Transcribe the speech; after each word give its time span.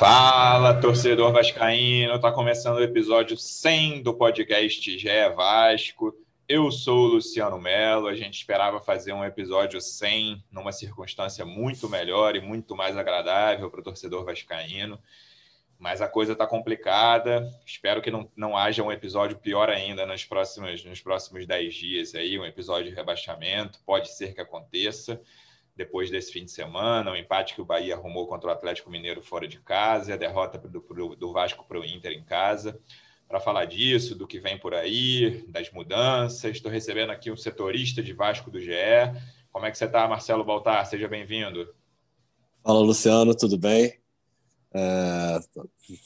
Fala, 0.00 0.80
torcedor 0.80 1.30
vascaíno, 1.30 2.18
tá 2.18 2.32
começando 2.32 2.78
o 2.78 2.82
episódio 2.82 3.36
100 3.36 4.02
do 4.02 4.14
podcast 4.14 4.98
GE 4.98 5.28
Vasco. 5.36 6.14
Eu 6.48 6.72
sou 6.72 7.04
o 7.04 7.06
Luciano 7.06 7.60
Melo, 7.60 8.06
a 8.06 8.14
gente 8.14 8.32
esperava 8.32 8.80
fazer 8.80 9.12
um 9.12 9.22
episódio 9.22 9.78
100 9.78 10.42
numa 10.50 10.72
circunstância 10.72 11.44
muito 11.44 11.86
melhor 11.86 12.34
e 12.34 12.40
muito 12.40 12.74
mais 12.74 12.96
agradável 12.96 13.70
para 13.70 13.80
o 13.80 13.82
torcedor 13.82 14.24
vascaíno, 14.24 14.98
mas 15.78 16.00
a 16.00 16.08
coisa 16.08 16.32
está 16.32 16.46
complicada. 16.46 17.46
Espero 17.66 18.00
que 18.00 18.10
não, 18.10 18.26
não 18.34 18.56
haja 18.56 18.82
um 18.82 18.90
episódio 18.90 19.36
pior 19.36 19.68
ainda 19.68 20.06
nos 20.06 20.24
próximos, 20.24 20.82
nos 20.82 21.02
próximos 21.02 21.44
10 21.46 21.74
dias 21.74 22.14
aí, 22.14 22.38
um 22.38 22.46
episódio 22.46 22.88
de 22.88 22.96
rebaixamento, 22.96 23.78
pode 23.84 24.10
ser 24.10 24.32
que 24.32 24.40
aconteça 24.40 25.20
depois 25.80 26.10
desse 26.10 26.30
fim 26.30 26.44
de 26.44 26.50
semana, 26.50 27.10
o 27.10 27.16
empate 27.16 27.54
que 27.54 27.62
o 27.62 27.64
Bahia 27.64 27.94
arrumou 27.94 28.26
contra 28.26 28.50
o 28.50 28.52
Atlético 28.52 28.90
Mineiro 28.90 29.22
fora 29.22 29.48
de 29.48 29.58
casa, 29.60 30.12
a 30.12 30.16
derrota 30.16 30.58
do, 30.58 30.80
do 31.16 31.32
Vasco 31.32 31.64
para 31.66 31.80
o 31.80 31.84
Inter 31.84 32.12
em 32.12 32.22
casa. 32.22 32.78
Para 33.26 33.40
falar 33.40 33.64
disso, 33.64 34.14
do 34.14 34.26
que 34.26 34.38
vem 34.38 34.58
por 34.58 34.74
aí, 34.74 35.42
das 35.48 35.72
mudanças, 35.72 36.56
estou 36.56 36.70
recebendo 36.70 37.08
aqui 37.08 37.30
um 37.30 37.36
setorista 37.36 38.02
de 38.02 38.12
Vasco 38.12 38.50
do 38.50 38.60
GE. 38.60 38.74
Como 39.50 39.64
é 39.64 39.70
que 39.70 39.78
você 39.78 39.86
está, 39.86 40.06
Marcelo 40.06 40.44
Baltar? 40.44 40.84
Seja 40.84 41.08
bem-vindo. 41.08 41.66
Fala, 42.62 42.80
Luciano, 42.80 43.34
tudo 43.34 43.56
bem? 43.56 43.98
É, 44.74 45.40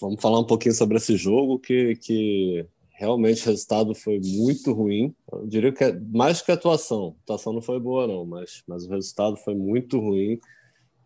vamos 0.01 0.23
falar 0.23 0.39
um 0.39 0.47
pouquinho 0.47 0.75
sobre 0.75 0.99
esse 0.99 1.17
jogo 1.17 1.59
que, 1.59 1.97
que 1.97 2.65
realmente 2.95 3.43
o 3.43 3.51
resultado 3.51 3.95
foi 3.95 4.21
muito 4.23 4.73
ruim. 4.73 5.15
Eu 5.31 5.47
diria 5.47 5.73
que 5.73 5.85
é 5.85 5.93
mais 6.13 6.41
que 6.41 6.51
a 6.51 6.55
atuação. 6.55 7.17
A 7.19 7.23
atuação 7.25 7.53
não 7.53 7.61
foi 7.61 7.79
boa, 7.81 8.07
não, 8.07 8.25
mas, 8.25 8.63
mas 8.67 8.87
o 8.87 8.91
resultado 8.91 9.37
foi 9.37 9.55
muito 9.55 9.99
ruim. 9.99 10.39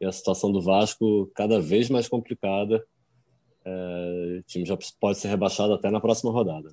E 0.00 0.06
a 0.06 0.12
situação 0.12 0.52
do 0.52 0.62
Vasco 0.62 1.30
cada 1.34 1.60
vez 1.60 1.88
mais 1.88 2.06
complicada. 2.06 2.84
É, 3.64 4.38
o 4.38 4.42
time 4.44 4.64
já 4.64 4.78
pode 5.00 5.18
ser 5.18 5.28
rebaixado 5.28 5.72
até 5.72 5.90
na 5.90 6.00
próxima 6.00 6.30
rodada. 6.30 6.70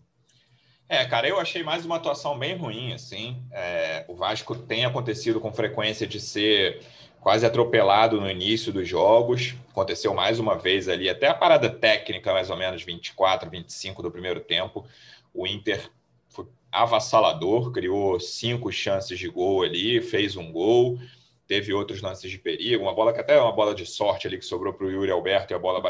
É, 0.87 1.03
cara, 1.05 1.27
eu 1.27 1.39
achei 1.39 1.63
mais 1.63 1.83
uma 1.83 1.95
atuação 1.95 2.37
bem 2.37 2.55
ruim, 2.55 2.93
assim. 2.93 3.41
É, 3.51 4.05
o 4.07 4.15
Vasco 4.15 4.55
tem 4.55 4.85
acontecido 4.85 5.39
com 5.39 5.51
frequência 5.51 6.05
de 6.05 6.19
ser 6.19 6.81
quase 7.25 7.43
atropelado 7.43 8.21
no 8.21 8.29
início 8.29 8.71
dos 8.71 8.87
jogos. 8.87 9.55
Aconteceu 9.71 10.13
mais 10.13 10.37
uma 10.37 10.59
vez 10.59 10.87
ali, 10.87 11.09
até 11.09 11.27
a 11.27 11.33
parada 11.33 11.67
técnica, 11.67 12.31
mais 12.31 12.51
ou 12.51 12.55
menos 12.55 12.83
24, 12.83 13.49
25 13.49 14.03
do 14.03 14.11
primeiro 14.11 14.39
tempo. 14.39 14.85
O 15.33 15.47
Inter 15.47 15.89
foi 16.29 16.45
avassalador, 16.71 17.71
criou 17.71 18.19
cinco 18.19 18.71
chances 18.71 19.17
de 19.17 19.27
gol 19.27 19.63
ali, 19.63 20.03
fez 20.03 20.35
um 20.35 20.51
gol, 20.51 20.99
teve 21.47 21.73
outros 21.73 21.99
lances 21.99 22.29
de 22.29 22.37
perigo, 22.37 22.83
uma 22.83 22.93
bola 22.93 23.11
que 23.11 23.21
até 23.21 23.33
é 23.33 23.41
uma 23.41 23.51
bola 23.51 23.73
de 23.73 23.87
sorte 23.87 24.27
ali 24.27 24.37
que 24.37 24.45
sobrou 24.45 24.71
para 24.71 24.85
o 24.85 24.91
Yuri 24.91 25.09
Alberto 25.09 25.51
e 25.51 25.55
a 25.55 25.59
bola 25.59 25.81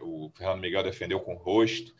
o 0.00 0.32
Fernando 0.34 0.62
Miguel 0.62 0.84
defendeu 0.84 1.20
com 1.20 1.34
o 1.34 1.38
rosto 1.38 1.94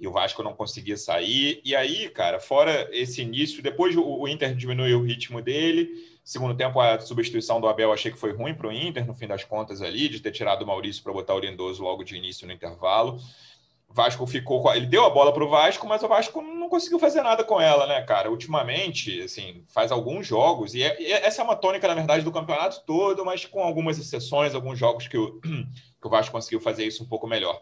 e 0.00 0.08
o 0.08 0.12
Vasco 0.12 0.42
não 0.42 0.54
conseguia 0.54 0.96
sair. 0.96 1.60
E 1.62 1.76
aí, 1.76 2.08
cara, 2.08 2.40
fora 2.40 2.88
esse 2.90 3.20
início, 3.20 3.62
depois 3.62 3.94
o 3.94 4.26
Inter 4.26 4.54
diminuiu 4.54 4.98
o 4.98 5.04
ritmo 5.04 5.42
dele 5.42 6.10
Segundo 6.24 6.56
tempo, 6.56 6.80
a 6.80 7.00
substituição 7.00 7.60
do 7.60 7.66
Abel 7.66 7.92
achei 7.92 8.12
que 8.12 8.18
foi 8.18 8.32
ruim 8.32 8.54
para 8.54 8.68
o 8.68 8.72
Inter, 8.72 9.04
no 9.06 9.14
fim 9.14 9.26
das 9.26 9.42
contas, 9.42 9.82
ali, 9.82 10.08
de 10.08 10.20
ter 10.20 10.30
tirado 10.30 10.62
o 10.62 10.66
Maurício 10.66 11.02
para 11.02 11.12
botar 11.12 11.34
o 11.34 11.40
Lindoso 11.40 11.82
logo 11.82 12.04
de 12.04 12.16
início 12.16 12.46
no 12.46 12.52
intervalo. 12.52 13.18
Vasco 13.88 14.26
ficou. 14.26 14.72
Ele 14.74 14.86
deu 14.86 15.04
a 15.04 15.10
bola 15.10 15.34
para 15.34 15.44
o 15.44 15.48
Vasco, 15.48 15.86
mas 15.86 16.02
o 16.02 16.08
Vasco 16.08 16.40
não 16.40 16.68
conseguiu 16.68 16.98
fazer 16.98 17.22
nada 17.22 17.44
com 17.44 17.60
ela, 17.60 17.86
né, 17.86 18.00
cara? 18.02 18.30
Ultimamente, 18.30 19.20
assim, 19.20 19.64
faz 19.68 19.92
alguns 19.92 20.26
jogos, 20.26 20.74
e, 20.74 20.82
é, 20.82 21.00
e 21.00 21.12
essa 21.12 21.42
é 21.42 21.44
uma 21.44 21.56
tônica, 21.56 21.86
na 21.88 21.94
verdade, 21.94 22.24
do 22.24 22.32
campeonato 22.32 22.82
todo, 22.86 23.24
mas 23.24 23.44
com 23.44 23.62
algumas 23.62 23.98
exceções, 23.98 24.54
alguns 24.54 24.78
jogos 24.78 25.08
que 25.08 25.18
o, 25.18 25.40
que 26.00 26.06
o 26.06 26.10
Vasco 26.10 26.32
conseguiu 26.32 26.60
fazer 26.60 26.86
isso 26.86 27.02
um 27.02 27.08
pouco 27.08 27.26
melhor 27.26 27.60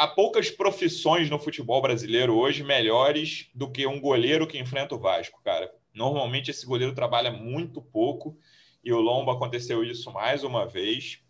há 0.00 0.06
poucas 0.06 0.50
profissões 0.50 1.28
no 1.28 1.38
futebol 1.38 1.82
brasileiro 1.82 2.34
hoje 2.34 2.64
melhores 2.64 3.50
do 3.54 3.70
que 3.70 3.86
um 3.86 4.00
goleiro 4.00 4.46
que 4.46 4.58
enfrenta 4.58 4.94
o 4.94 4.98
Vasco, 4.98 5.38
cara. 5.44 5.70
Normalmente 5.92 6.50
esse 6.50 6.64
goleiro 6.64 6.94
trabalha 6.94 7.30
muito 7.30 7.82
pouco 7.82 8.36
e 8.82 8.92
o 8.92 9.00
Lomba 9.00 9.32
aconteceu 9.32 9.84
isso 9.84 10.10
mais 10.12 10.44
uma 10.44 10.66
vez. 10.66 11.20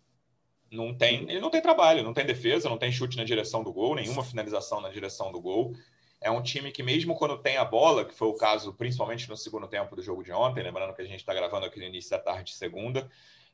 Não 0.71 0.93
tem, 0.93 1.29
ele 1.29 1.41
não 1.41 1.49
tem 1.49 1.61
trabalho, 1.61 2.03
não 2.03 2.13
tem 2.13 2.25
defesa, 2.25 2.69
não 2.69 2.77
tem 2.77 2.91
chute 2.91 3.17
na 3.17 3.23
direção 3.23 3.63
do 3.63 3.73
gol, 3.73 3.95
nenhuma 3.95 4.23
finalização 4.23 4.79
na 4.79 4.89
direção 4.89 5.31
do 5.31 5.41
gol. 5.41 5.75
É 6.21 6.29
um 6.31 6.41
time 6.41 6.71
que, 6.71 6.83
mesmo 6.83 7.15
quando 7.15 7.37
tem 7.37 7.57
a 7.57 7.65
bola, 7.65 8.05
que 8.05 8.13
foi 8.13 8.27
o 8.27 8.35
caso 8.35 8.73
principalmente 8.73 9.27
no 9.27 9.35
segundo 9.35 9.67
tempo 9.67 9.95
do 9.95 10.01
jogo 10.01 10.23
de 10.23 10.31
ontem, 10.31 10.63
lembrando 10.63 10.93
que 10.93 11.01
a 11.01 11.05
gente 11.05 11.19
está 11.19 11.33
gravando 11.33 11.65
aqui 11.65 11.79
no 11.79 11.85
início 11.85 12.11
da 12.11 12.19
tarde 12.19 12.51
de 12.51 12.57
segunda, 12.57 13.09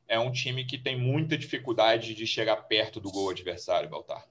é 0.06 0.18
um 0.18 0.30
time 0.30 0.64
que 0.64 0.78
tem 0.78 0.96
muita 0.96 1.36
dificuldade 1.36 2.14
de 2.14 2.26
chegar 2.26 2.56
perto 2.68 3.00
do 3.00 3.10
gol 3.10 3.30
adversário, 3.30 3.88
Baltar. 3.88 4.24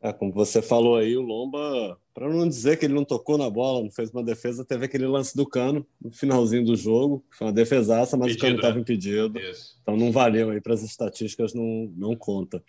É, 0.00 0.12
como 0.12 0.32
você 0.32 0.62
falou 0.62 0.96
aí, 0.96 1.16
o 1.16 1.22
Lomba, 1.22 1.98
para 2.14 2.28
não 2.28 2.48
dizer 2.48 2.78
que 2.78 2.84
ele 2.84 2.94
não 2.94 3.04
tocou 3.04 3.36
na 3.36 3.50
bola, 3.50 3.82
não 3.82 3.90
fez 3.90 4.10
uma 4.10 4.22
defesa, 4.22 4.64
teve 4.64 4.84
aquele 4.84 5.06
lance 5.06 5.36
do 5.36 5.44
Cano 5.44 5.84
no 6.00 6.12
finalzinho 6.12 6.64
do 6.64 6.76
jogo, 6.76 7.24
foi 7.36 7.48
uma 7.48 7.52
defesaça, 7.52 8.16
mas 8.16 8.28
Pedido, 8.28 8.38
o 8.38 8.46
Cano 8.46 8.56
estava 8.56 8.74
né? 8.76 8.80
impedido. 8.80 9.38
Isso. 9.40 9.76
Então 9.82 9.96
não 9.96 10.12
valeu 10.12 10.50
aí 10.50 10.60
para 10.60 10.74
as 10.74 10.82
estatísticas, 10.82 11.52
não, 11.52 11.92
não 11.96 12.14
conta. 12.14 12.62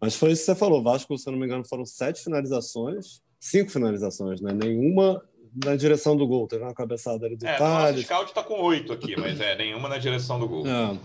Mas 0.00 0.16
foi 0.16 0.32
isso 0.32 0.40
que 0.42 0.46
você 0.46 0.54
falou, 0.56 0.82
Vasco, 0.82 1.16
se 1.16 1.28
eu 1.28 1.32
não 1.32 1.38
me 1.38 1.46
engano, 1.46 1.64
foram 1.64 1.86
sete 1.86 2.24
finalizações, 2.24 3.22
cinco 3.38 3.70
finalizações, 3.70 4.40
né? 4.40 4.52
Nenhuma 4.52 5.22
na 5.64 5.76
direção 5.76 6.16
do 6.16 6.26
gol. 6.26 6.48
Teve 6.48 6.64
uma 6.64 6.74
cabeçada 6.74 7.26
ali 7.26 7.36
do 7.36 7.46
é, 7.46 7.56
Thales. 7.56 8.00
O 8.00 8.04
scout 8.04 8.30
está 8.30 8.42
com 8.42 8.60
oito 8.62 8.92
aqui, 8.92 9.14
mas 9.16 9.40
é 9.40 9.54
nenhuma 9.56 9.88
na 9.88 9.98
direção 9.98 10.40
do 10.40 10.48
gol. 10.48 10.66
É. 10.66 10.98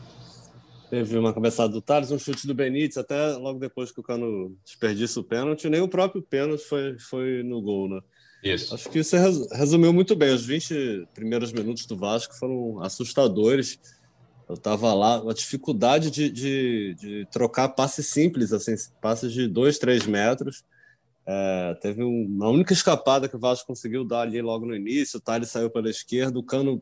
Teve 0.89 1.17
uma 1.17 1.33
cabeçada 1.33 1.69
do 1.69 1.81
Thales, 1.81 2.11
um 2.11 2.19
chute 2.19 2.47
do 2.47 2.53
Benítez, 2.53 2.97
até 2.97 3.33
logo 3.33 3.59
depois 3.59 3.91
que 3.91 3.99
o 3.99 4.03
Cano 4.03 4.55
desperdiça 4.63 5.19
o 5.19 5.23
pênalti, 5.23 5.69
nem 5.69 5.81
o 5.81 5.87
próprio 5.87 6.21
pênalti 6.21 6.63
foi, 6.63 6.97
foi 6.97 7.43
no 7.43 7.61
gol, 7.61 7.89
né? 7.89 7.99
Isso. 8.43 8.73
Acho 8.73 8.89
que 8.89 9.03
você 9.03 9.17
resumiu 9.51 9.91
muito 9.91 10.15
bem. 10.15 10.33
Os 10.33 10.45
20 10.45 11.07
primeiros 11.13 11.51
minutos 11.51 11.85
do 11.85 11.97
Vasco 11.97 12.35
foram 12.35 12.81
assustadores. 12.81 13.79
Eu 14.47 14.55
estava 14.55 14.93
lá, 14.93 15.17
a 15.29 15.33
dificuldade 15.33 16.09
de, 16.09 16.29
de, 16.29 16.95
de, 16.97 17.27
trocar 17.31 17.67
passes 17.69 18.07
simples, 18.07 18.53
assim, 18.53 18.75
passes 19.01 19.33
de 19.33 19.47
2, 19.47 19.77
3 19.77 20.07
metros. 20.07 20.63
É, 21.25 21.77
teve 21.81 22.01
uma 22.01 22.47
única 22.47 22.71
escapada 22.71 23.27
que 23.27 23.35
o 23.35 23.39
Vasco 23.39 23.67
conseguiu 23.67 24.05
dar 24.05 24.21
ali 24.21 24.41
logo 24.41 24.65
no 24.65 24.75
início. 24.75 25.17
O 25.17 25.21
Thales 25.21 25.49
saiu 25.49 25.69
pela 25.69 25.89
esquerda, 25.89 26.39
o 26.39 26.43
Cano 26.43 26.81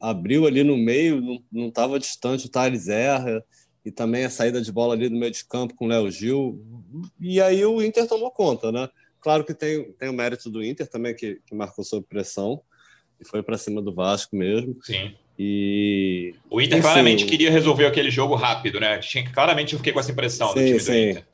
abriu 0.00 0.46
ali 0.46 0.62
no 0.62 0.76
meio, 0.76 1.42
não 1.50 1.68
estava 1.68 1.98
distante, 1.98 2.46
o 2.46 2.50
Thales 2.50 2.88
erra, 2.88 3.44
e 3.84 3.90
também 3.90 4.24
a 4.24 4.30
saída 4.30 4.60
de 4.60 4.70
bola 4.70 4.94
ali 4.94 5.08
no 5.08 5.18
meio 5.18 5.32
de 5.32 5.44
campo 5.44 5.74
com 5.74 5.86
o 5.86 5.88
Léo 5.88 6.10
Gil. 6.10 6.62
E 7.18 7.40
aí 7.40 7.64
o 7.64 7.82
Inter 7.82 8.06
tomou 8.06 8.30
conta, 8.30 8.70
né? 8.70 8.88
Claro 9.20 9.44
que 9.44 9.54
tem, 9.54 9.92
tem 9.92 10.08
o 10.08 10.12
mérito 10.12 10.50
do 10.50 10.64
Inter 10.64 10.86
também, 10.88 11.14
que, 11.14 11.40
que 11.46 11.54
marcou 11.54 11.84
sob 11.84 12.06
pressão, 12.06 12.60
e 13.20 13.26
foi 13.26 13.42
para 13.42 13.58
cima 13.58 13.82
do 13.82 13.94
Vasco 13.94 14.34
mesmo. 14.36 14.76
Sim. 14.82 15.14
E. 15.38 16.34
O 16.50 16.60
Inter 16.60 16.78
enfim, 16.78 16.82
claramente 16.82 17.24
queria 17.24 17.50
resolver 17.50 17.86
aquele 17.86 18.10
jogo 18.10 18.34
rápido, 18.34 18.78
né? 18.78 18.98
Tinha, 18.98 19.30
claramente 19.30 19.72
eu 19.72 19.78
fiquei 19.78 19.92
com 19.92 20.00
essa 20.00 20.12
impressão 20.12 20.48
sim, 20.48 20.60
do 20.60 20.66
time 20.66 20.80
sim. 20.80 20.92
do 20.92 20.98
Inter. 21.10 21.26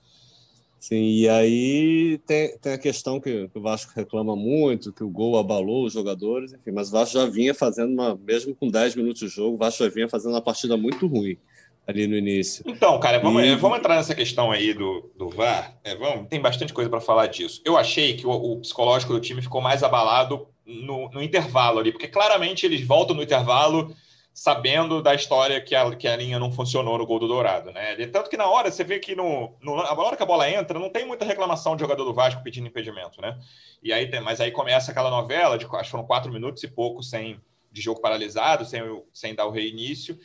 Sim, 0.78 1.02
e 1.02 1.28
aí 1.28 2.18
tem, 2.26 2.56
tem 2.58 2.72
a 2.74 2.78
questão 2.78 3.20
que, 3.20 3.48
que, 3.48 3.58
o 3.58 3.62
Vasco 3.62 3.92
reclama 3.96 4.36
muito, 4.36 4.92
que 4.92 5.02
o 5.02 5.08
gol 5.08 5.38
abalou 5.38 5.84
os 5.84 5.94
jogadores, 5.94 6.52
enfim, 6.52 6.70
mas 6.70 6.88
o 6.88 6.92
Vasco 6.92 7.14
já 7.14 7.26
vinha 7.26 7.54
fazendo 7.54 7.92
uma, 7.92 8.14
mesmo 8.16 8.54
com 8.54 8.68
10 8.68 8.94
minutos 8.94 9.20
de 9.20 9.28
jogo, 9.28 9.54
o 9.54 9.58
Vasco 9.58 9.82
já 9.82 9.90
vinha 9.90 10.08
fazendo 10.08 10.32
uma 10.32 10.42
partida 10.42 10.76
muito 10.76 11.06
ruim 11.06 11.38
ali 11.86 12.06
no 12.06 12.16
início. 12.16 12.64
Então, 12.66 12.98
cara, 12.98 13.18
vamos, 13.20 13.42
e... 13.42 13.54
vamos 13.54 13.78
entrar 13.78 13.94
nessa 13.94 14.14
questão 14.14 14.50
aí 14.50 14.74
do, 14.74 15.10
do 15.16 15.28
VAR. 15.30 15.78
É, 15.84 15.94
vamos, 15.94 16.28
tem 16.28 16.40
bastante 16.40 16.72
coisa 16.72 16.90
para 16.90 17.00
falar 17.00 17.28
disso. 17.28 17.62
Eu 17.64 17.76
achei 17.76 18.14
que 18.14 18.26
o, 18.26 18.30
o, 18.30 18.60
psicológico 18.60 19.12
do 19.12 19.20
time 19.20 19.40
ficou 19.40 19.60
mais 19.60 19.82
abalado 19.82 20.48
no, 20.64 21.08
no 21.10 21.22
intervalo 21.22 21.78
ali, 21.78 21.92
porque 21.92 22.08
claramente 22.08 22.66
eles 22.66 22.84
voltam 22.84 23.14
no 23.14 23.22
intervalo 23.22 23.94
sabendo 24.36 25.00
da 25.00 25.14
história 25.14 25.58
que 25.62 25.74
a, 25.74 25.96
que 25.96 26.06
a 26.06 26.14
linha 26.14 26.38
não 26.38 26.52
funcionou 26.52 26.98
no 26.98 27.06
gol 27.06 27.18
do 27.18 27.26
Dourado, 27.26 27.72
né? 27.72 27.96
tanto 28.08 28.28
que 28.28 28.36
na 28.36 28.46
hora, 28.46 28.70
você 28.70 28.84
vê 28.84 28.98
que 28.98 29.16
no, 29.16 29.56
no, 29.62 29.80
a 29.80 29.98
hora 29.98 30.14
que 30.14 30.22
a 30.22 30.26
bola 30.26 30.50
entra, 30.50 30.78
não 30.78 30.90
tem 30.90 31.06
muita 31.06 31.24
reclamação 31.24 31.74
de 31.74 31.80
jogador 31.80 32.04
do 32.04 32.12
Vasco 32.12 32.42
pedindo 32.42 32.66
impedimento, 32.66 33.18
né? 33.22 33.40
E 33.82 33.94
aí 33.94 34.10
tem, 34.10 34.20
mas 34.20 34.38
aí 34.38 34.50
começa 34.50 34.90
aquela 34.90 35.08
novela 35.08 35.56
de 35.56 35.64
acho 35.64 35.84
que 35.84 35.90
foram 35.90 36.04
quatro 36.04 36.30
minutos 36.30 36.62
e 36.62 36.68
pouco 36.68 37.02
sem 37.02 37.40
de 37.72 37.80
jogo 37.80 37.98
paralisado, 37.98 38.66
sem, 38.66 38.82
sem 39.10 39.34
dar 39.34 39.46
o 39.46 39.50
reinício. 39.50 40.18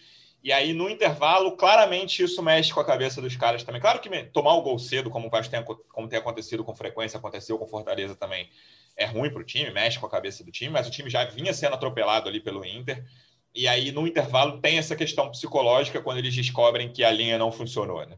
E 0.43 0.51
aí, 0.51 0.73
no 0.73 0.89
intervalo, 0.89 1.55
claramente 1.55 2.21
isso 2.21 2.43
mexe 2.43 2.73
com 2.73 2.81
a 2.81 2.85
cabeça 2.85 3.21
dos 3.21 3.37
caras 3.37 3.63
também. 3.63 3.79
Claro 3.79 4.01
que 4.01 4.09
tomar 4.25 4.55
o 4.55 4.61
gol 4.61 4.77
cedo, 4.77 5.09
como, 5.09 5.27
o 5.27 5.29
Vasco 5.29 5.51
tem, 5.51 5.63
como 5.63 6.09
tem 6.09 6.19
acontecido 6.19 6.65
com 6.65 6.75
frequência, 6.75 7.17
aconteceu 7.17 7.57
com 7.57 7.65
Fortaleza 7.65 8.13
também, 8.13 8.49
é 8.97 9.05
ruim 9.05 9.29
para 9.29 9.41
o 9.41 9.45
time, 9.45 9.71
mexe 9.71 9.97
com 9.97 10.05
a 10.05 10.09
cabeça 10.09 10.43
do 10.43 10.51
time, 10.51 10.71
mas 10.71 10.85
o 10.85 10.91
time 10.91 11.09
já 11.09 11.23
vinha 11.23 11.53
sendo 11.53 11.75
atropelado 11.75 12.27
ali 12.27 12.41
pelo 12.41 12.65
Inter. 12.65 13.05
E 13.53 13.67
aí, 13.67 13.91
no 13.91 14.07
intervalo, 14.07 14.59
tem 14.59 14.77
essa 14.77 14.95
questão 14.95 15.29
psicológica 15.29 16.01
quando 16.01 16.19
eles 16.19 16.33
descobrem 16.33 16.91
que 16.91 17.03
a 17.03 17.11
linha 17.11 17.37
não 17.37 17.51
funcionou, 17.51 18.05
né? 18.05 18.17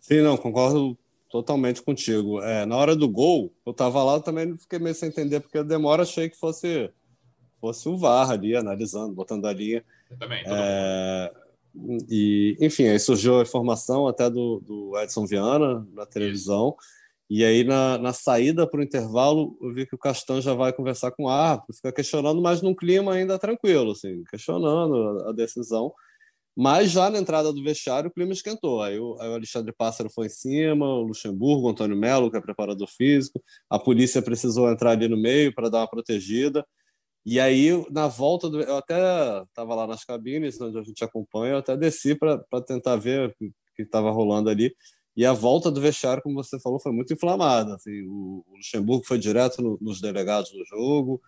Sim, 0.00 0.20
não, 0.20 0.36
concordo 0.36 0.98
totalmente 1.30 1.80
contigo. 1.80 2.42
É, 2.42 2.66
na 2.66 2.76
hora 2.76 2.96
do 2.96 3.08
gol, 3.08 3.52
eu 3.64 3.70
estava 3.70 4.02
lá, 4.02 4.20
também 4.20 4.56
fiquei 4.58 4.78
meio 4.78 4.94
sem 4.94 5.08
entender, 5.08 5.40
porque 5.40 5.58
a 5.58 5.62
demora 5.62 6.02
achei 6.02 6.28
que 6.28 6.36
fosse, 6.36 6.90
fosse 7.60 7.88
o 7.88 7.96
VAR 7.96 8.30
ali, 8.30 8.56
analisando, 8.56 9.14
botando 9.14 9.46
a 9.46 9.52
linha. 9.52 9.84
Eu 10.10 10.18
também, 10.18 10.42
é, 10.44 11.32
e, 12.08 12.56
enfim, 12.60 12.88
aí 12.88 12.98
surgiu 12.98 13.38
a 13.38 13.42
informação 13.42 14.06
até 14.06 14.28
do, 14.28 14.60
do 14.60 14.98
Edson 14.98 15.26
Viana 15.26 15.86
na 15.94 16.04
televisão. 16.04 16.76
Isso. 16.78 17.01
E 17.34 17.46
aí, 17.46 17.64
na, 17.64 17.96
na 17.96 18.12
saída 18.12 18.68
para 18.68 18.80
o 18.80 18.82
intervalo, 18.82 19.56
eu 19.62 19.72
vi 19.72 19.86
que 19.86 19.94
o 19.94 19.98
Castan 19.98 20.42
já 20.42 20.52
vai 20.52 20.70
conversar 20.70 21.12
com 21.12 21.24
o 21.24 21.28
árbitro, 21.30 21.74
fica 21.74 21.90
questionando, 21.90 22.42
mas 22.42 22.60
num 22.60 22.74
clima 22.74 23.14
ainda 23.14 23.38
tranquilo, 23.38 23.92
assim, 23.92 24.22
questionando 24.24 24.94
a, 24.94 25.30
a 25.30 25.32
decisão. 25.32 25.94
Mas 26.54 26.90
já 26.90 27.08
na 27.08 27.18
entrada 27.18 27.50
do 27.50 27.64
vestiário, 27.64 28.10
o 28.10 28.12
clima 28.12 28.34
esquentou. 28.34 28.82
Aí 28.82 28.98
o, 28.98 29.16
aí 29.18 29.30
o, 29.30 29.34
Alexandre 29.34 29.72
Pássaro 29.72 30.10
foi 30.10 30.26
em 30.26 30.28
cima, 30.28 30.84
o 30.86 31.04
Luxemburgo, 31.04 31.68
o 31.68 31.70
Antônio 31.70 31.96
Melo, 31.96 32.30
que 32.30 32.36
é 32.36 32.40
preparador 32.42 32.86
físico, 32.86 33.42
a 33.70 33.78
polícia 33.78 34.20
precisou 34.20 34.70
entrar 34.70 34.90
ali 34.90 35.08
no 35.08 35.16
meio 35.16 35.54
para 35.54 35.70
dar 35.70 35.78
uma 35.78 35.88
protegida. 35.88 36.62
E 37.24 37.40
aí, 37.40 37.70
na 37.90 38.08
volta, 38.08 38.50
do, 38.50 38.60
eu 38.60 38.76
até 38.76 39.42
estava 39.44 39.74
lá 39.74 39.86
nas 39.86 40.04
cabines, 40.04 40.60
onde 40.60 40.78
a 40.78 40.82
gente 40.82 41.02
acompanha, 41.02 41.54
eu 41.54 41.58
até 41.60 41.78
desci 41.78 42.14
para 42.14 42.44
tentar 42.66 42.96
ver 42.96 43.30
o 43.30 43.34
que 43.74 43.82
estava 43.82 44.10
rolando 44.10 44.50
ali. 44.50 44.74
E 45.16 45.26
a 45.26 45.32
volta 45.32 45.70
do 45.70 45.80
vestiário, 45.80 46.22
como 46.22 46.42
você 46.42 46.58
falou, 46.58 46.80
foi 46.80 46.90
muito 46.90 47.12
inflamada. 47.12 47.74
Assim, 47.74 48.02
o, 48.06 48.44
Luxemburgo 48.56 49.04
foi 49.04 49.18
direto 49.18 49.60
no, 49.60 49.78
nos 49.80 50.00
delegados 50.00 50.50
do 50.50 50.64
jogo, 50.64 51.20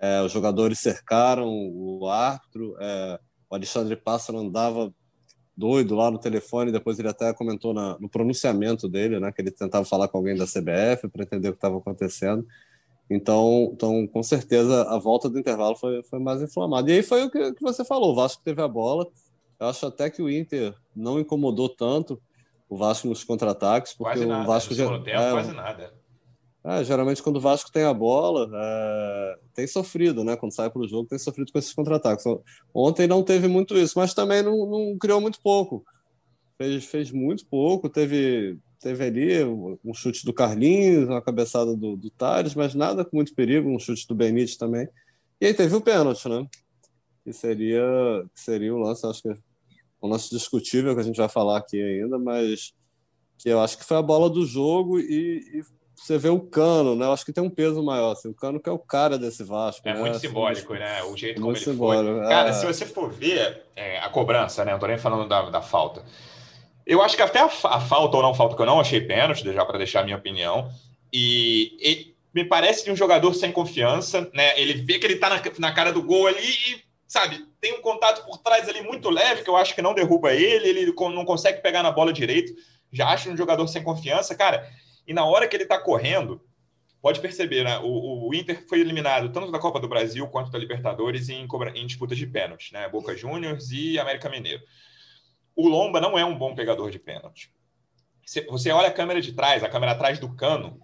é, 0.00 0.20
os 0.22 0.32
jogadores 0.32 0.80
cercaram 0.80 1.48
o 1.48 2.08
árbitro, 2.08 2.74
é, 2.80 3.20
o 3.48 3.54
Alexandre 3.54 3.94
Pássaro 3.96 4.38
andava 4.38 4.92
doido 5.56 5.94
lá 5.94 6.10
no 6.10 6.18
telefone, 6.18 6.70
depois 6.70 6.98
ele 6.98 7.08
até 7.08 7.32
comentou 7.32 7.74
na, 7.74 7.98
no 7.98 8.08
pronunciamento 8.08 8.88
dele, 8.88 9.18
né, 9.18 9.32
que 9.32 9.42
ele 9.42 9.50
tentava 9.50 9.84
falar 9.84 10.06
com 10.06 10.18
alguém 10.18 10.36
da 10.36 10.44
CBF 10.44 11.08
para 11.08 11.24
entender 11.24 11.48
o 11.48 11.52
que 11.52 11.58
estava 11.58 11.78
acontecendo. 11.78 12.46
Então, 13.10 13.70
então, 13.72 14.06
com 14.06 14.22
certeza, 14.22 14.82
a 14.82 14.98
volta 14.98 15.28
do 15.28 15.38
intervalo 15.38 15.74
foi, 15.76 16.02
foi 16.04 16.18
mais 16.18 16.42
inflamada. 16.42 16.90
E 16.90 16.94
aí 16.94 17.02
foi 17.02 17.24
o 17.24 17.30
que, 17.30 17.54
que 17.54 17.62
você 17.62 17.84
falou, 17.84 18.12
o 18.12 18.14
Vasco 18.14 18.42
teve 18.44 18.60
a 18.60 18.68
bola. 18.68 19.06
Eu 19.58 19.66
acho 19.66 19.86
até 19.86 20.10
que 20.10 20.22
o 20.22 20.30
Inter 20.30 20.74
não 20.94 21.18
incomodou 21.18 21.68
tanto 21.68 22.20
o 22.68 22.76
Vasco 22.76 23.08
nos 23.08 23.24
contra-ataques, 23.24 23.94
porque 23.94 24.12
quase 24.12 24.26
nada. 24.26 24.44
o 24.44 24.46
Vasco 24.46 24.74
já 24.74 24.86
tempo, 24.86 25.08
é, 25.08 25.30
quase 25.32 25.52
nada. 25.52 25.94
É, 26.64 26.84
geralmente 26.84 27.22
quando 27.22 27.36
o 27.36 27.40
Vasco 27.40 27.72
tem 27.72 27.84
a 27.84 27.94
bola, 27.94 28.50
é, 28.52 29.38
tem 29.54 29.66
sofrido, 29.66 30.22
né? 30.22 30.36
Quando 30.36 30.54
sai 30.54 30.68
para 30.68 30.82
o 30.82 30.88
jogo, 30.88 31.08
tem 31.08 31.18
sofrido 31.18 31.50
com 31.50 31.58
esses 31.58 31.72
contra-ataques. 31.72 32.24
Ontem 32.74 33.06
não 33.06 33.22
teve 33.22 33.48
muito 33.48 33.76
isso, 33.78 33.98
mas 33.98 34.12
também 34.12 34.42
não, 34.42 34.66
não, 34.66 34.98
criou 34.98 35.20
muito 35.20 35.40
pouco. 35.40 35.84
Fez, 36.58 36.84
fez 36.84 37.10
muito 37.10 37.46
pouco, 37.46 37.88
teve, 37.88 38.58
teve 38.80 39.04
ali 39.04 39.44
um 39.44 39.94
chute 39.94 40.26
do 40.26 40.32
Carlinhos, 40.32 41.08
uma 41.08 41.22
cabeçada 41.22 41.74
do, 41.74 41.96
do 41.96 42.10
Tales, 42.10 42.54
mas 42.54 42.74
nada 42.74 43.04
com 43.04 43.16
muito 43.16 43.34
perigo, 43.34 43.70
um 43.70 43.78
chute 43.78 44.06
do 44.06 44.14
Benítez 44.14 44.56
também. 44.56 44.88
E 45.40 45.46
aí 45.46 45.54
teve 45.54 45.74
o 45.74 45.80
pênalti, 45.80 46.28
né? 46.28 46.46
Que 47.24 47.32
seria, 47.32 47.82
que 48.34 48.40
seria 48.40 48.74
o 48.74 48.78
lance, 48.78 49.06
acho 49.06 49.22
que 49.22 49.34
um 50.02 50.08
lance 50.08 50.30
discutível 50.30 50.94
que 50.94 51.00
a 51.00 51.04
gente 51.04 51.16
vai 51.16 51.28
falar 51.28 51.58
aqui 51.58 51.80
ainda, 51.80 52.18
mas 52.18 52.72
que 53.38 53.48
eu 53.48 53.60
acho 53.60 53.78
que 53.78 53.84
foi 53.84 53.96
a 53.96 54.02
bola 54.02 54.28
do 54.28 54.44
jogo 54.44 54.98
e, 54.98 55.40
e 55.54 55.62
você 55.94 56.16
vê 56.16 56.28
o 56.28 56.40
Cano, 56.40 56.94
né? 56.94 57.06
Eu 57.06 57.12
acho 57.12 57.24
que 57.24 57.32
tem 57.32 57.42
um 57.42 57.50
peso 57.50 57.82
maior. 57.82 58.12
Assim, 58.12 58.28
o 58.28 58.34
Cano 58.34 58.60
que 58.60 58.68
é 58.68 58.72
o 58.72 58.78
cara 58.78 59.18
desse 59.18 59.42
Vasco. 59.42 59.86
É 59.88 59.92
né? 59.92 60.00
muito 60.00 60.16
assim, 60.16 60.28
simbólico, 60.28 60.74
né? 60.74 61.02
O 61.02 61.16
jeito 61.16 61.40
como 61.40 61.52
ele 61.52 61.60
simbólico. 61.60 62.18
foi. 62.18 62.28
Cara, 62.28 62.50
é... 62.50 62.52
se 62.52 62.64
você 62.64 62.86
for 62.86 63.10
ver 63.10 63.64
é, 63.74 63.98
a 63.98 64.08
cobrança, 64.08 64.64
né? 64.64 64.72
Não 64.72 64.78
tô 64.78 64.86
nem 64.86 64.98
falando 64.98 65.28
da, 65.28 65.50
da 65.50 65.60
falta. 65.60 66.04
Eu 66.86 67.02
acho 67.02 67.16
que 67.16 67.22
até 67.22 67.40
a, 67.40 67.46
a, 67.46 67.80
falta 67.80 68.16
ou 68.16 68.22
não 68.22 68.34
falta, 68.34 68.56
que 68.56 68.62
eu 68.62 68.66
não 68.66 68.80
achei 68.80 69.00
pênalti, 69.00 69.44
já 69.44 69.64
para 69.64 69.78
deixar 69.78 70.00
a 70.00 70.04
minha 70.04 70.16
opinião. 70.16 70.70
E, 71.12 71.76
e, 71.80 72.14
me 72.32 72.44
parece 72.44 72.84
de 72.84 72.90
um 72.90 72.96
jogador 72.96 73.34
sem 73.34 73.50
confiança, 73.50 74.30
né? 74.32 74.58
Ele 74.58 74.74
vê 74.74 74.98
que 74.98 75.06
ele 75.06 75.16
tá 75.16 75.28
na, 75.28 75.42
na 75.58 75.72
cara 75.72 75.92
do 75.92 76.02
gol 76.02 76.26
ali 76.26 76.46
e 76.46 76.87
sabe, 77.08 77.46
tem 77.58 77.72
um 77.72 77.80
contato 77.80 78.24
por 78.26 78.38
trás 78.38 78.68
ali 78.68 78.82
muito 78.82 79.08
leve, 79.08 79.42
que 79.42 79.48
eu 79.48 79.56
acho 79.56 79.74
que 79.74 79.80
não 79.80 79.94
derruba 79.94 80.34
ele, 80.34 80.68
ele 80.68 80.92
não 80.92 81.24
consegue 81.24 81.62
pegar 81.62 81.82
na 81.82 81.90
bola 81.90 82.12
direito, 82.12 82.52
já 82.92 83.08
acho 83.08 83.30
um 83.30 83.36
jogador 83.36 83.66
sem 83.66 83.82
confiança, 83.82 84.34
cara. 84.34 84.70
E 85.06 85.14
na 85.14 85.24
hora 85.24 85.48
que 85.48 85.56
ele 85.56 85.64
tá 85.64 85.78
correndo, 85.78 86.44
pode 87.00 87.20
perceber, 87.20 87.64
né? 87.64 87.78
O, 87.78 88.28
o 88.28 88.34
Inter 88.34 88.62
foi 88.68 88.80
eliminado 88.80 89.32
tanto 89.32 89.50
da 89.50 89.58
Copa 89.58 89.80
do 89.80 89.88
Brasil 89.88 90.28
quanto 90.28 90.50
da 90.50 90.58
Libertadores 90.58 91.30
em, 91.30 91.48
em 91.74 91.86
disputas 91.86 92.18
de 92.18 92.26
pênalti, 92.26 92.72
né? 92.74 92.88
Boca 92.88 93.16
Juniors 93.16 93.70
e 93.70 93.98
América 93.98 94.28
Mineiro. 94.28 94.62
O 95.56 95.66
Lomba 95.66 96.00
não 96.00 96.18
é 96.18 96.24
um 96.24 96.36
bom 96.36 96.54
pegador 96.54 96.90
de 96.90 96.98
pênalti. 96.98 97.50
Você 98.50 98.70
olha 98.70 98.88
a 98.88 98.92
câmera 98.92 99.22
de 99.22 99.32
trás, 99.32 99.64
a 99.64 99.68
câmera 99.68 99.92
atrás 99.92 100.18
do 100.18 100.34
cano, 100.36 100.78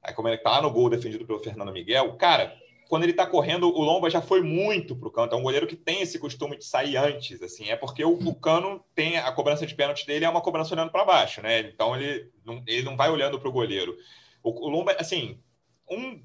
a 0.00 0.12
câmera 0.12 0.38
que 0.38 0.44
tá 0.44 0.50
lá 0.50 0.62
no 0.62 0.70
gol 0.70 0.88
defendido 0.88 1.26
pelo 1.26 1.40
Fernando 1.40 1.72
Miguel, 1.72 2.16
cara, 2.16 2.56
quando 2.90 3.04
ele 3.04 3.12
está 3.12 3.24
correndo, 3.24 3.68
o 3.68 3.82
Lomba 3.82 4.10
já 4.10 4.20
foi 4.20 4.42
muito 4.42 4.96
para 4.96 5.06
o 5.06 5.12
canto. 5.12 5.32
É 5.32 5.38
um 5.38 5.44
goleiro 5.44 5.64
que 5.64 5.76
tem 5.76 6.02
esse 6.02 6.18
costume 6.18 6.58
de 6.58 6.64
sair 6.64 6.96
antes, 6.96 7.40
assim. 7.40 7.70
É 7.70 7.76
porque 7.76 8.04
o, 8.04 8.14
o 8.14 8.34
Cano 8.34 8.84
tem 8.96 9.16
a 9.16 9.30
cobrança 9.30 9.64
de 9.64 9.76
pênalti 9.76 10.04
dele 10.04 10.24
é 10.24 10.28
uma 10.28 10.40
cobrança 10.40 10.74
olhando 10.74 10.90
para 10.90 11.04
baixo, 11.04 11.40
né? 11.40 11.60
Então 11.60 11.94
ele 11.94 12.28
não, 12.44 12.60
ele 12.66 12.82
não 12.82 12.96
vai 12.96 13.08
olhando 13.08 13.38
para 13.38 13.48
o 13.48 13.52
goleiro. 13.52 13.96
O 14.42 14.68
Lomba, 14.68 14.96
assim, 14.98 15.38
um, 15.88 16.20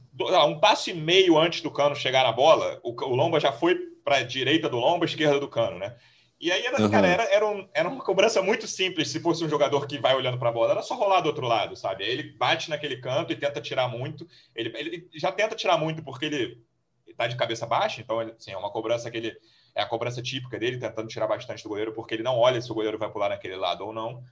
um 0.48 0.60
passo 0.60 0.90
e 0.90 0.94
meio 0.96 1.38
antes 1.38 1.62
do 1.62 1.70
Cano 1.70 1.96
chegar 1.96 2.24
na 2.24 2.32
bola, 2.32 2.80
o, 2.84 2.90
o 2.90 3.16
Lomba 3.16 3.40
já 3.40 3.52
foi 3.52 3.78
para 4.04 4.24
direita 4.24 4.68
do 4.68 4.80
Lomba, 4.80 5.06
esquerda 5.06 5.40
do 5.40 5.48
Cano, 5.48 5.78
né? 5.78 5.96
E 6.40 6.52
aí, 6.52 6.68
uhum. 6.68 6.90
cara, 6.90 7.08
era, 7.08 7.24
era, 7.24 7.48
um, 7.48 7.68
era, 7.74 7.88
uma 7.88 8.04
cobrança 8.04 8.42
muito 8.42 8.68
simples 8.68 9.10
se 9.10 9.22
fosse 9.22 9.44
um 9.44 9.50
jogador 9.50 9.88
que 9.88 9.98
vai 9.98 10.16
olhando 10.16 10.38
para 10.38 10.50
a 10.50 10.52
bola. 10.52 10.72
Era 10.72 10.82
só 10.82 10.96
rolar 10.96 11.22
do 11.22 11.28
outro 11.28 11.48
lado, 11.48 11.76
sabe? 11.76 12.04
Aí 12.04 12.12
ele 12.12 12.34
bate 12.34 12.70
naquele 12.70 12.98
canto 12.98 13.32
e 13.32 13.36
tenta 13.36 13.62
tirar 13.62 13.88
muito. 13.88 14.28
Ele, 14.54 14.72
ele 14.78 15.10
já 15.14 15.32
tenta 15.32 15.56
tirar 15.56 15.78
muito 15.78 16.04
porque 16.04 16.26
ele 16.26 16.62
está 17.08 17.28
de 17.28 17.38
cabeça 17.38 17.66
baixa, 17.66 18.02
então 18.02 18.20
assim, 18.20 18.52
é 18.52 18.58
uma 18.58 18.72
cobrança 18.72 19.10
que 19.10 19.18
ele. 19.18 19.38
É 19.74 19.82
a 19.82 19.86
cobrança 19.86 20.22
típica 20.22 20.58
dele, 20.58 20.78
tentando 20.78 21.08
tirar 21.08 21.28
bastante 21.28 21.64
do 21.64 21.70
goleiro, 21.70 21.94
porque 21.94 22.14
ele 22.14 22.24
não 22.24 22.38
olha 22.38 22.62
se 22.62 22.72
o 22.72 22.76
goleiro 22.76 22.98
vai 22.98 23.12
pular 23.12 23.30
naquele 23.30 23.58
lado 23.58 23.86
ou 23.86 23.92
não, 23.92 24.24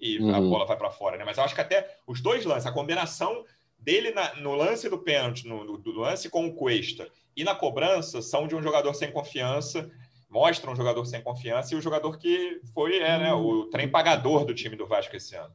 e 0.00 0.18
uhum. 0.18 0.34
a 0.34 0.40
bola 0.40 0.66
vai 0.66 0.76
para 0.76 0.90
fora, 0.90 1.16
né? 1.16 1.24
Mas 1.24 1.38
eu 1.38 1.44
acho 1.44 1.54
que 1.54 1.60
até 1.60 1.98
os 2.04 2.20
dois 2.20 2.44
lances, 2.44 2.66
a 2.66 2.72
combinação 2.72 3.44
dele 3.78 4.10
na, 4.10 4.34
no 4.36 4.54
lance 4.54 4.88
do 4.88 4.98
pênalti, 4.98 5.46
no, 5.46 5.64
no, 5.64 5.78
do 5.78 5.92
lance 5.92 6.28
com 6.28 6.46
o 6.46 6.54
Cuesta 6.54 7.08
e 7.36 7.44
na 7.44 7.54
cobrança, 7.54 8.20
são 8.20 8.48
de 8.48 8.56
um 8.56 8.62
jogador 8.62 8.92
sem 8.94 9.12
confiança 9.12 9.88
mostra 10.30 10.70
um 10.70 10.76
jogador 10.76 11.04
sem 11.04 11.22
confiança 11.22 11.74
e 11.74 11.78
o 11.78 11.80
jogador 11.80 12.18
que 12.18 12.60
foi 12.74 12.98
é, 12.98 13.18
né, 13.18 13.32
o 13.32 13.66
trem 13.66 13.90
pagador 13.90 14.44
do 14.44 14.54
time 14.54 14.76
do 14.76 14.86
Vasco 14.86 15.16
esse 15.16 15.34
ano. 15.34 15.54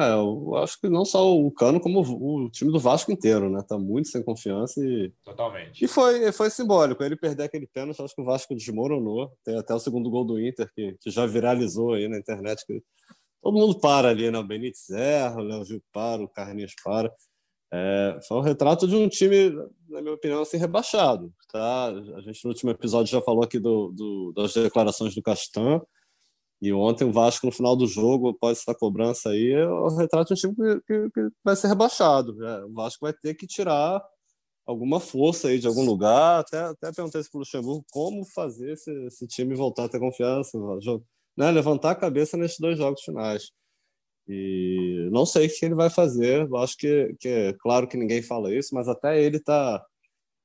É, 0.00 0.12
eu 0.14 0.56
acho 0.56 0.80
que 0.80 0.88
não 0.88 1.04
só 1.04 1.36
o 1.36 1.50
Cano, 1.50 1.78
como 1.78 2.00
o 2.00 2.48
time 2.48 2.72
do 2.72 2.80
Vasco 2.80 3.12
inteiro, 3.12 3.50
né? 3.50 3.62
Tá 3.68 3.78
muito 3.78 4.08
sem 4.08 4.22
confiança 4.22 4.80
e. 4.82 5.12
Totalmente. 5.22 5.84
E 5.84 5.86
foi, 5.86 6.32
foi 6.32 6.48
simbólico. 6.48 7.02
Ele 7.04 7.16
perder 7.16 7.44
aquele 7.44 7.66
pênalti, 7.66 8.00
acho 8.00 8.14
que 8.14 8.22
o 8.22 8.24
Vasco 8.24 8.54
desmoronou. 8.54 9.30
Tem 9.44 9.58
até 9.58 9.74
o 9.74 9.78
segundo 9.78 10.08
gol 10.08 10.24
do 10.24 10.40
Inter, 10.40 10.70
que, 10.74 10.96
que 10.98 11.10
já 11.10 11.26
viralizou 11.26 11.92
aí 11.92 12.08
na 12.08 12.18
internet. 12.18 12.64
Que 12.66 12.82
todo 13.42 13.58
mundo 13.58 13.78
para 13.78 14.08
ali, 14.08 14.30
né? 14.30 14.38
O 14.38 14.42
Benítez 14.42 14.88
erra, 14.88 15.36
o 15.36 15.44
Léo 15.44 15.64
Gil 15.66 15.82
para, 15.92 16.22
o 16.22 16.28
Carlinhos 16.28 16.74
para. 16.82 17.12
É, 17.72 18.18
foi 18.26 18.36
um 18.36 18.40
retrato 18.40 18.86
de 18.86 18.94
um 18.94 19.08
time, 19.08 19.50
na 19.88 20.00
minha 20.00 20.14
opinião, 20.14 20.42
assim, 20.42 20.56
rebaixado. 20.56 21.32
Tá? 21.50 21.86
A 21.88 22.20
gente 22.20 22.44
no 22.44 22.50
último 22.50 22.70
episódio 22.70 23.10
já 23.10 23.20
falou 23.20 23.42
aqui 23.42 23.58
do, 23.58 23.92
do, 23.92 24.32
das 24.36 24.54
declarações 24.54 25.14
do 25.14 25.22
Castan, 25.22 25.80
e 26.62 26.72
ontem 26.72 27.04
o 27.04 27.12
Vasco, 27.12 27.46
no 27.46 27.52
final 27.52 27.76
do 27.76 27.86
jogo, 27.86 28.30
após 28.30 28.60
essa 28.60 28.74
cobrança 28.74 29.30
aí, 29.30 29.52
é 29.52 29.68
o 29.68 29.88
retrato 29.96 30.32
de 30.34 30.48
um 30.48 30.52
time 30.52 30.54
que, 30.54 30.80
que, 30.86 31.10
que 31.10 31.28
vai 31.44 31.54
ser 31.56 31.68
rebaixado. 31.68 32.42
É, 32.42 32.64
o 32.64 32.72
Vasco 32.72 33.04
vai 33.04 33.12
ter 33.12 33.34
que 33.34 33.46
tirar 33.46 34.02
alguma 34.66 34.98
força 34.98 35.48
aí 35.48 35.58
de 35.58 35.66
algum 35.66 35.84
lugar. 35.84 36.40
Até, 36.40 36.58
até 36.60 36.92
perguntei 36.92 37.22
para 37.22 37.36
o 37.36 37.38
Luxemburgo 37.40 37.84
como 37.90 38.24
fazer 38.24 38.72
esse, 38.72 38.90
esse, 39.06 39.26
time 39.26 39.54
voltar 39.54 39.84
a 39.84 39.88
ter 39.88 40.00
confiança, 40.00 40.58
né? 41.36 41.50
levantar 41.50 41.90
a 41.90 41.96
cabeça 41.96 42.36
nesses 42.36 42.58
dois 42.58 42.78
jogos 42.78 43.02
finais. 43.02 43.50
E 44.28 45.08
não 45.12 45.26
sei 45.26 45.46
o 45.46 45.50
que 45.50 45.64
ele 45.64 45.74
vai 45.74 45.90
fazer. 45.90 46.42
Eu 46.48 46.56
acho 46.56 46.76
que, 46.76 47.14
que 47.20 47.28
é 47.28 47.52
claro 47.54 47.86
que 47.86 47.96
ninguém 47.96 48.22
fala 48.22 48.54
isso, 48.54 48.74
mas 48.74 48.88
até 48.88 49.22
ele 49.22 49.36
está 49.36 49.84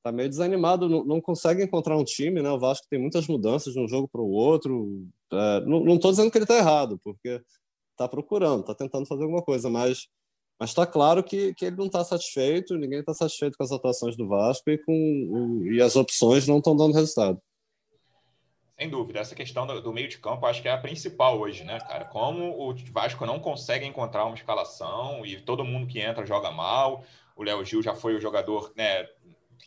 tá 0.02 0.12
meio 0.12 0.28
desanimado, 0.28 0.88
não, 0.88 1.04
não, 1.04 1.20
consegue 1.20 1.62
encontrar 1.62 1.96
um 1.96 2.04
time, 2.04 2.42
né? 2.42 2.50
O 2.50 2.58
Vasco 2.58 2.86
tem 2.90 2.98
muitas 3.00 3.26
mudanças 3.26 3.74
de 3.74 3.80
um 3.80 3.88
jogo 3.88 4.08
para 4.08 4.20
o 4.20 4.30
outro. 4.30 5.06
É, 5.32 5.60
não 5.66 5.94
estou 5.94 6.10
dizendo 6.10 6.30
que 6.30 6.38
ele 6.38 6.44
está 6.44 6.56
errado, 6.56 6.98
porque 7.04 7.40
está 7.92 8.08
procurando, 8.08 8.60
está 8.60 8.74
tentando 8.74 9.06
fazer 9.06 9.22
alguma 9.24 9.42
coisa, 9.42 9.68
mas 9.68 10.08
mas 10.60 10.70
está 10.70 10.86
claro 10.86 11.24
que, 11.24 11.54
que 11.54 11.64
ele 11.64 11.76
não 11.76 11.86
está 11.86 12.04
satisfeito, 12.04 12.76
ninguém 12.76 13.00
está 13.00 13.14
satisfeito 13.14 13.56
com 13.56 13.64
as 13.64 13.72
atuações 13.72 14.14
do 14.14 14.28
Vasco 14.28 14.68
e, 14.68 14.76
com, 14.76 15.62
e 15.72 15.80
as 15.80 15.96
opções 15.96 16.46
não 16.46 16.58
estão 16.58 16.76
dando 16.76 16.92
resultado. 16.92 17.40
Sem 18.80 18.88
dúvida, 18.88 19.20
essa 19.20 19.34
questão 19.34 19.66
do, 19.66 19.82
do, 19.82 19.92
meio 19.92 20.08
de 20.08 20.16
campo 20.16 20.46
acho 20.46 20.62
que 20.62 20.68
é 20.68 20.70
a 20.72 20.78
principal 20.78 21.38
hoje, 21.38 21.64
né, 21.64 21.78
cara? 21.80 22.06
Como 22.06 22.66
o 22.66 22.74
Vasco 22.90 23.26
não 23.26 23.38
consegue 23.38 23.84
encontrar 23.84 24.24
uma 24.24 24.34
escalação 24.34 25.20
e 25.26 25.38
todo 25.38 25.62
mundo 25.62 25.86
que 25.86 26.00
entra 26.00 26.24
joga 26.24 26.50
mal. 26.50 27.04
o 27.36 27.42
Léo 27.42 27.62
Gil 27.62 27.82
já 27.82 27.94
foi 27.94 28.14
o 28.14 28.20
jogador, 28.20 28.72
né, 28.74 29.06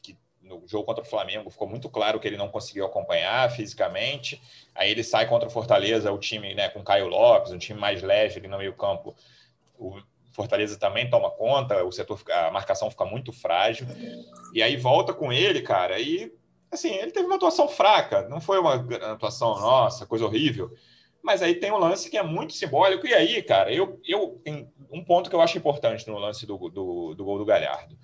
que 0.02 0.18
no 0.42 0.68
jogo 0.68 0.86
contra 0.86 1.04
o 1.04 1.08
Flamengo 1.08 1.52
ficou 1.52 1.70
muito 1.70 1.92
claro 1.92 2.20
que 2.20 2.28
ele 2.28 2.38
não 2.38 2.50
conseguiu 2.50 2.88
acompanhar 2.88 3.52
fisicamente. 3.52 4.42
Aí 4.74 4.90
ele 4.90 5.04
sai 5.04 5.28
contra 5.30 5.48
o 5.48 5.52
Fortaleza, 5.52 6.12
o 6.12 6.18
time 6.18 6.56
né, 6.56 6.70
com 6.70 6.84
Caio 6.84 7.08
Lopes, 7.08 7.52
um 7.52 7.60
time 7.60 7.80
mais 7.80 8.02
leve 8.02 8.40
ali 8.40 8.48
no 8.48 8.58
meio-campo. 8.58 9.16
O 9.78 9.96
Fortaleza 10.32 10.76
também 10.80 11.08
toma 11.08 11.30
conta, 11.30 11.84
o 11.84 11.92
setor, 11.92 12.20
a 12.32 12.50
marcação 12.50 12.90
fica 12.90 13.06
muito 13.06 13.32
frágil. 13.32 13.86
E 14.56 14.64
aí 14.64 14.76
volta 14.76 15.14
com 15.14 15.32
ele, 15.32 15.62
cara, 15.62 16.00
e 16.00 16.34
assim, 16.74 16.94
ele 16.94 17.12
teve 17.12 17.26
uma 17.26 17.36
atuação 17.36 17.68
fraca, 17.68 18.28
não 18.28 18.42
foi 18.42 18.60
uma 18.60 18.76
atuação, 19.14 19.60
nossa, 19.60 20.06
coisa 20.06 20.26
horrível. 20.26 20.72
Mas 21.22 21.42
aí 21.42 21.56
tem 21.56 21.72
um 21.72 21.78
lance 21.78 22.10
que 22.10 22.18
é 22.18 22.24
muito 22.24 22.54
simbólico. 22.54 23.08
E 23.08 23.14
aí, 23.14 23.42
cara, 23.42 23.74
eu, 23.74 24.00
eu 24.06 24.42
um 24.92 25.04
ponto 25.04 25.30
que 25.30 25.36
eu 25.36 25.42
acho 25.42 25.58
importante 25.58 26.08
no 26.08 26.18
lance 26.18 26.46
do, 26.46 26.58
do, 26.70 27.16
do 27.16 27.24
gol 27.24 27.38
do 27.38 27.46
Galhardo 27.46 27.98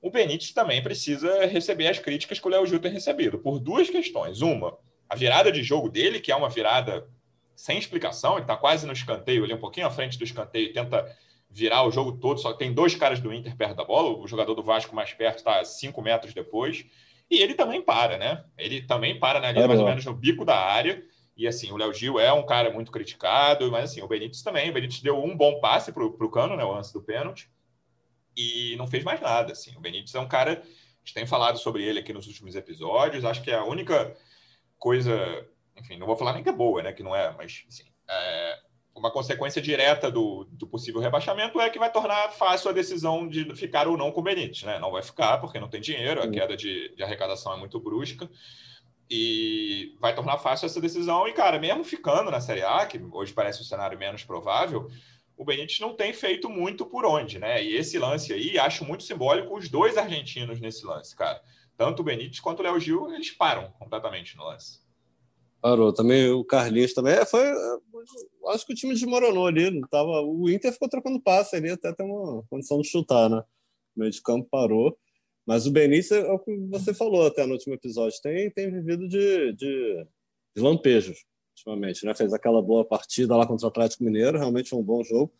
o 0.00 0.10
Benítez 0.10 0.52
também 0.52 0.82
precisa 0.82 1.46
receber 1.46 1.88
as 1.88 1.98
críticas 1.98 2.38
que 2.38 2.46
o 2.46 2.50
Léo 2.50 2.66
Gil 2.66 2.78
tem 2.78 2.92
recebido, 2.92 3.38
por 3.38 3.58
duas 3.58 3.90
questões. 3.90 4.40
Uma, 4.40 4.76
a 5.08 5.16
virada 5.16 5.50
de 5.50 5.62
jogo 5.62 5.88
dele, 5.88 6.20
que 6.20 6.30
é 6.30 6.36
uma 6.36 6.48
virada 6.48 7.08
sem 7.56 7.78
explicação, 7.78 8.34
ele 8.34 8.42
está 8.42 8.56
quase 8.56 8.86
no 8.86 8.92
escanteio, 8.92 9.42
ali 9.42 9.52
um 9.52 9.58
pouquinho 9.58 9.86
à 9.86 9.90
frente 9.90 10.16
do 10.16 10.22
escanteio, 10.22 10.72
tenta 10.72 11.04
virar 11.50 11.84
o 11.84 11.90
jogo 11.90 12.12
todo, 12.12 12.38
só 12.38 12.52
tem 12.52 12.72
dois 12.72 12.94
caras 12.94 13.18
do 13.20 13.32
Inter 13.32 13.56
perto 13.56 13.74
da 13.74 13.84
bola, 13.84 14.16
o 14.16 14.28
jogador 14.28 14.54
do 14.54 14.62
Vasco 14.62 14.94
mais 14.94 15.12
perto 15.12 15.38
está 15.38 15.64
cinco 15.64 16.00
metros 16.00 16.32
depois, 16.32 16.84
e 17.30 17.38
ele 17.42 17.54
também 17.54 17.82
para, 17.82 18.16
né? 18.16 18.44
Ele 18.56 18.82
também 18.82 19.18
para 19.18 19.40
né, 19.40 19.48
ali, 19.48 19.60
é 19.60 19.66
mais 19.66 19.80
ou 19.80 19.86
menos 19.86 20.04
no 20.04 20.14
bico 20.14 20.44
da 20.44 20.56
área, 20.56 21.02
e 21.36 21.46
assim, 21.46 21.70
o 21.70 21.76
Léo 21.76 21.94
Gil 21.94 22.18
é 22.18 22.32
um 22.32 22.44
cara 22.44 22.70
muito 22.72 22.90
criticado, 22.90 23.70
mas 23.70 23.90
assim, 23.90 24.02
o 24.02 24.08
Benítez 24.08 24.42
também, 24.42 24.70
o 24.70 24.72
Benítez 24.72 25.00
deu 25.00 25.22
um 25.22 25.36
bom 25.36 25.60
passe 25.60 25.92
para 25.92 26.04
o 26.04 26.30
Cano, 26.30 26.56
né, 26.56 26.64
o 26.64 26.72
lance 26.72 26.92
do 26.92 27.00
pênalti, 27.00 27.48
e 28.36 28.74
não 28.76 28.88
fez 28.88 29.04
mais 29.04 29.20
nada. 29.20 29.52
Assim. 29.52 29.76
O 29.76 29.80
Benítez 29.80 30.14
é 30.14 30.20
um 30.20 30.26
cara, 30.26 30.52
a 30.52 30.98
gente 30.98 31.14
tem 31.14 31.26
falado 31.26 31.58
sobre 31.58 31.84
ele 31.84 32.00
aqui 32.00 32.12
nos 32.12 32.26
últimos 32.26 32.56
episódios, 32.56 33.24
acho 33.24 33.42
que 33.42 33.52
é 33.52 33.54
a 33.54 33.64
única 33.64 34.16
coisa, 34.78 35.16
enfim, 35.76 35.96
não 35.96 36.06
vou 36.08 36.16
falar 36.16 36.32
nem 36.32 36.42
que 36.42 36.48
é 36.48 36.52
boa, 36.52 36.82
né, 36.82 36.92
que 36.92 37.04
não 37.04 37.14
é, 37.14 37.32
mas 37.36 37.64
assim, 37.68 37.84
é, 38.08 38.58
uma 38.98 39.10
consequência 39.10 39.62
direta 39.62 40.10
do, 40.10 40.44
do 40.50 40.66
possível 40.66 41.00
rebaixamento 41.00 41.60
é 41.60 41.70
que 41.70 41.78
vai 41.78 41.90
tornar 41.90 42.30
fácil 42.30 42.70
a 42.70 42.72
decisão 42.72 43.28
de 43.28 43.54
ficar 43.54 43.86
ou 43.86 43.96
não 43.96 44.10
com 44.10 44.20
o 44.20 44.22
Benítez, 44.22 44.64
né? 44.64 44.78
Não 44.78 44.90
vai 44.90 45.02
ficar 45.02 45.38
porque 45.38 45.60
não 45.60 45.68
tem 45.68 45.80
dinheiro, 45.80 46.22
a 46.22 46.28
queda 46.28 46.56
de, 46.56 46.94
de 46.94 47.02
arrecadação 47.02 47.54
é 47.54 47.56
muito 47.56 47.80
brusca 47.80 48.28
e 49.10 49.96
vai 50.00 50.14
tornar 50.14 50.38
fácil 50.38 50.66
essa 50.66 50.80
decisão. 50.80 51.26
E, 51.26 51.32
cara, 51.32 51.58
mesmo 51.58 51.84
ficando 51.84 52.30
na 52.30 52.40
Série 52.40 52.62
A, 52.62 52.84
que 52.84 53.00
hoje 53.12 53.32
parece 53.32 53.60
um 53.62 53.64
cenário 53.64 53.98
menos 53.98 54.24
provável, 54.24 54.90
o 55.36 55.44
Benítez 55.44 55.78
não 55.80 55.94
tem 55.94 56.12
feito 56.12 56.50
muito 56.50 56.84
por 56.84 57.06
onde, 57.06 57.38
né? 57.38 57.62
E 57.62 57.76
esse 57.76 57.98
lance 57.98 58.32
aí, 58.32 58.58
acho 58.58 58.84
muito 58.84 59.04
simbólico 59.04 59.56
os 59.56 59.68
dois 59.68 59.96
argentinos 59.96 60.60
nesse 60.60 60.84
lance, 60.84 61.14
cara. 61.14 61.40
Tanto 61.76 62.00
o 62.00 62.04
Benítez 62.04 62.40
quanto 62.40 62.58
o 62.58 62.62
Léo 62.64 62.80
Gil, 62.80 63.14
eles 63.14 63.30
param 63.30 63.70
completamente 63.78 64.36
no 64.36 64.44
lance. 64.44 64.80
Parou. 65.60 65.92
Também 65.92 66.30
o 66.30 66.44
Carlinhos 66.44 66.94
também. 66.94 67.14
É, 67.14 67.24
foi, 67.24 67.42
acho 68.48 68.66
que 68.66 68.72
o 68.72 68.76
time 68.76 68.94
desmoronou 68.94 69.46
ali. 69.46 69.70
Não 69.70 69.86
tava, 69.88 70.22
o 70.22 70.48
Inter 70.48 70.72
ficou 70.72 70.88
trocando 70.88 71.20
passe 71.20 71.56
ali, 71.56 71.70
até 71.70 71.92
ter 71.92 72.02
uma 72.02 72.42
condição 72.48 72.80
de 72.80 72.88
chutar, 72.88 73.28
né? 73.28 73.42
O 73.96 74.00
meio 74.00 74.12
de 74.12 74.22
campo 74.22 74.48
parou. 74.50 74.96
Mas 75.46 75.66
o 75.66 75.70
Benítez, 75.70 76.12
é 76.12 76.30
o 76.30 76.38
que 76.38 76.54
você 76.68 76.92
falou 76.92 77.26
até 77.26 77.46
no 77.46 77.54
último 77.54 77.74
episódio, 77.74 78.20
tem, 78.22 78.50
tem 78.50 78.70
vivido 78.70 79.08
de, 79.08 79.54
de, 79.54 80.06
de 80.54 80.62
lampejos 80.62 81.24
ultimamente, 81.56 82.04
né? 82.04 82.14
Fez 82.14 82.32
aquela 82.32 82.62
boa 82.62 82.84
partida 82.84 83.34
lá 83.34 83.46
contra 83.46 83.66
o 83.66 83.70
Atlético 83.70 84.04
Mineiro, 84.04 84.38
realmente 84.38 84.68
foi 84.68 84.78
um 84.78 84.84
bom 84.84 85.02
jogo. 85.02 85.32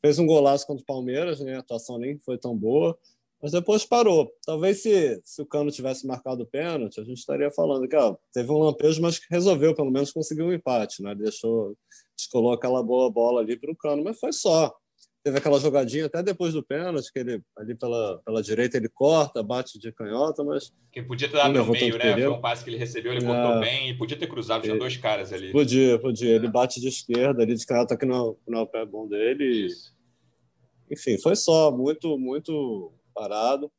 Fez 0.00 0.18
um 0.18 0.26
golaço 0.26 0.66
contra 0.66 0.82
o 0.82 0.86
Palmeiras, 0.86 1.40
né? 1.40 1.56
A 1.56 1.60
atuação 1.60 1.98
nem 1.98 2.18
foi 2.20 2.38
tão 2.38 2.56
boa, 2.56 2.96
mas 3.42 3.52
depois 3.52 3.84
parou. 3.84 4.30
Talvez 4.44 4.82
se, 4.82 5.20
se 5.24 5.40
o 5.40 5.46
Cano 5.46 5.70
tivesse 5.70 6.06
marcado 6.06 6.42
o 6.42 6.46
pênalti, 6.46 7.00
a 7.00 7.04
gente 7.04 7.18
estaria 7.18 7.50
falando 7.50 7.88
que 7.88 7.96
ó, 7.96 8.16
teve 8.32 8.50
um 8.50 8.58
lampejo, 8.58 9.00
mas 9.00 9.20
resolveu, 9.30 9.74
pelo 9.74 9.90
menos 9.90 10.12
conseguiu 10.12 10.46
um 10.46 10.52
empate, 10.52 11.02
né? 11.02 11.14
Deixou, 11.14 11.76
descolou 12.16 12.52
aquela 12.52 12.82
boa 12.82 13.10
bola 13.10 13.40
ali 13.40 13.58
para 13.58 13.72
o 13.72 13.76
Cano, 13.76 14.04
mas 14.04 14.18
foi 14.18 14.32
só 14.32 14.74
teve 15.22 15.38
aquela 15.38 15.60
jogadinha 15.60 16.06
até 16.06 16.22
depois 16.22 16.54
do 16.54 16.62
pênalti, 16.62 17.12
que 17.12 17.18
ele 17.18 17.42
ali 17.56 17.74
pela, 17.74 18.20
pela 18.24 18.42
direita 18.42 18.76
ele 18.76 18.88
corta, 18.88 19.42
bate 19.42 19.78
de 19.78 19.92
canhota, 19.92 20.42
mas. 20.42 20.72
Que 20.90 21.02
podia 21.02 21.28
ter 21.28 21.36
dado 21.36 21.52
no 21.52 21.66
meio, 21.70 21.98
né? 21.98 22.14
Foi 22.14 22.28
um 22.28 22.40
passe 22.40 22.64
que 22.64 22.70
ele 22.70 22.78
recebeu, 22.78 23.12
ele 23.12 23.24
é, 23.24 23.26
cortou 23.26 23.60
bem 23.60 23.90
e 23.90 23.94
podia 23.94 24.18
ter 24.18 24.26
cruzado, 24.26 24.62
tinha 24.62 24.78
dois 24.78 24.96
caras 24.96 25.32
ali. 25.32 25.52
Podia, 25.52 25.98
podia. 25.98 26.34
Ele 26.34 26.48
bate 26.48 26.80
de 26.80 26.88
esquerda 26.88 27.42
ali, 27.42 27.54
de 27.54 27.66
canhota 27.66 27.96
que 27.96 28.06
não, 28.06 28.36
não 28.46 28.60
é 28.60 28.62
o 28.62 28.66
pé 28.66 28.84
bom 28.84 29.06
dele. 29.06 29.66
E... 29.66 30.94
Enfim, 30.94 31.18
foi 31.18 31.36
só, 31.36 31.70
muito, 31.70 32.18
muito 32.18 32.92
parado. 33.20 33.70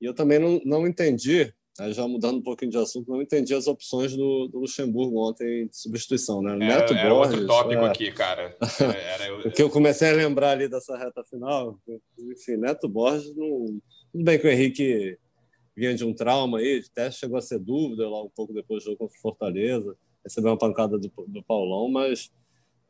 E 0.00 0.04
eu 0.04 0.14
também 0.14 0.38
não, 0.38 0.60
não 0.64 0.86
entendi 0.86 1.52
Aí 1.80 1.94
já 1.94 2.06
mudando 2.06 2.38
um 2.38 2.42
pouquinho 2.42 2.70
de 2.70 2.76
assunto, 2.76 3.10
não 3.10 3.22
entendi 3.22 3.54
as 3.54 3.66
opções 3.66 4.14
do, 4.14 4.48
do 4.48 4.58
Luxemburgo 4.58 5.26
ontem 5.26 5.66
de 5.66 5.76
substituição, 5.76 6.42
né? 6.42 6.50
Era, 6.50 6.58
Neto 6.58 6.92
era 6.92 7.08
Borges, 7.08 7.34
outro 7.34 7.46
tópico 7.46 7.82
é... 7.82 7.88
aqui, 7.88 8.12
cara. 8.12 8.54
Era, 9.14 9.48
o 9.48 9.50
que 9.50 9.62
eu 9.62 9.70
comecei 9.70 10.10
a 10.10 10.12
lembrar 10.12 10.50
ali 10.50 10.68
dessa 10.68 10.94
reta 10.98 11.24
final, 11.24 11.78
enfim, 12.18 12.56
Neto 12.56 12.86
Borges, 12.86 13.34
não... 13.34 13.80
tudo 14.12 14.24
bem 14.24 14.38
que 14.38 14.46
o 14.46 14.50
Henrique 14.50 15.16
vinha 15.74 15.94
de 15.94 16.04
um 16.04 16.12
trauma 16.12 16.58
aí, 16.58 16.82
até 16.90 17.10
chegou 17.10 17.38
a 17.38 17.40
ser 17.40 17.58
dúvida 17.58 18.06
lá 18.10 18.22
um 18.22 18.28
pouco 18.28 18.52
depois 18.52 18.82
do 18.82 18.86
jogo 18.86 18.98
contra 18.98 19.16
o 19.16 19.20
Fortaleza, 19.22 19.96
recebeu 20.22 20.50
uma 20.50 20.58
pancada 20.58 20.98
do, 20.98 21.10
do 21.28 21.42
Paulão, 21.44 21.88
mas 21.88 22.30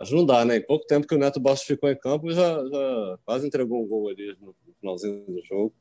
mas 0.01 0.11
não 0.11 0.25
dá, 0.25 0.47
né? 0.47 0.57
Em 0.57 0.67
pouco 0.67 0.87
tempo 0.87 1.07
que 1.07 1.15
o 1.15 1.19
Neto 1.19 1.39
Borges 1.39 1.63
ficou 1.63 1.91
em 1.91 1.97
campo, 1.97 2.33
já, 2.33 2.67
já 2.67 3.19
quase 3.23 3.47
entregou 3.47 3.85
um 3.85 3.87
gol 3.87 4.09
ali 4.09 4.35
no 4.41 4.57
finalzinho 4.81 5.25
do 5.27 5.45
jogo. 5.45 5.75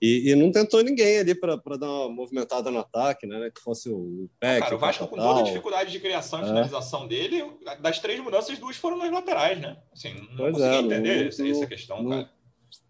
E, 0.00 0.30
e 0.30 0.34
não 0.34 0.50
tentou 0.50 0.82
ninguém 0.82 1.18
ali 1.18 1.34
para 1.34 1.56
dar 1.78 1.90
uma 1.90 2.08
movimentada 2.08 2.70
no 2.70 2.78
ataque, 2.78 3.26
né? 3.26 3.50
Que 3.54 3.60
fosse 3.60 3.88
o 3.90 4.28
Peck. 4.40 4.60
Cara, 4.60 4.74
o 4.74 4.78
Vasco, 4.78 5.06
com 5.06 5.16
toda 5.16 5.40
a 5.40 5.42
dificuldade 5.42 5.92
de 5.92 6.00
criação 6.00 6.40
e 6.40 6.42
é. 6.42 6.46
finalização 6.46 7.06
dele, 7.06 7.44
das 7.80 7.98
três 7.98 8.20
mudanças, 8.20 8.58
duas 8.58 8.76
foram 8.76 8.98
nas 8.98 9.12
laterais, 9.12 9.60
né? 9.60 9.76
Assim, 9.92 10.14
não 10.14 10.36
pois 10.36 10.52
consegui 10.52 10.74
é, 10.74 10.80
entender 10.80 11.20
não, 11.20 11.28
essa, 11.28 11.48
essa 11.48 11.66
questão, 11.66 12.02
não, 12.02 12.10
cara. 12.10 12.30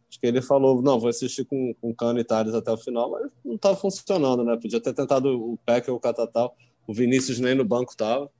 Acho 0.08 0.20
que 0.20 0.26
ele 0.26 0.40
falou, 0.40 0.80
não, 0.80 0.98
vou 0.98 1.10
assistir 1.10 1.44
com, 1.44 1.74
com 1.74 1.94
Cano 1.94 2.18
e 2.18 2.24
Thales 2.24 2.54
até 2.54 2.70
o 2.70 2.78
final, 2.78 3.10
mas 3.10 3.30
não 3.44 3.56
estava 3.56 3.76
funcionando, 3.76 4.44
né? 4.44 4.56
Podia 4.56 4.80
ter 4.80 4.94
tentado 4.94 5.28
o 5.28 5.58
Peck 5.66 5.90
ou 5.90 5.96
o 5.96 6.00
Catatal. 6.00 6.56
O 6.86 6.94
Vinícius 6.94 7.40
nem 7.40 7.54
no 7.54 7.64
banco 7.64 7.90
estava 7.90 8.30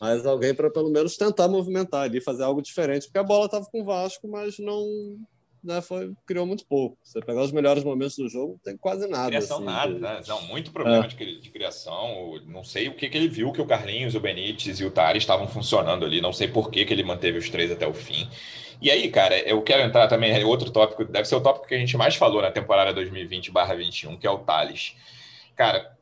mas 0.00 0.24
alguém 0.24 0.54
para 0.54 0.70
pelo 0.70 0.90
menos 0.90 1.16
tentar 1.16 1.48
movimentar 1.48 2.02
ali, 2.02 2.20
fazer 2.20 2.44
algo 2.44 2.62
diferente, 2.62 3.06
porque 3.06 3.18
a 3.18 3.24
bola 3.24 3.46
estava 3.46 3.66
com 3.66 3.82
o 3.82 3.84
Vasco, 3.84 4.28
mas 4.28 4.58
não 4.58 5.18
né, 5.62 5.80
foi, 5.80 6.12
criou 6.26 6.46
muito 6.46 6.66
pouco. 6.66 6.98
Você 7.02 7.20
pegar 7.20 7.42
os 7.42 7.52
melhores 7.52 7.84
momentos 7.84 8.16
do 8.16 8.28
jogo, 8.28 8.52
não 8.52 8.58
tem 8.58 8.76
quase 8.76 9.06
nada. 9.08 9.28
Criação 9.28 9.58
assim, 9.58 9.66
nada, 9.66 9.94
de... 9.94 10.00
né? 10.00 10.20
Não, 10.26 10.42
muito 10.42 10.70
problema 10.70 11.04
é. 11.04 11.08
de, 11.08 11.40
de, 11.40 11.50
criação. 11.50 12.40
Não 12.46 12.64
sei 12.64 12.88
o 12.88 12.94
que, 12.94 13.08
que 13.08 13.16
ele 13.16 13.28
viu 13.28 13.52
que 13.52 13.60
o 13.60 13.66
Carlinhos, 13.66 14.14
o 14.14 14.20
Benítez 14.20 14.80
e 14.80 14.84
o 14.84 14.90
Tari 14.90 15.18
estavam 15.18 15.48
funcionando 15.48 16.04
ali. 16.04 16.20
Não 16.20 16.32
sei 16.32 16.48
por 16.48 16.70
que, 16.70 16.84
que 16.84 16.92
ele 16.92 17.02
manteve 17.02 17.38
os 17.38 17.48
três 17.50 17.70
até 17.70 17.86
o 17.86 17.94
fim. 17.94 18.28
E 18.80 18.90
aí, 18.90 19.10
cara, 19.10 19.38
eu 19.40 19.60
quero 19.62 19.82
entrar 19.82 20.06
também 20.06 20.32
em 20.32 20.44
outro 20.44 20.70
tópico, 20.70 21.04
deve 21.04 21.26
ser 21.26 21.34
o 21.34 21.40
tópico 21.40 21.66
que 21.66 21.74
a 21.74 21.78
gente 21.78 21.96
mais 21.96 22.14
falou 22.14 22.40
na 22.40 22.50
temporada 22.50 22.94
2020/21, 22.94 24.18
que 24.18 24.26
é 24.26 24.30
o 24.30 24.38
Thales. 24.38 24.94
Cara, 25.56 25.96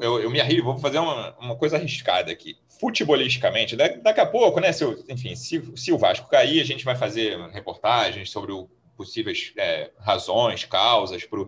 eu, 0.00 0.20
eu 0.20 0.30
me 0.30 0.40
arrisco, 0.40 0.64
vou 0.64 0.78
fazer 0.78 0.98
uma, 0.98 1.36
uma 1.38 1.56
coisa 1.56 1.76
arriscada 1.76 2.30
aqui 2.30 2.56
futebolisticamente, 2.82 3.76
daqui 3.76 4.20
a 4.20 4.26
pouco, 4.26 4.58
né? 4.58 4.72
Se, 4.72 4.84
enfim, 5.08 5.36
se, 5.36 5.62
se, 5.76 5.92
o 5.92 5.98
Vasco 5.98 6.28
cair, 6.28 6.60
a 6.60 6.64
gente 6.64 6.84
vai 6.84 6.96
fazer 6.96 7.38
reportagens 7.50 8.28
sobre 8.28 8.50
o, 8.50 8.68
possíveis 8.96 9.52
é, 9.56 9.90
razões, 9.98 10.64
causas 10.64 11.24
para 11.24 11.40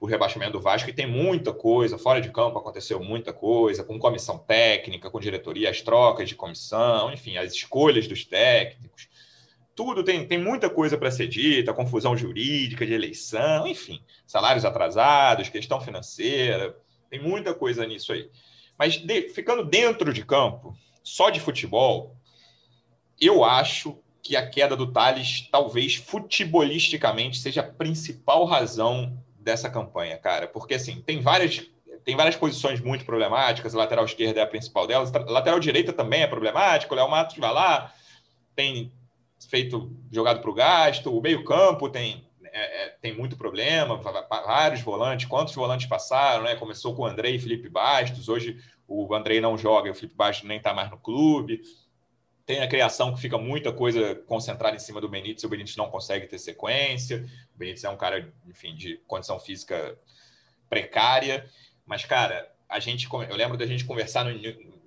o 0.00 0.06
rebaixamento 0.06 0.52
do 0.52 0.60
Vasco, 0.60 0.90
e 0.90 0.92
tem 0.92 1.06
muita 1.06 1.52
coisa, 1.52 1.96
fora 1.96 2.20
de 2.20 2.30
campo 2.30 2.58
aconteceu 2.58 3.02
muita 3.02 3.32
coisa, 3.32 3.82
com 3.82 3.98
comissão 3.98 4.38
técnica, 4.38 5.10
com 5.10 5.18
diretoria, 5.18 5.70
as 5.70 5.80
trocas 5.80 6.28
de 6.28 6.34
comissão, 6.34 7.12
enfim, 7.12 7.36
as 7.36 7.52
escolhas 7.52 8.06
dos 8.06 8.24
técnicos. 8.24 9.08
Tudo 9.74 10.04
tem, 10.04 10.26
tem 10.26 10.38
muita 10.38 10.68
coisa 10.68 10.98
para 10.98 11.10
ser 11.10 11.26
dita, 11.26 11.72
confusão 11.72 12.16
jurídica 12.16 12.86
de 12.86 12.92
eleição, 12.92 13.66
enfim, 13.66 14.04
salários 14.26 14.64
atrasados, 14.64 15.48
questão 15.48 15.80
financeira, 15.80 16.76
tem 17.08 17.20
muita 17.20 17.54
coisa 17.54 17.86
nisso 17.86 18.12
aí. 18.12 18.28
Mas 18.78 18.96
de, 18.96 19.30
ficando 19.30 19.64
dentro 19.64 20.12
de 20.12 20.24
campo, 20.24 20.76
só 21.02 21.30
de 21.30 21.40
futebol, 21.40 22.16
eu 23.20 23.44
acho 23.44 24.03
que 24.24 24.34
a 24.36 24.48
queda 24.48 24.74
do 24.74 24.90
Thales, 24.90 25.46
talvez 25.52 25.96
futebolisticamente, 25.96 27.38
seja 27.38 27.60
a 27.60 27.64
principal 27.64 28.46
razão 28.46 29.22
dessa 29.38 29.68
campanha, 29.68 30.16
cara. 30.16 30.48
Porque, 30.48 30.74
assim, 30.74 31.02
tem 31.02 31.20
várias, 31.20 31.70
tem 32.02 32.16
várias 32.16 32.34
posições 32.34 32.80
muito 32.80 33.04
problemáticas, 33.04 33.74
a 33.74 33.78
lateral 33.78 34.06
esquerda 34.06 34.40
é 34.40 34.42
a 34.42 34.46
principal 34.46 34.86
delas, 34.86 35.14
a 35.14 35.18
lateral 35.30 35.60
direita 35.60 35.92
também 35.92 36.22
é 36.22 36.26
problemática, 36.26 36.94
o 36.94 36.96
Léo 36.96 37.10
Matos 37.10 37.36
vai 37.36 37.52
lá, 37.52 37.92
tem 38.56 38.90
feito 39.50 39.94
jogado 40.10 40.40
para 40.40 40.50
o 40.50 40.54
gasto, 40.54 41.14
o 41.14 41.20
meio 41.20 41.44
campo 41.44 41.90
tem 41.90 42.24
é, 42.56 42.84
é, 42.84 42.88
tem 43.02 43.12
muito 43.12 43.36
problema, 43.36 44.00
vários 44.46 44.80
volantes, 44.80 45.26
quantos 45.26 45.52
volantes 45.56 45.86
passaram, 45.86 46.44
né? 46.44 46.54
Começou 46.54 46.94
com 46.94 47.02
o 47.02 47.06
Andrei 47.06 47.34
e 47.34 47.38
Felipe 47.40 47.68
Bastos, 47.68 48.28
hoje 48.28 48.56
o 48.86 49.12
Andrei 49.12 49.40
não 49.40 49.58
joga, 49.58 49.90
o 49.90 49.94
Felipe 49.94 50.14
Bastos 50.14 50.48
nem 50.48 50.58
está 50.58 50.72
mais 50.72 50.88
no 50.88 50.96
clube. 50.96 51.62
Tem 52.46 52.60
a 52.60 52.68
criação 52.68 53.14
que 53.14 53.20
fica 53.20 53.38
muita 53.38 53.72
coisa 53.72 54.14
concentrada 54.14 54.76
em 54.76 54.78
cima 54.78 55.00
do 55.00 55.08
Benítez, 55.08 55.44
o 55.44 55.48
Benítez 55.48 55.76
não 55.76 55.90
consegue 55.90 56.26
ter 56.26 56.38
sequência. 56.38 57.26
O 57.54 57.58
Benítez 57.58 57.84
é 57.84 57.88
um 57.88 57.96
cara, 57.96 58.32
enfim, 58.46 58.74
de 58.74 58.98
condição 59.06 59.40
física 59.40 59.98
precária. 60.68 61.48
Mas, 61.86 62.04
cara, 62.04 62.50
a 62.68 62.78
gente, 62.78 63.08
eu 63.10 63.36
lembro 63.36 63.56
da 63.56 63.66
gente 63.66 63.84
conversar 63.84 64.24
no 64.24 64.38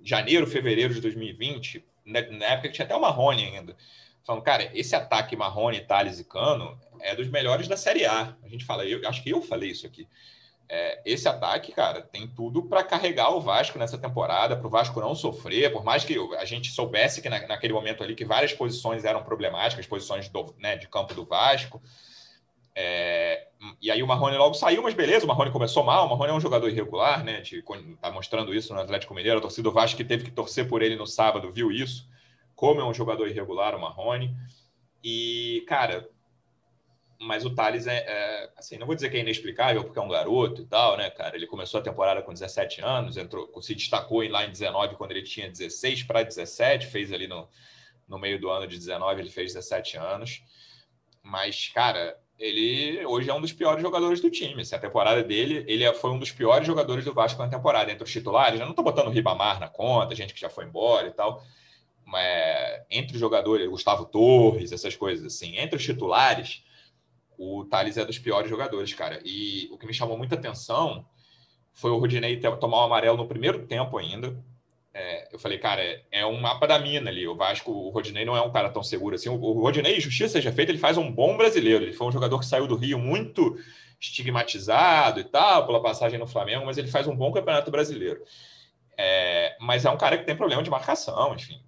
janeiro, 0.02 0.46
fevereiro 0.46 0.94
de 0.94 1.00
2020, 1.00 1.84
na 2.04 2.20
época 2.46 2.68
que 2.68 2.74
tinha 2.74 2.84
até 2.84 2.94
o 2.94 3.00
Marrone 3.00 3.44
ainda, 3.44 3.76
falando, 4.24 4.42
cara, 4.42 4.70
esse 4.72 4.94
ataque 4.94 5.36
Marrone, 5.36 5.80
Thales 5.80 6.20
e 6.20 6.24
Cano 6.24 6.78
é 7.00 7.14
dos 7.14 7.28
melhores 7.28 7.66
da 7.66 7.76
Série 7.76 8.06
A. 8.06 8.36
A 8.42 8.48
gente 8.48 8.64
fala, 8.64 8.84
eu 8.84 9.06
acho 9.08 9.22
que 9.22 9.30
eu 9.30 9.42
falei 9.42 9.70
isso 9.70 9.86
aqui 9.86 10.06
é, 10.70 11.00
esse 11.04 11.26
ataque, 11.26 11.72
cara, 11.72 12.02
tem 12.02 12.28
tudo 12.28 12.62
para 12.62 12.84
carregar 12.84 13.30
o 13.34 13.40
Vasco 13.40 13.78
nessa 13.78 13.96
temporada, 13.96 14.54
para 14.56 14.66
o 14.66 14.70
Vasco 14.70 15.00
não 15.00 15.14
sofrer, 15.14 15.72
por 15.72 15.82
mais 15.82 16.04
que 16.04 16.16
a 16.38 16.44
gente 16.44 16.70
soubesse 16.70 17.22
que 17.22 17.28
na, 17.28 17.46
naquele 17.46 17.72
momento 17.72 18.02
ali 18.02 18.14
que 18.14 18.24
várias 18.24 18.52
posições 18.52 19.04
eram 19.04 19.22
problemáticas, 19.22 19.86
posições 19.86 20.28
do, 20.28 20.54
né, 20.58 20.76
de 20.76 20.86
campo 20.86 21.14
do 21.14 21.24
Vasco. 21.24 21.80
É, 22.74 23.48
e 23.80 23.90
aí 23.90 24.02
o 24.02 24.06
Marrone 24.06 24.36
logo 24.36 24.54
saiu, 24.54 24.82
mas 24.82 24.94
beleza, 24.94 25.24
o 25.24 25.28
Marrone 25.28 25.50
começou 25.50 25.82
mal, 25.82 26.06
o 26.06 26.10
Marrone 26.10 26.30
é 26.30 26.34
um 26.34 26.40
jogador 26.40 26.68
irregular, 26.68 27.24
né? 27.24 27.40
De, 27.40 27.64
tá 28.00 28.10
mostrando 28.10 28.54
isso 28.54 28.72
no 28.74 28.80
Atlético 28.80 29.14
Mineiro, 29.14 29.38
a 29.38 29.42
torcida 29.42 29.68
do 29.68 29.74
Vasco 29.74 29.96
que 29.96 30.04
teve 30.04 30.24
que 30.24 30.30
torcer 30.30 30.68
por 30.68 30.82
ele 30.82 30.96
no 30.96 31.06
sábado 31.06 31.50
viu 31.50 31.72
isso, 31.72 32.06
como 32.54 32.80
é 32.80 32.84
um 32.84 32.94
jogador 32.94 33.26
irregular 33.26 33.74
o 33.74 33.80
Marrone. 33.80 34.36
E, 35.02 35.64
cara, 35.66 36.08
mas 37.20 37.44
o 37.44 37.50
Thales 37.50 37.86
é, 37.86 37.96
é, 37.96 38.50
assim, 38.56 38.78
não 38.78 38.86
vou 38.86 38.94
dizer 38.94 39.10
que 39.10 39.16
é 39.16 39.20
inexplicável, 39.20 39.82
porque 39.82 39.98
é 39.98 40.02
um 40.02 40.08
garoto 40.08 40.62
e 40.62 40.66
tal, 40.66 40.96
né, 40.96 41.10
cara? 41.10 41.34
Ele 41.34 41.48
começou 41.48 41.80
a 41.80 41.82
temporada 41.82 42.22
com 42.22 42.32
17 42.32 42.80
anos, 42.80 43.16
entrou, 43.16 43.60
se 43.60 43.74
destacou 43.74 44.26
lá 44.28 44.44
em 44.44 44.50
19 44.50 44.94
quando 44.94 45.10
ele 45.10 45.22
tinha 45.22 45.50
16 45.50 46.04
para 46.04 46.22
17, 46.22 46.86
fez 46.86 47.12
ali 47.12 47.26
no, 47.26 47.48
no 48.06 48.18
meio 48.18 48.40
do 48.40 48.48
ano 48.48 48.68
de 48.68 48.76
19, 48.76 49.20
ele 49.20 49.30
fez 49.30 49.52
17 49.52 49.96
anos. 49.96 50.44
Mas, 51.20 51.68
cara, 51.74 52.16
ele 52.38 53.04
hoje 53.04 53.28
é 53.28 53.34
um 53.34 53.40
dos 53.40 53.52
piores 53.52 53.82
jogadores 53.82 54.20
do 54.20 54.30
time. 54.30 54.62
Assim, 54.62 54.76
a 54.76 54.78
temporada 54.78 55.22
dele, 55.24 55.64
ele 55.66 55.82
é, 55.82 55.92
foi 55.92 56.12
um 56.12 56.20
dos 56.20 56.30
piores 56.30 56.68
jogadores 56.68 57.04
do 57.04 57.12
Vasco 57.12 57.42
na 57.42 57.48
temporada. 57.48 57.90
Entre 57.90 58.04
os 58.04 58.12
titulares, 58.12 58.60
eu 58.60 58.64
não 58.64 58.72
estou 58.72 58.84
botando 58.84 59.08
o 59.08 59.10
Ribamar 59.10 59.58
na 59.58 59.68
conta, 59.68 60.14
gente 60.14 60.32
que 60.32 60.40
já 60.40 60.48
foi 60.48 60.66
embora 60.66 61.08
e 61.08 61.12
tal. 61.12 61.42
Mas, 62.04 62.84
entre 62.88 63.14
os 63.14 63.20
jogadores, 63.20 63.68
Gustavo 63.68 64.04
Torres, 64.04 64.70
essas 64.70 64.94
coisas 64.94 65.26
assim, 65.26 65.58
entre 65.58 65.76
os 65.76 65.84
titulares 65.84 66.62
o 67.38 67.64
Thales 67.64 67.96
é 67.96 68.04
dos 68.04 68.18
piores 68.18 68.50
jogadores, 68.50 68.92
cara. 68.92 69.20
E 69.24 69.68
o 69.70 69.78
que 69.78 69.86
me 69.86 69.94
chamou 69.94 70.18
muita 70.18 70.34
atenção 70.34 71.06
foi 71.72 71.92
o 71.92 71.98
Rodinei 71.98 72.40
tomar 72.40 72.78
o 72.78 72.84
amarelo 72.84 73.16
no 73.16 73.28
primeiro 73.28 73.64
tempo 73.66 73.96
ainda. 73.96 74.36
É, 74.92 75.32
eu 75.32 75.38
falei, 75.38 75.58
cara, 75.58 75.80
é, 76.10 76.26
um 76.26 76.40
mapa 76.40 76.66
da 76.66 76.76
mina 76.78 77.08
ali. 77.08 77.28
O 77.28 77.36
Vasco, 77.36 77.70
o 77.70 77.90
Rodinei 77.90 78.24
não 78.24 78.36
é 78.36 78.42
um 78.42 78.50
cara 78.50 78.68
tão 78.68 78.82
seguro 78.82 79.14
assim. 79.14 79.28
O, 79.28 79.36
o 79.36 79.60
Rodinei, 79.60 80.00
justiça 80.00 80.32
seja 80.32 80.50
feita, 80.50 80.72
ele 80.72 80.78
faz 80.78 80.98
um 80.98 81.10
bom 81.10 81.36
brasileiro. 81.36 81.84
Ele 81.84 81.92
foi 81.92 82.08
um 82.08 82.12
jogador 82.12 82.40
que 82.40 82.46
saiu 82.46 82.66
do 82.66 82.74
Rio 82.74 82.98
muito 82.98 83.56
estigmatizado 84.00 85.20
e 85.20 85.24
tal, 85.24 85.66
pela 85.66 85.80
passagem 85.80 86.18
no 86.18 86.26
Flamengo, 86.26 86.66
mas 86.66 86.78
ele 86.78 86.88
faz 86.88 87.06
um 87.06 87.14
bom 87.14 87.30
campeonato 87.30 87.70
brasileiro. 87.70 88.20
É, 88.96 89.56
mas 89.60 89.84
é 89.84 89.90
um 89.90 89.96
cara 89.96 90.18
que 90.18 90.24
tem 90.24 90.36
problema 90.36 90.62
de 90.62 90.70
marcação, 90.70 91.32
enfim. 91.34 91.60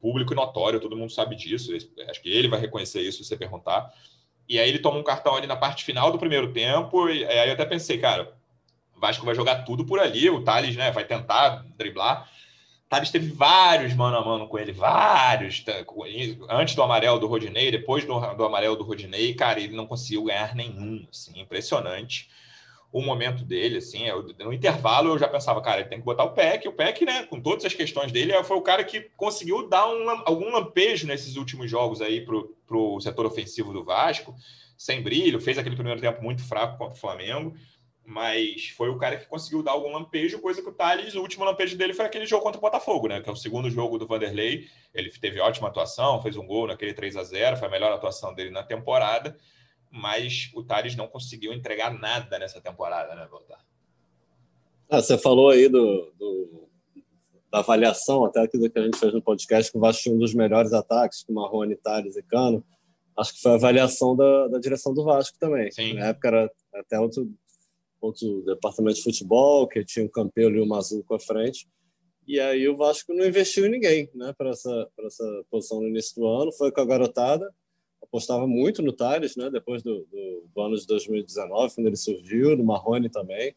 Público 0.00 0.34
notório, 0.34 0.80
todo 0.80 0.96
mundo 0.96 1.12
sabe 1.12 1.36
disso. 1.36 1.70
Acho 2.08 2.20
que 2.20 2.28
ele 2.28 2.48
vai 2.48 2.60
reconhecer 2.60 3.00
isso 3.00 3.18
se 3.18 3.28
você 3.28 3.36
perguntar. 3.36 3.92
E 4.48 4.58
aí 4.58 4.68
ele 4.68 4.78
toma 4.78 4.98
um 4.98 5.02
cartão 5.02 5.34
ali 5.34 5.46
na 5.46 5.56
parte 5.56 5.84
final 5.84 6.10
do 6.12 6.18
primeiro 6.18 6.52
tempo. 6.52 7.08
E 7.08 7.24
aí 7.24 7.48
eu 7.48 7.54
até 7.54 7.64
pensei, 7.64 7.98
cara, 7.98 8.34
o 8.96 9.00
Vasco 9.00 9.24
vai 9.24 9.34
jogar 9.34 9.64
tudo 9.64 9.84
por 9.84 9.98
ali. 9.98 10.28
O 10.30 10.42
Thales 10.42 10.76
né, 10.76 10.90
vai 10.90 11.04
tentar 11.04 11.64
driblar. 11.76 12.28
O 12.86 12.88
Thales 12.88 13.10
teve 13.10 13.32
vários 13.32 13.94
mano 13.94 14.16
a 14.16 14.24
mano 14.24 14.46
com 14.46 14.58
ele, 14.58 14.72
vários. 14.72 15.60
Tá, 15.60 15.72
antes 16.50 16.74
do 16.74 16.82
amarelo 16.82 17.18
do 17.18 17.26
Rodinei, 17.26 17.70
depois 17.70 18.04
do, 18.04 18.18
do 18.34 18.44
amarelo 18.44 18.76
do 18.76 18.84
Rodinei, 18.84 19.34
cara, 19.34 19.60
ele 19.60 19.74
não 19.74 19.86
conseguiu 19.86 20.24
ganhar 20.24 20.54
nenhum. 20.54 21.06
Assim, 21.10 21.40
impressionante 21.40 22.28
o 22.94 23.02
momento 23.02 23.44
dele, 23.44 23.78
assim, 23.78 24.06
eu, 24.06 24.22
no 24.38 24.52
intervalo 24.52 25.08
eu 25.08 25.18
já 25.18 25.26
pensava, 25.26 25.60
cara, 25.60 25.80
ele 25.80 25.88
tem 25.88 25.98
que 25.98 26.04
botar 26.04 26.22
o 26.22 26.30
PEC, 26.30 26.68
o 26.68 26.72
PEC, 26.72 27.04
né, 27.04 27.24
com 27.24 27.40
todas 27.40 27.64
as 27.64 27.74
questões 27.74 28.12
dele, 28.12 28.40
foi 28.44 28.56
o 28.56 28.62
cara 28.62 28.84
que 28.84 29.10
conseguiu 29.16 29.68
dar 29.68 29.88
um, 29.88 30.08
algum 30.24 30.52
lampejo 30.52 31.04
nesses 31.04 31.34
últimos 31.34 31.68
jogos 31.68 32.00
aí 32.00 32.24
pro, 32.24 32.56
pro 32.64 33.00
setor 33.00 33.26
ofensivo 33.26 33.72
do 33.72 33.82
Vasco, 33.82 34.32
sem 34.78 35.02
brilho, 35.02 35.40
fez 35.40 35.58
aquele 35.58 35.74
primeiro 35.74 36.00
tempo 36.00 36.22
muito 36.22 36.46
fraco 36.46 36.78
contra 36.78 36.94
o 36.94 37.00
Flamengo, 37.00 37.56
mas 38.06 38.68
foi 38.76 38.90
o 38.90 38.96
cara 38.96 39.16
que 39.16 39.26
conseguiu 39.26 39.60
dar 39.60 39.72
algum 39.72 39.90
lampejo, 39.90 40.38
coisa 40.38 40.62
que 40.62 40.68
o 40.68 40.72
Thales, 40.72 41.16
o 41.16 41.20
último 41.20 41.44
lampejo 41.44 41.76
dele 41.76 41.94
foi 41.94 42.04
aquele 42.04 42.26
jogo 42.26 42.44
contra 42.44 42.58
o 42.58 42.62
Botafogo, 42.62 43.08
né, 43.08 43.20
que 43.20 43.28
é 43.28 43.32
o 43.32 43.36
segundo 43.36 43.68
jogo 43.68 43.98
do 43.98 44.06
Vanderlei, 44.06 44.68
ele 44.94 45.10
teve 45.10 45.40
ótima 45.40 45.66
atuação, 45.66 46.22
fez 46.22 46.36
um 46.36 46.46
gol 46.46 46.68
naquele 46.68 46.94
3 46.94 47.16
a 47.16 47.24
0 47.24 47.56
foi 47.56 47.66
a 47.66 47.70
melhor 47.72 47.90
atuação 47.90 48.32
dele 48.32 48.50
na 48.50 48.62
temporada, 48.62 49.36
mas 49.94 50.50
o 50.52 50.62
Thales 50.64 50.96
não 50.96 51.06
conseguiu 51.06 51.52
entregar 51.52 51.96
nada 51.96 52.36
nessa 52.36 52.60
temporada, 52.60 53.14
né, 53.14 53.28
Voltar? 53.30 53.64
Ah, 54.90 55.00
você 55.00 55.16
falou 55.16 55.50
aí 55.50 55.68
do, 55.68 56.12
do, 56.18 56.68
da 57.48 57.60
avaliação, 57.60 58.24
até 58.24 58.40
aquilo 58.40 58.68
que 58.68 58.78
a 58.78 58.82
gente 58.82 58.98
fez 58.98 59.14
no 59.14 59.22
podcast, 59.22 59.70
que 59.70 59.78
o 59.78 59.80
Vasco 59.80 60.02
tinha 60.02 60.14
um 60.14 60.18
dos 60.18 60.34
melhores 60.34 60.72
ataques, 60.72 61.22
com 61.22 61.32
Marrone, 61.32 61.76
Thales 61.76 62.16
e 62.16 62.22
Cano. 62.24 62.64
Acho 63.16 63.34
que 63.34 63.40
foi 63.40 63.52
a 63.52 63.54
avaliação 63.54 64.16
da, 64.16 64.48
da 64.48 64.58
direção 64.58 64.92
do 64.92 65.04
Vasco 65.04 65.38
também. 65.38 65.70
Sim. 65.70 65.94
Na 65.94 66.06
época 66.06 66.26
era 66.26 66.50
até 66.74 66.98
outro, 66.98 67.32
outro 68.00 68.42
departamento 68.44 68.96
de 68.96 69.04
futebol, 69.04 69.68
que 69.68 69.84
tinha 69.84 70.04
um 70.04 70.08
Campelo 70.08 70.56
e 70.56 70.60
o 70.60 70.66
Mazuco 70.66 71.14
à 71.14 71.20
frente. 71.20 71.68
E 72.26 72.40
aí 72.40 72.68
o 72.68 72.76
Vasco 72.76 73.14
não 73.14 73.24
investiu 73.24 73.66
em 73.66 73.70
ninguém 73.70 74.10
né, 74.12 74.34
para 74.36 74.50
essa, 74.50 74.88
essa 74.98 75.44
posição 75.48 75.80
no 75.80 75.86
início 75.86 76.16
do 76.16 76.26
ano. 76.26 76.52
Foi 76.52 76.72
com 76.72 76.80
a 76.80 76.84
garotada 76.84 77.48
apostava 78.04 78.46
muito 78.46 78.82
no 78.82 78.92
Thales, 78.92 79.36
né? 79.36 79.50
Depois 79.50 79.82
do, 79.82 80.04
do, 80.04 80.48
do, 80.54 80.60
ano 80.60 80.76
de 80.76 80.86
2019, 80.86 81.74
quando 81.74 81.86
ele 81.86 81.96
surgiu, 81.96 82.56
no 82.56 82.64
Marrone 82.64 83.10
também. 83.10 83.54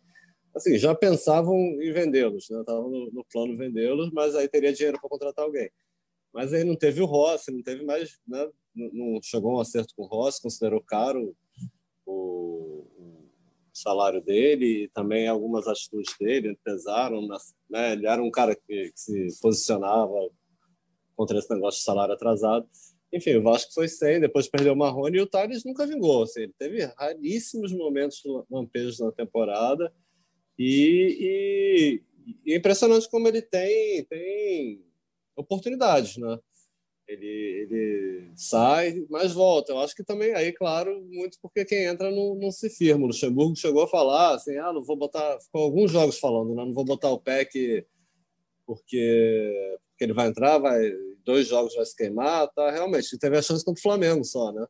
Assim, 0.56 0.78
já 0.78 0.96
pensavam 0.96 1.56
em 1.56 1.92
vendê-los, 1.92 2.50
né? 2.50 2.60
Estavam 2.60 2.90
no, 2.90 3.12
no, 3.12 3.26
plano 3.26 3.56
vendê-los, 3.56 4.12
mas 4.12 4.36
aí 4.36 4.48
teria 4.48 4.74
dinheiro 4.74 5.00
para 5.00 5.10
contratar 5.10 5.46
alguém. 5.46 5.70
Mas 6.34 6.54
aí 6.54 6.64
não 6.64 6.76
teve 6.76 7.02
o 7.02 7.06
Rossi, 7.06 7.52
não 7.52 7.62
teve 7.62 7.84
mais, 7.86 8.20
né? 8.28 8.50
Não, 8.76 9.14
não 9.14 9.22
chegou 9.22 9.52
a 9.52 9.58
um 9.58 9.60
acerto 9.60 9.94
com 9.96 10.04
o 10.04 10.08
Rossi, 10.08 10.42
considerou 10.42 10.82
caro 10.82 11.36
o, 12.06 12.86
o 12.98 13.30
salário 13.74 14.22
dele 14.22 14.84
e 14.84 14.90
também 14.90 15.28
algumas 15.28 15.68
atitudes 15.68 16.16
dele 16.20 16.58
pesaram, 16.64 17.28
né? 17.70 17.94
Ele 17.94 18.08
era 18.08 18.22
um 18.22 18.32
cara 18.32 18.56
que, 18.56 18.92
que 18.92 19.00
se 19.00 19.40
posicionava 19.42 20.30
contra 21.16 21.38
esse 21.38 21.54
negócio 21.54 21.80
de 21.80 21.86
salário 21.86 22.14
atrasado. 22.14 22.68
Enfim, 23.12 23.36
o 23.36 23.42
Vasco 23.42 23.74
foi 23.74 23.88
sem, 23.88 24.20
depois 24.20 24.50
perdeu 24.50 24.74
o 24.74 24.78
Marrone 24.78 25.18
e 25.18 25.22
o 25.22 25.28
Thales 25.28 25.64
nunca 25.64 25.88
vingou. 25.88 26.24
Assim, 26.24 26.42
ele 26.42 26.54
teve 26.58 26.84
raríssimos 26.98 27.72
momentos 27.72 28.22
lampejos 28.52 29.00
na 29.00 29.12
temporada 29.12 29.94
e, 30.60 32.02
e, 32.26 32.42
e, 32.46 32.54
é 32.54 32.58
impressionante 32.58 33.10
como 33.10 33.28
ele 33.28 33.42
tem, 33.42 34.04
tem 34.06 34.84
oportunidades, 35.36 36.18
né? 36.18 36.38
Ele, 37.08 37.26
ele 37.26 38.32
sai, 38.36 39.06
mas 39.10 39.32
volta. 39.32 39.72
Eu 39.72 39.80
acho 39.80 39.96
que 39.96 40.04
também 40.04 40.34
aí, 40.34 40.52
claro, 40.52 41.02
muito 41.10 41.38
porque 41.42 41.64
quem 41.64 41.86
entra 41.86 42.12
não, 42.12 42.36
não 42.36 42.52
se 42.52 42.70
firma. 42.70 43.06
O 43.06 43.08
Luxemburgo 43.08 43.56
chegou 43.56 43.84
a 43.84 43.88
falar 43.88 44.36
assim, 44.36 44.58
ah, 44.58 44.74
não 44.74 44.84
vou 44.84 44.98
botar, 44.98 45.40
ficou 45.40 45.62
alguns 45.64 45.90
jogos 45.90 46.20
falando, 46.20 46.54
né? 46.54 46.66
não 46.66 46.74
vou 46.74 46.84
botar 46.84 47.10
o 47.10 47.20
PEC 47.20 47.86
porque, 48.66 49.80
porque 49.90 50.04
ele 50.04 50.12
vai 50.12 50.28
entrar, 50.28 50.58
vai 50.58 50.92
dois 51.28 51.46
jogos 51.46 51.76
vai 51.76 51.86
se 51.86 51.96
queimar, 51.96 52.48
tá? 52.54 52.72
Realmente, 52.72 53.18
teve 53.20 53.38
a 53.38 53.42
chance 53.42 53.64
contra 53.64 53.80
o 53.80 53.84
Flamengo 53.84 54.24
só, 54.24 54.54
né? 54.54 54.66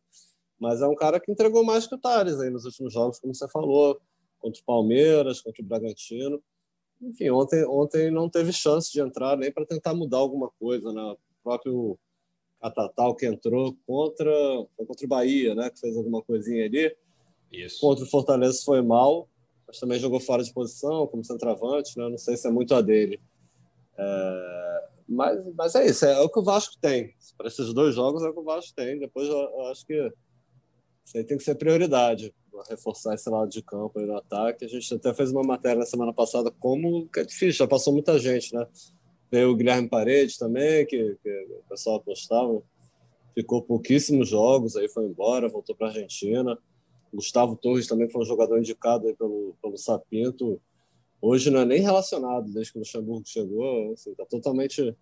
Mas 0.60 0.82
é 0.82 0.88
um 0.88 0.96
cara 0.96 1.20
que 1.20 1.32
entregou 1.32 1.64
mais 1.64 1.86
que 1.86 1.94
o 1.94 2.00
Thales 2.00 2.40
aí 2.40 2.50
nos 2.50 2.66
últimos 2.66 2.92
jogos, 2.92 3.20
como 3.20 3.34
você 3.34 3.48
falou, 3.48 4.02
contra 4.40 4.60
o 4.60 4.66
Palmeiras, 4.66 5.40
contra 5.40 5.62
o 5.62 5.66
Bragantino. 5.66 6.42
Enfim, 7.00 7.30
ontem, 7.30 7.64
ontem 7.66 8.10
não 8.10 8.28
teve 8.28 8.52
chance 8.52 8.92
de 8.92 9.00
entrar 9.00 9.38
nem 9.38 9.52
para 9.52 9.68
tentar 9.68 9.94
mudar 9.94 10.18
alguma 10.18 10.50
coisa, 10.60 10.92
né? 10.92 11.02
O 11.02 11.18
próprio 11.44 12.00
Catatal 12.60 13.16
que 13.16 13.28
entrou 13.28 13.78
contra, 13.86 14.34
contra 14.76 15.06
o 15.06 15.08
Bahia, 15.08 15.54
né? 15.54 15.70
Que 15.70 15.80
fez 15.80 15.96
alguma 15.96 16.24
coisinha 16.24 16.66
ali. 16.66 16.96
Isso. 17.52 17.80
Contra 17.80 18.04
o 18.04 18.10
Fortaleza 18.10 18.64
foi 18.66 18.82
mal, 18.82 19.30
mas 19.68 19.80
também 19.80 20.00
jogou 20.00 20.20
fora 20.20 20.44
de 20.44 20.52
posição, 20.52 21.06
como 21.06 21.24
centroavante, 21.24 21.96
né? 22.00 22.10
Não 22.10 22.18
sei 22.18 22.36
se 22.36 22.48
é 22.48 22.52
muito 22.52 22.74
a 22.74 22.82
dele. 22.82 23.22
É... 23.96 24.88
Mas, 25.08 25.40
mas 25.56 25.76
é 25.76 25.86
isso, 25.86 26.06
é 26.06 26.20
o 26.20 26.30
que 26.30 26.40
o 26.40 26.44
Vasco 26.44 26.76
tem. 26.82 27.14
Para 27.38 27.48
esses 27.48 27.74
dois 27.74 27.96
jogos 27.96 28.24
é 28.24 28.28
o 28.28 28.34
que 28.34 28.40
o 28.40 28.44
Vasco 28.44 28.74
tem. 28.76 29.00
Depois 29.00 29.28
eu, 29.28 29.38
eu 29.38 29.68
acho 29.68 29.86
que 29.86 29.94
isso 31.06 31.18
aí 31.18 31.24
tem 31.24 31.38
que 31.38 31.44
ser 31.44 31.56
prioridade, 31.56 32.34
reforçar 32.70 33.14
esse 33.14 33.30
lado 33.30 33.50
de 33.50 33.62
campo 33.62 33.98
aí 33.98 34.06
no 34.06 34.18
ataque. 34.18 34.66
A 34.66 34.68
gente 34.68 34.94
até 34.94 35.14
fez 35.14 35.32
uma 35.32 35.44
matéria 35.44 35.80
na 35.80 35.86
semana 35.86 36.14
passada, 36.14 36.52
como 36.60 37.08
que 37.08 37.22
é 37.22 37.24
difícil, 37.24 37.54
já 37.54 37.68
passou 37.68 37.94
muita 37.94 38.20
gente, 38.20 38.54
né? 38.54 38.68
Veio 39.32 39.52
o 39.52 39.56
Guilherme 39.56 39.88
Paredes 39.88 40.38
também, 40.38 40.86
que, 40.86 41.18
que 41.24 41.48
o 41.60 41.70
pessoal 41.70 41.98
apostava. 41.98 42.62
Ficou 43.34 43.62
pouquíssimos 43.62 44.30
jogos, 44.30 44.76
aí 44.76 44.90
foi 44.90 45.06
embora, 45.06 45.48
voltou 45.48 45.76
para 45.76 45.88
a 45.88 45.90
Argentina. 45.92 46.58
Gustavo 47.14 47.56
Torres 47.56 47.88
também 47.88 48.10
foi 48.10 48.22
um 48.22 48.26
jogador 48.26 48.58
indicado 48.58 49.08
aí 49.08 49.16
pelo, 49.16 49.56
pelo 49.62 49.78
Sapinto 49.78 50.60
Hoje 51.22 51.50
não 51.50 51.62
é 51.62 51.66
nem 51.66 51.82
relacionado 51.82 52.52
desde 52.52 52.72
que 52.72 52.78
o 52.78 52.82
Luxemburgo 52.82 53.26
chegou, 53.26 53.94
está 53.94 54.24
assim, 54.24 54.26
totalmente 54.30 54.96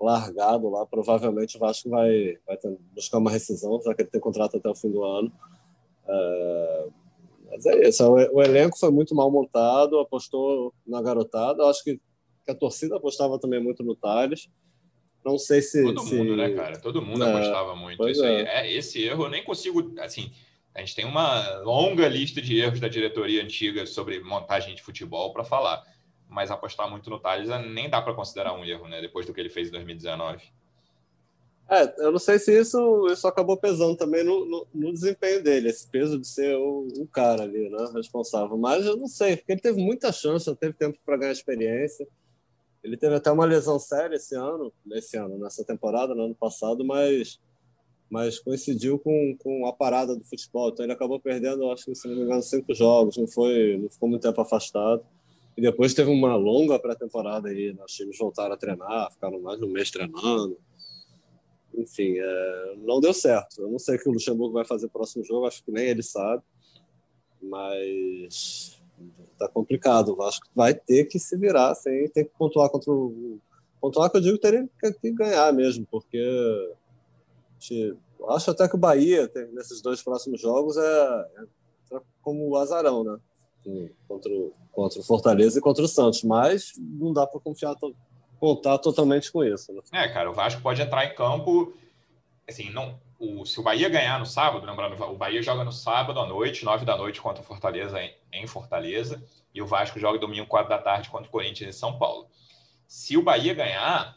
largado 0.00 0.68
lá. 0.70 0.86
Provavelmente 0.86 1.56
o 1.56 1.60
Vasco 1.60 1.90
vai, 1.90 2.38
vai 2.46 2.58
buscar 2.94 3.18
uma 3.18 3.30
rescisão, 3.30 3.80
já 3.82 3.94
que 3.94 4.02
ele 4.02 4.10
tem 4.10 4.20
contrato 4.20 4.56
até 4.56 4.68
o 4.68 4.74
fim 4.74 4.90
do 4.90 5.02
ano. 5.02 5.32
É, 6.06 6.86
mas 7.50 7.66
é 7.66 7.88
isso. 7.88 8.04
O, 8.04 8.36
o, 8.36 8.42
elenco 8.42 8.78
foi 8.78 8.90
muito 8.90 9.14
mal 9.14 9.30
montado, 9.30 9.98
apostou 9.98 10.72
na 10.86 11.02
garotada. 11.02 11.62
Eu 11.62 11.68
acho 11.68 11.82
que, 11.82 12.00
que, 12.44 12.50
a 12.50 12.54
torcida 12.54 12.96
apostava 12.96 13.38
também 13.38 13.62
muito 13.62 13.82
no 13.82 13.96
Thales. 13.96 14.48
Não 15.24 15.38
sei 15.38 15.60
se. 15.60 15.82
Todo 15.82 16.00
se... 16.02 16.14
mundo, 16.14 16.36
né, 16.36 16.50
cara? 16.50 16.78
Todo 16.78 17.02
mundo 17.02 17.24
é, 17.24 17.30
apostava 17.30 17.74
muito. 17.74 18.08
Isso 18.08 18.24
é. 18.24 18.42
é. 18.42 18.72
esse 18.72 19.02
erro 19.02 19.24
eu 19.24 19.30
nem 19.30 19.44
consigo. 19.44 19.92
Assim, 19.98 20.30
a 20.74 20.80
gente 20.80 20.94
tem 20.94 21.04
uma 21.04 21.58
longa 21.60 22.06
lista 22.08 22.40
de 22.40 22.58
erros 22.58 22.80
da 22.80 22.88
diretoria 22.88 23.42
antiga 23.42 23.86
sobre 23.86 24.20
montagem 24.20 24.74
de 24.74 24.82
futebol 24.82 25.32
para 25.32 25.44
falar 25.44 25.82
mas 26.28 26.50
apostar 26.50 26.88
muito 26.90 27.08
no 27.08 27.18
Thales 27.18 27.48
nem 27.72 27.88
dá 27.88 28.02
para 28.02 28.14
considerar 28.14 28.52
um 28.52 28.64
erro, 28.64 28.86
né? 28.86 29.00
Depois 29.00 29.26
do 29.26 29.32
que 29.32 29.40
ele 29.40 29.48
fez 29.48 29.68
em 29.68 29.72
2019. 29.72 30.42
É, 31.70 31.94
eu 31.98 32.12
não 32.12 32.18
sei 32.18 32.38
se 32.38 32.58
isso, 32.58 33.06
isso 33.10 33.26
acabou 33.26 33.56
pesando 33.56 33.94
também 33.96 34.24
no, 34.24 34.46
no, 34.46 34.66
no 34.72 34.92
desempenho 34.92 35.42
dele, 35.42 35.68
esse 35.68 35.86
peso 35.86 36.18
de 36.18 36.26
ser 36.26 36.56
o, 36.56 36.88
o, 36.96 37.06
cara 37.06 37.42
ali, 37.42 37.68
né, 37.68 37.90
responsável. 37.94 38.56
Mas 38.56 38.86
eu 38.86 38.96
não 38.96 39.06
sei, 39.06 39.36
porque 39.36 39.52
ele 39.52 39.60
teve 39.60 39.78
muita 39.82 40.10
chance, 40.10 40.54
teve 40.56 40.72
tempo 40.72 40.98
para 41.04 41.18
ganhar 41.18 41.32
experiência. 41.32 42.08
Ele 42.82 42.96
teve 42.96 43.16
até 43.16 43.30
uma 43.30 43.44
lesão 43.44 43.78
séria 43.78 44.16
esse 44.16 44.34
ano, 44.34 44.72
nesse 44.86 45.18
ano, 45.18 45.36
nessa 45.38 45.62
temporada, 45.62 46.14
no 46.14 46.24
ano 46.24 46.34
passado, 46.34 46.82
mas, 46.84 47.38
mas 48.10 48.38
coincidiu 48.38 48.98
com, 48.98 49.36
com 49.38 49.66
a 49.66 49.72
parada 49.72 50.16
do 50.16 50.24
futebol. 50.24 50.70
Então 50.70 50.84
ele 50.84 50.92
acabou 50.92 51.20
perdendo, 51.20 51.70
acho 51.70 51.84
que 51.84 51.94
se 51.94 52.08
não 52.08 52.16
me 52.16 52.22
engano, 52.22 52.42
cinco 52.42 52.74
jogos, 52.74 53.16
não 53.16 53.26
foi, 53.26 53.76
não 53.76 53.90
ficou 53.90 54.08
muito 54.08 54.22
tempo 54.22 54.40
afastado. 54.40 55.02
E 55.56 55.60
depois 55.60 55.92
teve 55.92 56.10
uma 56.10 56.36
longa 56.36 56.78
pré-temporada 56.78 57.48
aí, 57.48 57.74
nós 57.74 57.92
times 57.92 58.16
voltaram 58.16 58.54
a 58.54 58.56
treinar, 58.56 59.12
ficaram 59.12 59.40
mais 59.40 59.58
de 59.58 59.64
um 59.64 59.70
mês 59.70 59.90
treinando. 59.90 60.56
Enfim, 61.76 62.14
é, 62.16 62.74
não 62.78 63.00
deu 63.00 63.12
certo. 63.12 63.62
Eu 63.62 63.68
não 63.68 63.78
sei 63.78 63.96
o 63.96 63.98
que 63.98 64.08
o 64.08 64.12
Luxemburgo 64.12 64.54
vai 64.54 64.64
fazer 64.64 64.86
no 64.86 64.92
próximo 64.92 65.24
jogo, 65.24 65.46
acho 65.46 65.64
que 65.64 65.72
nem 65.72 65.86
ele 65.86 66.02
sabe. 66.02 66.42
Mas 67.42 68.80
tá 69.38 69.48
complicado. 69.48 70.10
O 70.10 70.16
Vasco 70.16 70.46
vai 70.54 70.74
ter 70.74 71.04
que 71.04 71.18
se 71.18 71.36
virar 71.36 71.74
sem 71.74 72.08
ter 72.08 72.24
que 72.24 72.32
pontuar 72.38 72.70
contra 72.70 72.92
o. 72.92 73.38
Pontuar 73.80 74.10
que 74.10 74.16
eu 74.16 74.20
digo 74.20 74.38
teria 74.38 74.68
que 75.00 75.10
ganhar 75.12 75.52
mesmo, 75.52 75.86
porque 75.88 76.18
acho 78.30 78.50
até 78.50 78.68
que 78.68 78.74
o 78.74 78.78
Bahia, 78.78 79.30
nesses 79.52 79.80
dois 79.80 80.02
próximos 80.02 80.40
jogos, 80.40 80.76
é, 80.76 81.26
é 81.92 82.00
como 82.22 82.48
o 82.48 82.56
azarão, 82.56 83.04
né? 83.04 83.18
contra 84.06 84.32
o, 84.32 84.52
contra 84.72 85.00
o 85.00 85.02
Fortaleza 85.02 85.58
e 85.58 85.62
contra 85.62 85.84
o 85.84 85.88
Santos, 85.88 86.22
mas 86.22 86.72
não 86.78 87.12
dá 87.12 87.26
para 87.26 87.40
confiar 87.40 87.76
contar 88.38 88.78
totalmente 88.78 89.32
com 89.32 89.44
isso. 89.44 89.72
Né? 89.72 89.80
É, 89.92 90.08
cara, 90.08 90.30
o 90.30 90.34
Vasco 90.34 90.62
pode 90.62 90.80
entrar 90.80 91.04
em 91.04 91.14
campo, 91.14 91.72
assim, 92.48 92.70
não, 92.70 92.98
o, 93.18 93.44
se 93.44 93.58
o 93.58 93.62
Bahia 93.62 93.88
ganhar 93.88 94.18
no 94.18 94.26
sábado, 94.26 94.64
lembrando, 94.64 95.02
o 95.02 95.16
Bahia 95.16 95.42
joga 95.42 95.64
no 95.64 95.72
sábado 95.72 96.20
à 96.20 96.26
noite, 96.26 96.64
nove 96.64 96.84
da 96.84 96.96
noite 96.96 97.20
contra 97.20 97.42
o 97.42 97.46
Fortaleza 97.46 98.00
em, 98.00 98.14
em 98.32 98.46
Fortaleza, 98.46 99.22
e 99.52 99.60
o 99.60 99.66
Vasco 99.66 99.98
joga 99.98 100.18
domingo 100.18 100.46
quatro 100.46 100.68
da 100.68 100.78
tarde 100.78 101.10
contra 101.10 101.26
o 101.26 101.30
Corinthians 101.30 101.74
em 101.74 101.78
São 101.78 101.98
Paulo. 101.98 102.28
Se 102.86 103.16
o 103.16 103.22
Bahia 103.22 103.54
ganhar, 103.54 104.16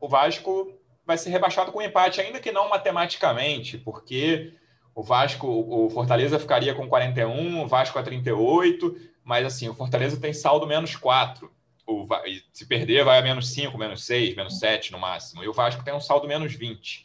o 0.00 0.08
Vasco 0.08 0.72
vai 1.10 1.18
ser 1.18 1.30
rebaixado 1.30 1.72
com 1.72 1.82
empate, 1.82 2.20
ainda 2.20 2.38
que 2.38 2.52
não 2.52 2.68
matematicamente, 2.68 3.76
porque 3.76 4.54
o 4.94 5.02
Vasco, 5.02 5.48
o 5.48 5.90
Fortaleza 5.90 6.38
ficaria 6.38 6.72
com 6.72 6.88
41, 6.88 7.62
o 7.62 7.66
Vasco 7.66 7.98
a 7.98 8.02
38, 8.02 8.96
mas 9.24 9.44
assim, 9.44 9.68
o 9.68 9.74
Fortaleza 9.74 10.20
tem 10.20 10.32
saldo 10.32 10.68
menos 10.68 10.94
4. 10.94 11.50
O, 11.84 12.06
se 12.52 12.64
perder, 12.64 13.04
vai 13.04 13.18
a 13.18 13.22
menos 13.22 13.48
5, 13.48 13.76
menos 13.76 14.04
6, 14.04 14.36
menos 14.36 14.60
7 14.60 14.92
no 14.92 15.00
máximo. 15.00 15.42
E 15.42 15.48
o 15.48 15.52
Vasco 15.52 15.82
tem 15.82 15.92
um 15.92 16.00
saldo 16.00 16.28
menos 16.28 16.54
20. 16.54 17.04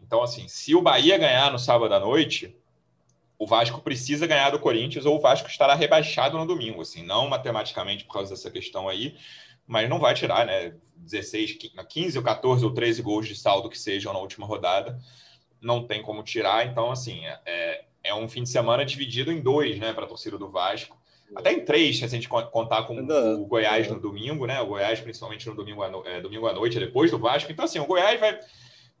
Então, 0.00 0.22
assim, 0.22 0.46
se 0.46 0.76
o 0.76 0.80
Bahia 0.80 1.18
ganhar 1.18 1.50
no 1.50 1.58
sábado 1.58 1.92
à 1.92 1.98
noite, 1.98 2.56
o 3.36 3.48
Vasco 3.48 3.80
precisa 3.80 4.28
ganhar 4.28 4.50
do 4.50 4.60
Corinthians 4.60 5.06
ou 5.06 5.16
o 5.16 5.20
Vasco 5.20 5.48
estará 5.48 5.74
rebaixado 5.74 6.38
no 6.38 6.46
domingo. 6.46 6.82
Assim, 6.82 7.02
não 7.02 7.28
matematicamente 7.28 8.04
por 8.04 8.12
causa 8.12 8.30
dessa 8.30 8.50
questão 8.50 8.88
aí, 8.88 9.16
mas 9.70 9.88
não 9.88 10.00
vai 10.00 10.12
tirar, 10.14 10.44
né? 10.44 10.74
16, 10.96 11.58
15 11.88 12.18
ou 12.18 12.24
14 12.24 12.64
ou 12.64 12.74
13 12.74 13.02
gols 13.02 13.28
de 13.28 13.36
saldo 13.36 13.70
que 13.70 13.78
sejam 13.78 14.12
na 14.12 14.18
última 14.18 14.44
rodada 14.44 14.98
não 15.60 15.86
tem 15.86 16.02
como 16.02 16.24
tirar. 16.24 16.66
Então, 16.66 16.90
assim, 16.90 17.24
é, 17.24 17.40
é, 17.46 17.84
é 18.02 18.14
um 18.14 18.28
fim 18.28 18.42
de 18.42 18.48
semana 18.48 18.84
dividido 18.84 19.30
em 19.30 19.40
dois, 19.40 19.78
né, 19.78 19.92
para 19.92 20.06
a 20.06 20.08
torcida 20.08 20.36
do 20.36 20.50
Vasco. 20.50 20.98
Até 21.36 21.52
em 21.52 21.64
três, 21.64 21.98
se 21.98 22.04
a 22.04 22.08
gente 22.08 22.28
contar 22.28 22.82
com 22.82 22.98
o 22.98 23.46
Goiás 23.46 23.88
no 23.88 24.00
domingo, 24.00 24.44
né? 24.44 24.60
O 24.60 24.66
Goiás, 24.66 24.98
principalmente 24.98 25.48
no 25.48 25.54
domingo, 25.54 25.84
à, 25.84 25.90
é, 26.06 26.20
domingo 26.20 26.48
à 26.48 26.52
noite, 26.52 26.80
depois 26.80 27.12
do 27.12 27.20
Vasco. 27.20 27.52
Então, 27.52 27.64
assim, 27.64 27.78
o 27.78 27.86
Goiás 27.86 28.18
vai 28.18 28.40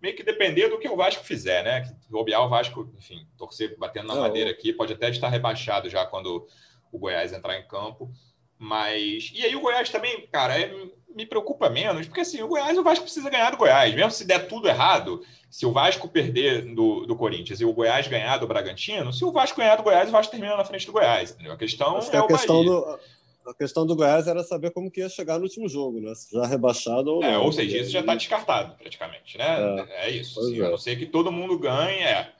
meio 0.00 0.14
que 0.14 0.22
depender 0.22 0.68
do 0.68 0.78
que 0.78 0.88
o 0.88 0.94
Vasco 0.94 1.24
fizer, 1.24 1.64
né? 1.64 1.80
Que 1.80 2.14
o 2.14 2.48
Vasco, 2.48 2.88
enfim, 2.96 3.26
torcer 3.36 3.76
batendo 3.76 4.06
na 4.06 4.14
madeira 4.14 4.52
aqui, 4.52 4.72
pode 4.72 4.92
até 4.92 5.10
estar 5.10 5.28
rebaixado 5.28 5.90
já 5.90 6.06
quando 6.06 6.46
o 6.92 6.98
Goiás 7.00 7.32
entrar 7.32 7.58
em 7.58 7.66
campo. 7.66 8.12
Mas. 8.62 9.32
E 9.34 9.42
aí 9.42 9.56
o 9.56 9.60
Goiás 9.60 9.88
também, 9.88 10.28
cara, 10.30 10.60
é, 10.60 10.70
me 11.16 11.24
preocupa 11.24 11.70
menos, 11.70 12.06
porque 12.06 12.20
assim, 12.20 12.42
o 12.42 12.48
Goiás, 12.48 12.76
o 12.76 12.82
Vasco 12.82 13.04
precisa 13.04 13.30
ganhar 13.30 13.50
do 13.50 13.56
Goiás. 13.56 13.94
Mesmo 13.94 14.10
se 14.10 14.26
der 14.26 14.46
tudo 14.46 14.68
errado, 14.68 15.22
se 15.50 15.64
o 15.64 15.72
Vasco 15.72 16.06
perder 16.06 16.74
do, 16.74 17.06
do 17.06 17.16
Corinthians 17.16 17.58
e 17.62 17.64
o 17.64 17.72
Goiás 17.72 18.06
ganhar 18.06 18.36
do 18.36 18.46
Bragantino, 18.46 19.14
se 19.14 19.24
o 19.24 19.32
Vasco 19.32 19.58
ganhar 19.58 19.76
do 19.76 19.82
Goiás, 19.82 20.10
o 20.10 20.12
Vasco 20.12 20.30
termina 20.30 20.58
na 20.58 20.64
frente 20.66 20.84
do 20.84 20.92
Goiás. 20.92 21.30
Entendeu? 21.30 21.52
A 21.52 21.56
questão 21.56 21.96
Acho 21.96 22.14
é 22.14 22.18
a 22.18 22.26
questão 22.26 22.62
do, 22.62 22.98
a 23.46 23.54
questão 23.54 23.86
do 23.86 23.96
Goiás 23.96 24.28
era 24.28 24.44
saber 24.44 24.72
como 24.72 24.90
que 24.90 25.00
ia 25.00 25.08
chegar 25.08 25.38
no 25.38 25.44
último 25.44 25.66
jogo, 25.66 25.98
né? 25.98 26.12
Já 26.30 26.44
rebaixado 26.44 27.14
ou 27.14 27.24
é. 27.24 27.38
Ou 27.38 27.50
seja, 27.50 27.78
isso 27.78 27.90
já 27.90 28.00
está 28.00 28.14
descartado, 28.14 28.76
praticamente, 28.76 29.38
né? 29.38 29.86
É, 29.88 30.06
é 30.06 30.10
isso. 30.10 30.38
Assim, 30.38 30.60
é. 30.60 30.66
A 30.66 30.70
não 30.70 30.76
ser 30.76 30.96
que 30.96 31.06
todo 31.06 31.32
mundo 31.32 31.58
ganhe, 31.58 32.02
é. 32.02 32.30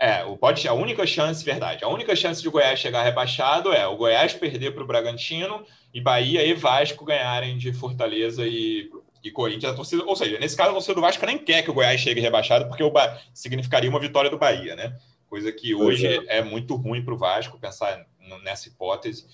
É, 0.00 0.24
o 0.24 0.36
pode 0.36 0.66
a 0.68 0.72
única 0.72 1.06
chance, 1.06 1.44
verdade, 1.44 1.84
a 1.84 1.88
única 1.88 2.14
chance 2.14 2.40
de 2.40 2.46
o 2.48 2.52
Goiás 2.52 2.78
chegar 2.78 3.02
rebaixado 3.02 3.72
é 3.72 3.86
o 3.86 3.96
Goiás 3.96 4.32
perder 4.32 4.72
para 4.72 4.84
o 4.84 4.86
Bragantino 4.86 5.64
e 5.92 6.00
Bahia 6.00 6.44
e 6.44 6.54
Vasco 6.54 7.04
ganharem 7.04 7.58
de 7.58 7.72
Fortaleza 7.72 8.46
e 8.46 8.88
e 9.22 9.30
Corinthians, 9.30 9.72
a 9.72 9.76
torcida, 9.76 10.04
ou 10.04 10.16
seja, 10.16 10.38
nesse 10.38 10.56
caso 10.56 10.70
a 10.70 10.74
torcida 10.74 10.94
do 10.94 11.00
Vasco 11.00 11.24
nem 11.26 11.38
quer 11.38 11.62
que 11.62 11.70
o 11.70 11.74
Goiás 11.74 12.00
chegue 12.00 12.20
rebaixado, 12.20 12.66
porque 12.68 12.82
o 12.82 12.90
ba... 12.90 13.20
significaria 13.34 13.90
uma 13.90 14.00
vitória 14.00 14.30
do 14.30 14.38
Bahia, 14.38 14.76
né? 14.76 14.96
Coisa 15.28 15.52
que 15.52 15.74
hoje 15.74 16.06
é. 16.06 16.38
é. 16.38 16.42
muito 16.42 16.74
ruim 16.76 17.04
para 17.04 17.14
o 17.14 17.18
Vasco 17.18 17.58
pensar 17.58 18.06
nessa 18.42 18.68
hipótese. 18.68 19.26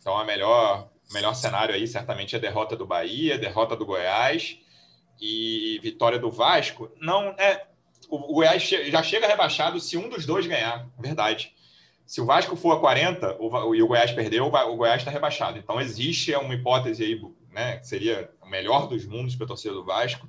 Então, 0.00 0.16
a 0.16 0.24
melhor, 0.24 0.88
melhor 1.12 1.34
cenário 1.34 1.74
aí 1.74 1.86
certamente 1.86 2.34
é 2.34 2.38
a 2.38 2.40
derrota 2.40 2.76
do 2.76 2.86
Bahia, 2.86 3.38
derrota 3.38 3.76
do 3.76 3.84
Goiás 3.84 4.58
e 5.20 5.78
vitória 5.82 6.18
do 6.18 6.30
Vasco. 6.30 6.90
Não 7.00 7.34
é. 7.38 7.66
O, 8.08 8.34
Goiás 8.34 8.62
já 8.62 9.02
chega 9.02 9.26
rebaixado 9.26 9.80
se 9.80 9.96
um 9.96 10.08
dos 10.08 10.24
dois 10.26 10.46
ganhar, 10.46 10.88
verdade. 10.98 11.52
Se 12.06 12.20
o 12.20 12.26
Vasco 12.26 12.54
for 12.54 12.72
a 12.72 12.80
40 12.80 13.36
o, 13.40 13.74
e 13.74 13.82
o 13.82 13.86
Goiás 13.86 14.12
perdeu, 14.12 14.46
o 14.46 14.76
Goiás 14.76 15.00
está 15.00 15.10
rebaixado. 15.10 15.58
Então, 15.58 15.80
existe 15.80 16.34
uma 16.34 16.54
hipótese 16.54 17.02
aí, 17.02 17.22
né, 17.50 17.78
que 17.78 17.86
seria 17.86 18.30
o 18.42 18.48
melhor 18.48 18.88
dos 18.88 19.06
mundos 19.06 19.34
para 19.34 19.44
a 19.44 19.48
torcida 19.48 19.74
do 19.74 19.84
Vasco. 19.84 20.28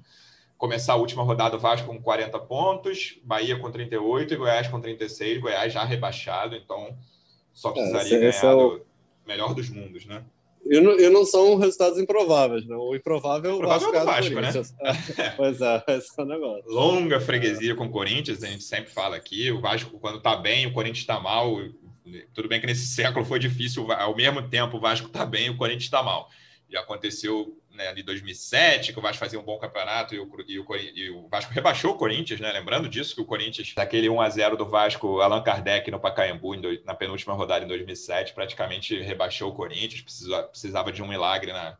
Começar 0.58 0.94
a 0.94 0.98
última 0.98 1.24
rodada, 1.24 1.58
o 1.58 1.60
Vasco 1.60 1.88
com 1.88 2.02
40 2.02 2.40
pontos, 2.40 3.20
Bahia 3.24 3.60
com 3.60 3.70
38 3.70 4.34
e 4.34 4.38
Goiás 4.38 4.68
com 4.68 4.80
36. 4.80 5.42
Goiás 5.42 5.74
já 5.74 5.84
rebaixado, 5.84 6.56
então 6.56 6.98
só 7.54 7.72
é, 7.72 7.74
precisaria 7.74 8.18
é, 8.18 8.32
ganhar 8.32 8.46
é 8.46 8.54
o... 8.54 8.70
do 8.70 8.86
melhor 9.26 9.54
dos 9.54 9.70
mundos, 9.70 10.06
né? 10.06 10.24
E 10.66 10.82
não, 10.82 11.00
e 11.00 11.10
não 11.10 11.24
são 11.26 11.58
resultados 11.58 12.00
improváveis, 12.00 12.66
não. 12.66 12.80
O 12.80 12.96
improvável, 12.96 13.54
o 13.54 13.56
improvável 13.58 13.92
Vasco, 13.92 13.98
é 13.98 14.02
o 14.02 14.06
Vasco, 14.06 14.42
né? 14.42 14.52
É, 15.24 15.30
pois 15.32 15.62
é, 15.62 15.84
esse 15.90 16.10
é 16.18 16.24
o 16.24 16.26
negócio. 16.26 16.64
Longa 16.68 17.20
freguesia 17.20 17.76
com 17.76 17.86
o 17.86 17.90
Corinthians, 17.90 18.44
a 18.44 18.48
gente 18.48 18.64
sempre 18.64 18.92
fala 18.92 19.16
aqui. 19.16 19.52
O 19.52 19.62
Vasco, 19.62 20.00
quando 20.00 20.20
tá 20.20 20.36
bem, 20.36 20.66
o 20.66 20.74
Corinthians 20.74 21.00
está 21.00 21.20
mal. 21.20 21.56
Tudo 22.34 22.50
bem 22.50 22.60
que 22.60 22.68
nesse 22.68 22.88
século 22.88 23.26
foi 23.26 23.40
difícil, 23.40 23.92
ao 23.92 24.16
mesmo 24.16 24.48
tempo 24.50 24.78
o 24.78 24.80
Vasco 24.80 25.10
tá 25.10 25.26
bem, 25.26 25.50
o 25.50 25.58
Corinthians 25.58 25.84
está 25.84 26.02
mal. 26.02 26.30
Já 26.70 26.80
aconteceu 26.80 27.56
né, 27.76 27.88
ali 27.88 28.02
2007, 28.02 28.94
que 28.94 29.00
o 29.00 29.02
Vasco 29.02 29.20
fazia 29.20 29.40
um 29.40 29.44
bom 29.44 29.58
campeonato 29.60 30.16
e 30.16 30.20
o, 30.20 30.30
e 30.48 30.60
o, 30.60 30.66
e 30.76 31.10
o 31.12 31.28
Vasco 31.28 31.54
rebaixou 31.54 31.92
o 31.92 31.98
Corinthians, 31.98 32.40
né? 32.40 32.52
Lembrando 32.52 32.90
disso, 32.90 33.14
que 33.14 33.22
o 33.22 33.26
Corinthians, 33.26 33.74
daquele 33.76 34.10
1 34.10 34.22
a 34.22 34.30
0 34.30 34.58
do 34.58 34.66
Vasco, 34.66 35.22
Allan 35.22 35.44
Kardec 35.44 35.92
no 35.92 36.00
Pacaembu, 36.00 36.56
na 36.84 36.96
penúltima 36.96 37.34
rodada 37.34 37.64
em 37.64 37.68
2007, 37.68 38.34
praticamente 38.34 39.00
rebaixou 39.02 39.52
o 39.52 39.56
Corinthians, 39.56 40.02
precisava, 40.02 40.48
precisava 40.48 40.92
de 40.92 41.04
um 41.04 41.08
milagre 41.08 41.52
na, 41.54 41.78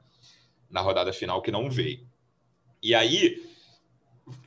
na 0.70 0.82
rodada 0.82 1.12
final 1.12 1.42
que 1.42 1.52
não 1.52 1.70
veio. 1.70 2.06
E 2.84 2.94
aí, 2.94 3.55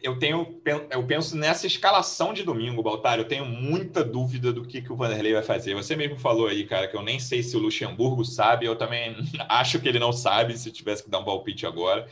eu 0.02 0.18
tenho 0.18 0.60
eu 0.90 1.06
penso 1.06 1.36
nessa 1.36 1.66
escalação 1.66 2.32
de 2.32 2.42
domingo, 2.42 2.82
Baltar. 2.82 3.18
Eu 3.18 3.24
tenho 3.26 3.44
muita 3.46 4.02
dúvida 4.02 4.52
do 4.52 4.64
que, 4.64 4.82
que 4.82 4.92
o 4.92 4.96
Vanderlei 4.96 5.32
vai 5.32 5.42
fazer. 5.42 5.74
Você 5.74 5.94
mesmo 5.94 6.18
falou 6.18 6.48
aí, 6.48 6.66
cara, 6.66 6.88
que 6.88 6.96
eu 6.96 7.02
nem 7.02 7.20
sei 7.20 7.42
se 7.42 7.56
o 7.56 7.60
Luxemburgo 7.60 8.24
sabe. 8.24 8.66
Eu 8.66 8.74
também 8.74 9.16
acho 9.48 9.78
que 9.78 9.88
ele 9.88 9.98
não 9.98 10.12
sabe, 10.12 10.58
se 10.58 10.72
tivesse 10.72 11.04
que 11.04 11.10
dar 11.10 11.20
um 11.20 11.24
palpite 11.24 11.64
agora. 11.64 12.08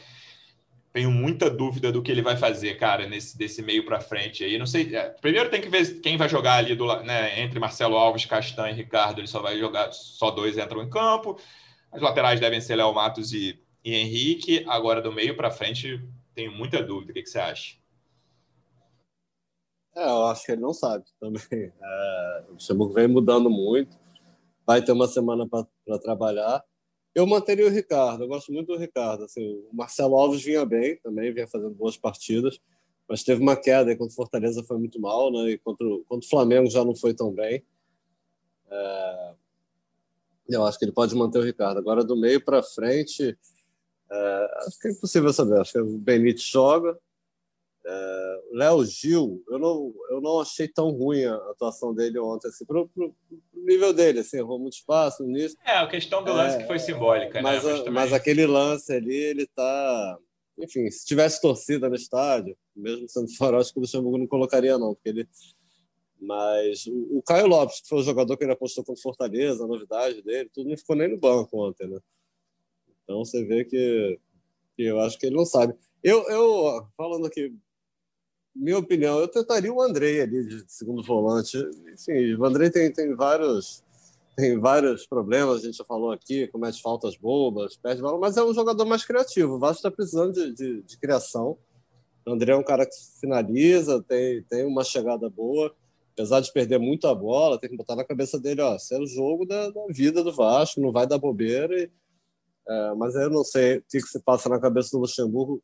Tenho 0.92 1.10
muita 1.10 1.50
dúvida 1.50 1.92
do 1.92 2.00
que 2.00 2.10
ele 2.10 2.22
vai 2.22 2.36
fazer, 2.36 2.78
cara, 2.78 3.06
nesse 3.06 3.36
desse 3.36 3.60
meio 3.60 3.84
para 3.84 4.00
frente 4.00 4.44
aí. 4.44 4.56
Não 4.58 4.66
sei. 4.66 4.94
É, 4.94 5.10
primeiro 5.20 5.50
tem 5.50 5.60
que 5.60 5.68
ver 5.68 6.00
quem 6.00 6.16
vai 6.16 6.28
jogar 6.28 6.54
ali 6.54 6.74
do, 6.74 6.86
né, 7.02 7.40
entre 7.40 7.58
Marcelo 7.58 7.96
Alves, 7.96 8.24
Castanho 8.24 8.74
e 8.74 8.76
Ricardo. 8.76 9.20
Ele 9.20 9.26
só 9.26 9.42
vai 9.42 9.58
jogar, 9.58 9.92
só 9.92 10.30
dois 10.30 10.56
entram 10.56 10.82
em 10.82 10.88
campo. 10.88 11.36
As 11.90 12.00
laterais 12.00 12.38
devem 12.38 12.60
ser 12.60 12.76
Léo 12.76 12.94
Matos 12.94 13.32
e, 13.32 13.58
e 13.84 13.94
Henrique. 13.94 14.64
Agora 14.68 15.02
do 15.02 15.12
meio 15.12 15.36
para 15.36 15.50
frente 15.50 16.00
tenho 16.36 16.52
muita 16.52 16.82
dúvida. 16.82 17.10
O 17.10 17.14
que, 17.14 17.22
que 17.22 17.30
você 17.30 17.38
acha? 17.38 17.76
É, 19.96 20.04
eu 20.04 20.26
acho 20.26 20.44
que 20.44 20.52
ele 20.52 20.60
não 20.60 20.74
sabe 20.74 21.04
também. 21.18 21.42
É, 21.80 22.44
o 22.48 22.52
Luxemburgo 22.52 22.92
vem 22.92 23.08
mudando 23.08 23.48
muito, 23.48 23.98
vai 24.66 24.84
ter 24.84 24.92
uma 24.92 25.08
semana 25.08 25.48
para 25.48 25.98
trabalhar. 25.98 26.62
Eu 27.14 27.26
manteria 27.26 27.66
o 27.66 27.70
Ricardo, 27.70 28.24
eu 28.24 28.28
gosto 28.28 28.52
muito 28.52 28.66
do 28.66 28.78
Ricardo. 28.78 29.24
Assim, 29.24 29.42
o 29.70 29.74
Marcelo 29.74 30.16
Alves 30.16 30.44
vinha 30.44 30.66
bem 30.66 30.98
também, 30.98 31.32
vinha 31.32 31.48
fazendo 31.48 31.74
boas 31.74 31.96
partidas, 31.96 32.60
mas 33.08 33.24
teve 33.24 33.40
uma 33.40 33.56
queda 33.56 33.96
contra 33.96 34.12
o 34.12 34.14
Fortaleza 34.16 34.62
foi 34.64 34.76
muito 34.76 35.00
mal, 35.00 35.32
né? 35.32 35.52
E 35.52 35.58
contra, 35.58 35.86
contra 36.06 36.26
o 36.26 36.28
Flamengo 36.28 36.68
já 36.68 36.84
não 36.84 36.94
foi 36.94 37.14
tão 37.14 37.32
bem. 37.32 37.64
É, 38.68 39.34
eu 40.50 40.66
acho 40.66 40.78
que 40.78 40.84
ele 40.84 40.92
pode 40.92 41.14
manter 41.14 41.38
o 41.38 41.42
Ricardo. 41.42 41.78
Agora, 41.78 42.04
do 42.04 42.14
meio 42.14 42.44
para 42.44 42.62
frente, 42.62 43.38
é, 44.10 44.48
acho 44.66 44.78
que 44.78 44.88
é 44.88 44.90
impossível 44.92 45.32
saber. 45.32 45.60
Acho 45.60 45.72
que 45.72 45.80
o 45.80 45.98
Benítez 45.98 46.44
joga. 46.44 46.96
É, 47.88 48.40
Léo 48.52 48.84
Gil, 48.84 49.44
eu 49.48 49.58
não, 49.58 49.94
eu 50.10 50.20
não 50.20 50.40
achei 50.40 50.66
tão 50.66 50.90
ruim 50.90 51.24
a 51.24 51.36
atuação 51.50 51.94
dele 51.94 52.18
ontem, 52.18 52.48
assim, 52.48 52.64
pro, 52.64 52.88
pro, 52.88 53.14
pro 53.28 53.40
nível 53.54 53.92
dele, 53.92 54.20
assim, 54.20 54.38
errou 54.38 54.58
muito 54.58 54.74
espaço 54.74 55.24
nisso. 55.24 55.56
É, 55.64 55.76
a 55.76 55.86
questão 55.86 56.24
do 56.24 56.32
lance 56.32 56.56
é, 56.56 56.58
que 56.62 56.66
foi 56.66 56.80
simbólica, 56.80 57.40
mas, 57.40 57.62
né? 57.62 57.70
Mas, 57.70 57.78
também... 57.78 57.94
mas, 57.94 58.12
aquele 58.12 58.44
lance 58.44 58.92
ali, 58.92 59.14
ele 59.14 59.46
tá. 59.46 60.18
Enfim, 60.58 60.90
se 60.90 61.06
tivesse 61.06 61.40
torcida 61.40 61.88
no 61.88 61.94
estádio, 61.94 62.56
mesmo 62.74 63.08
sendo 63.08 63.28
fora, 63.36 63.58
acho 63.58 63.72
que 63.72 63.78
o 63.78 63.82
Luxemburgo 63.82 64.18
não 64.18 64.26
colocaria, 64.26 64.76
não, 64.76 64.94
porque 64.94 65.10
ele. 65.10 65.28
Mas 66.18 66.86
o, 66.86 67.18
o 67.18 67.22
Caio 67.22 67.46
Lopes, 67.46 67.82
que 67.82 67.88
foi 67.88 67.98
o 67.98 68.02
jogador 68.02 68.36
que 68.36 68.42
ele 68.42 68.52
apostou 68.52 68.82
contra 68.82 69.02
Fortaleza, 69.02 69.62
a 69.62 69.68
novidade 69.68 70.22
dele, 70.22 70.50
tudo 70.52 70.70
não 70.70 70.76
ficou 70.76 70.96
nem 70.96 71.08
no 71.08 71.18
banco 71.18 71.64
ontem, 71.64 71.86
né? 71.86 72.00
Então 73.06 73.24
você 73.24 73.44
vê 73.44 73.64
que, 73.64 74.18
que 74.76 74.82
eu 74.82 75.00
acho 75.00 75.16
que 75.16 75.26
ele 75.26 75.36
não 75.36 75.46
sabe. 75.46 75.74
Eu, 76.02 76.28
eu 76.28 76.86
falando 76.96 77.26
aqui 77.26 77.54
minha 78.54 78.78
opinião, 78.78 79.20
eu 79.20 79.28
tentaria 79.28 79.72
o 79.72 79.80
Andrei 79.80 80.20
ali 80.20 80.44
de 80.44 80.64
segundo 80.66 81.02
volante. 81.02 81.56
Enfim, 81.92 82.34
o 82.34 82.44
Andrei 82.44 82.68
tem, 82.68 82.92
tem 82.92 83.14
vários 83.14 83.84
tem 84.34 84.58
vários 84.58 85.06
problemas, 85.06 85.62
a 85.62 85.64
gente 85.64 85.78
já 85.78 85.84
falou 85.84 86.12
aqui, 86.12 86.46
comete 86.48 86.82
faltas 86.82 87.16
bobas, 87.16 87.74
perde 87.76 88.02
bola, 88.02 88.18
mas 88.18 88.36
é 88.36 88.44
um 88.44 88.52
jogador 88.52 88.84
mais 88.84 89.02
criativo. 89.02 89.54
O 89.54 89.58
Vasco 89.58 89.78
está 89.78 89.90
precisando 89.90 90.34
de, 90.34 90.52
de, 90.52 90.82
de, 90.82 90.98
criação. 90.98 91.56
O 92.26 92.32
André 92.32 92.52
é 92.52 92.56
um 92.56 92.62
cara 92.62 92.84
que 92.84 92.94
finaliza, 93.18 94.02
tem, 94.02 94.42
tem 94.42 94.66
uma 94.66 94.84
chegada 94.84 95.30
boa, 95.30 95.74
apesar 96.12 96.40
de 96.40 96.52
perder 96.52 96.78
muito 96.78 97.06
a 97.06 97.14
bola, 97.14 97.58
tem 97.58 97.70
que 97.70 97.76
botar 97.78 97.96
na 97.96 98.04
cabeça 98.04 98.38
dele, 98.38 98.60
ó, 98.60 98.76
esse 98.76 98.94
é 98.94 98.98
o 98.98 99.06
jogo 99.06 99.46
da, 99.46 99.70
da 99.70 99.86
vida 99.88 100.22
do 100.22 100.32
Vasco, 100.32 100.82
não 100.82 100.92
vai 100.92 101.06
dar 101.06 101.16
bobeira. 101.16 101.74
E, 101.80 101.90
é, 102.68 102.94
mas 102.94 103.14
eu 103.14 103.30
não 103.30 103.44
sei 103.44 103.78
o 103.78 103.82
que, 103.82 104.00
que 104.00 104.08
se 104.08 104.20
passa 104.20 104.48
na 104.48 104.60
cabeça 104.60 104.90
do 104.92 104.98
Luxemburgo, 104.98 105.62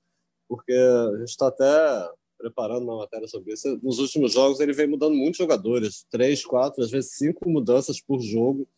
porque 0.48 0.72
a 0.72 1.18
gente 1.18 1.30
está 1.30 1.48
até 1.48 2.10
preparando 2.38 2.84
uma 2.84 2.98
matéria 2.98 3.26
sobre 3.28 3.52
isso. 3.52 3.78
Nos 3.82 3.98
últimos 3.98 4.32
jogos, 4.32 4.60
ele 4.60 4.72
vem 4.72 4.86
mudando 4.86 5.14
muitos 5.14 5.38
jogadores 5.38 6.04
três, 6.10 6.44
quatro, 6.44 6.82
às 6.82 6.90
vezes 6.90 7.16
cinco 7.16 7.48
mudanças 7.48 8.00
por 8.00 8.20
jogo. 8.20 8.68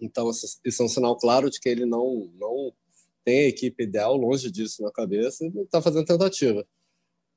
Então, 0.00 0.30
isso 0.30 0.82
é 0.82 0.84
um 0.84 0.88
sinal 0.88 1.16
claro 1.16 1.50
de 1.50 1.58
que 1.58 1.68
ele 1.68 1.84
não, 1.84 2.30
não 2.38 2.72
tem 3.24 3.40
a 3.40 3.48
equipe 3.48 3.82
ideal, 3.82 4.16
longe 4.16 4.50
disso 4.50 4.82
na 4.82 4.92
cabeça, 4.92 5.44
e 5.44 5.48
está 5.60 5.82
fazendo 5.82 6.06
tentativa. 6.06 6.66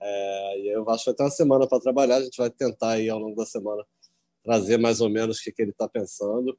É, 0.02 0.62
e 0.62 0.70
aí 0.70 0.78
o 0.78 0.86
Vasco 0.86 1.06
vai 1.06 1.16
ter 1.16 1.24
uma 1.24 1.32
semana 1.32 1.68
para 1.68 1.80
trabalhar, 1.80 2.18
a 2.18 2.24
gente 2.24 2.38
vai 2.38 2.50
tentar 2.50 2.92
aí 2.92 3.10
ao 3.10 3.20
longo 3.20 3.36
da 3.36 3.46
semana 3.46 3.84
trazer 4.44 4.78
mais 4.78 5.02
ou 5.02 5.10
menos 5.10 5.40
o 5.40 5.44
que, 5.44 5.52
que 5.52 5.62
ele 5.62 5.72
está 5.72 5.88
pensando, 5.88 6.58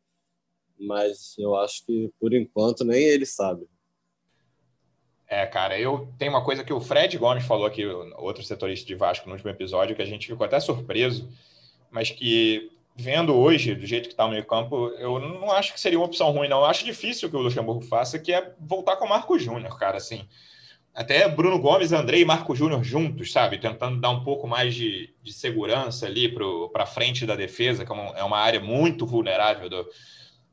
mas 0.81 1.35
eu 1.39 1.57
acho 1.57 1.85
que 1.87 2.11
por 2.19 2.33
enquanto 2.33 2.85
nem 2.85 3.03
ele 3.03 3.27
sabe. 3.27 3.67
É, 5.29 5.47
cara, 5.47 5.79
eu 5.79 6.13
tenho 6.19 6.33
uma 6.33 6.45
coisa 6.45 6.65
que 6.65 6.73
o 6.73 6.81
Fred 6.81 7.17
Gomes 7.17 7.45
falou 7.45 7.65
aqui, 7.65 7.87
outro 8.17 8.43
setorista 8.43 8.85
de 8.85 8.97
Vasco, 8.97 9.29
no 9.29 9.35
último 9.35 9.51
episódio, 9.51 9.95
que 9.95 10.03
a 10.03 10.07
gente 10.07 10.27
ficou 10.27 10.45
até 10.45 10.59
surpreso, 10.59 11.29
mas 11.89 12.11
que 12.11 12.73
vendo 12.97 13.37
hoje, 13.37 13.75
do 13.77 13.87
jeito 13.87 14.09
que 14.09 14.15
está 14.15 14.27
o 14.27 14.31
meio 14.31 14.45
campo, 14.45 14.89
eu 14.99 15.21
não 15.21 15.53
acho 15.53 15.73
que 15.73 15.81
seria 15.81 15.99
uma 15.99 16.07
opção 16.07 16.33
ruim, 16.33 16.49
não. 16.49 16.59
Eu 16.59 16.67
acho 16.67 16.85
difícil 16.85 17.31
que 17.31 17.37
o 17.37 17.41
Luxemburgo 17.41 17.83
faça, 17.83 18.19
que 18.19 18.33
é 18.33 18.53
voltar 18.59 18.97
com 18.97 19.05
o 19.05 19.09
Marco 19.09 19.39
Júnior, 19.39 19.79
cara, 19.79 19.97
assim. 19.97 20.27
Até 20.93 21.29
Bruno 21.29 21.61
Gomes, 21.61 21.93
Andrei 21.93 22.23
e 22.23 22.25
Marco 22.25 22.55
Júnior 22.55 22.83
juntos, 22.83 23.31
sabe? 23.31 23.59
Tentando 23.59 24.01
dar 24.01 24.11
um 24.11 24.25
pouco 24.25 24.49
mais 24.49 24.75
de, 24.75 25.15
de 25.23 25.33
segurança 25.33 26.07
ali 26.07 26.29
para 26.73 26.85
frente 26.85 27.25
da 27.25 27.37
defesa, 27.37 27.85
que 27.85 27.93
é 27.93 28.25
uma 28.25 28.39
área 28.39 28.59
muito 28.59 29.07
vulnerável 29.07 29.71
do, 29.71 29.87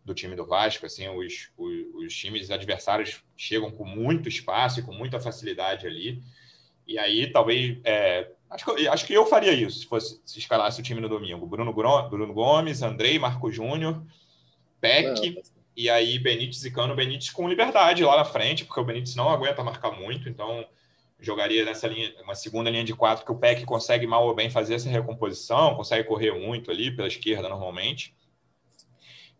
do 0.07 0.13
time 0.13 0.35
do 0.35 0.45
Vasco. 0.45 0.85
Assim, 0.85 1.07
os, 1.09 1.49
os, 1.57 2.05
os, 2.05 2.15
times 2.15 2.49
adversários 2.49 3.21
chegam 3.35 3.69
com 3.69 3.85
muito 3.85 4.29
espaço 4.29 4.79
e 4.79 4.83
com 4.83 4.93
muita 4.93 5.19
facilidade 5.19 5.85
ali. 5.85 6.23
E 6.87 6.97
aí, 6.97 7.29
talvez. 7.29 7.77
É, 7.83 8.31
acho, 8.49 8.65
que, 8.65 8.87
acho 8.87 9.05
que 9.05 9.13
eu 9.13 9.25
faria 9.25 9.51
isso 9.51 9.79
se 9.79 9.85
fosse 9.85 10.21
se 10.25 10.39
escalasse 10.39 10.79
o 10.79 10.83
time 10.83 11.01
no 11.01 11.09
domingo. 11.09 11.45
Bruno, 11.45 11.73
Bruno 11.73 12.33
Gomes, 12.33 12.81
Andrei, 12.81 13.19
Marco 13.19 13.51
Júnior, 13.51 14.01
Peck. 14.79 15.37
É, 15.37 15.57
e 15.75 15.91
aí 15.91 16.17
Benítez 16.17 16.65
e 16.65 16.71
Cano, 16.71 16.95
Benítez 16.95 17.29
com 17.29 17.47
liberdade 17.47 18.03
lá 18.03 18.15
na 18.15 18.25
frente, 18.25 18.65
porque 18.65 18.79
o 18.79 18.83
Benítez 18.83 19.15
não 19.15 19.29
aguenta 19.29 19.63
marcar 19.63 19.91
muito, 19.91 20.27
então 20.27 20.65
jogaria 21.19 21.63
nessa 21.63 21.87
linha, 21.87 22.11
uma 22.23 22.33
segunda 22.33 22.67
linha 22.71 22.83
de 22.83 22.95
quatro 22.95 23.23
que 23.23 23.31
o 23.31 23.37
Peck 23.37 23.63
consegue 23.63 24.07
mal 24.07 24.25
ou 24.25 24.33
bem 24.33 24.49
fazer 24.49 24.73
essa 24.73 24.89
recomposição, 24.89 25.75
consegue 25.75 26.07
correr 26.07 26.31
muito 26.31 26.71
ali 26.71 26.89
pela 26.89 27.07
esquerda 27.07 27.47
normalmente 27.47 28.16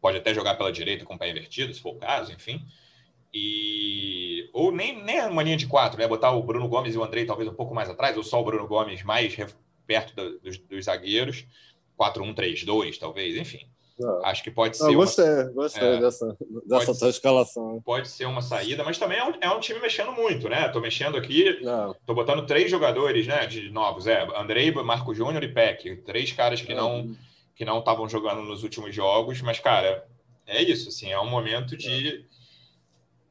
pode 0.01 0.17
até 0.17 0.33
jogar 0.33 0.55
pela 0.55 0.71
direita 0.71 1.05
com 1.05 1.15
o 1.15 1.19
pé 1.19 1.29
invertido, 1.29 1.73
se 1.73 1.81
for 1.81 1.91
o 1.91 1.99
caso, 1.99 2.31
enfim. 2.31 2.61
E 3.33 4.49
ou 4.53 4.71
nem, 4.71 5.03
nem 5.03 5.21
uma 5.27 5.43
linha 5.43 5.57
de 5.57 5.67
quatro, 5.67 5.99
né? 5.99 6.07
Botar 6.07 6.31
o 6.31 6.43
Bruno 6.43 6.67
Gomes 6.67 6.95
e 6.95 6.97
o 6.97 7.03
Andrei 7.03 7.25
talvez 7.25 7.49
um 7.49 7.53
pouco 7.53 7.75
mais 7.75 7.89
atrás, 7.89 8.17
ou 8.17 8.23
só 8.23 8.41
o 8.41 8.43
Bruno 8.43 8.67
Gomes 8.67 9.03
mais 9.03 9.35
perto 9.85 10.15
do, 10.15 10.39
dos, 10.39 10.57
dos, 10.57 10.85
zagueiros, 10.85 11.45
4-1-3-2, 11.99 12.97
talvez, 12.97 13.37
enfim. 13.37 13.69
Não. 13.99 14.23
Acho 14.25 14.43
que 14.43 14.51
pode 14.51 14.77
ser. 14.77 14.91
Eu 14.91 14.93
gostei, 14.93 15.25
uma, 15.25 15.43
gostei 15.51 15.87
é, 15.87 15.99
dessa, 15.99 16.37
dessa 16.65 17.09
escalação. 17.09 17.81
Pode 17.83 18.07
ser 18.07 18.25
uma 18.25 18.43
saída, 18.43 18.83
mas 18.83 18.97
também 18.99 19.17
é 19.17 19.23
um, 19.23 19.33
é 19.41 19.49
um 19.49 19.59
time 19.59 19.79
mexendo 19.79 20.11
muito, 20.11 20.47
né? 20.47 20.67
Tô 20.69 20.79
mexendo 20.79 21.17
aqui, 21.17 21.59
não. 21.63 21.95
tô 22.05 22.13
botando 22.13 22.45
três 22.45 22.69
jogadores, 22.69 23.25
né? 23.25 23.47
De 23.47 23.69
novos, 23.71 24.05
é. 24.05 24.27
Andrei, 24.35 24.71
Marco 24.71 25.15
Júnior 25.15 25.43
e 25.43 25.51
Peck. 25.51 25.97
Três 25.97 26.31
caras 26.31 26.61
que 26.61 26.75
não 26.75 27.15
que 27.57 27.65
não 27.65 27.79
estavam 27.79 28.07
jogando 28.07 28.43
nos 28.43 28.63
últimos 28.63 28.93
jogos, 28.93 29.41
mas, 29.41 29.59
cara, 29.59 30.07
é 30.45 30.61
isso, 30.61 30.89
assim, 30.89 31.11
é 31.11 31.19
um 31.19 31.29
momento 31.29 31.75
de, 31.75 32.23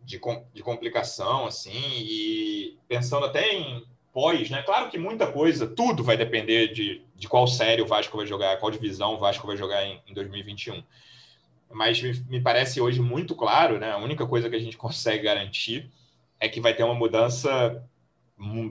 de, 0.04 0.20
de 0.52 0.62
complicação, 0.62 1.46
assim, 1.46 1.80
e 1.94 2.76
pensando 2.88 3.24
até 3.24 3.54
em 3.54 3.86
pós, 4.12 4.50
né? 4.50 4.62
Claro 4.64 4.90
que 4.90 4.98
muita 4.98 5.30
coisa, 5.30 5.68
tudo 5.68 6.02
vai 6.02 6.16
depender 6.16 6.72
de, 6.72 7.04
de 7.14 7.28
qual 7.28 7.46
série 7.46 7.82
o 7.82 7.86
Vasco 7.86 8.16
vai 8.16 8.26
jogar, 8.26 8.58
qual 8.58 8.72
divisão 8.72 9.14
o 9.14 9.18
Vasco 9.18 9.46
vai 9.46 9.56
jogar 9.56 9.86
em, 9.86 10.02
em 10.08 10.12
2021. 10.12 10.82
Mas 11.70 12.02
me, 12.02 12.12
me, 12.28 12.40
parece 12.40 12.80
hoje 12.80 13.00
muito 13.00 13.34
claro, 13.36 13.78
né? 13.78 13.92
A 13.92 13.98
única 13.98 14.26
coisa 14.26 14.50
que 14.50 14.56
a 14.56 14.60
gente 14.60 14.76
consegue 14.76 15.22
garantir 15.22 15.88
é 16.40 16.48
que 16.48 16.60
vai 16.60 16.74
ter 16.74 16.82
uma 16.82 16.94
mudança 16.94 17.80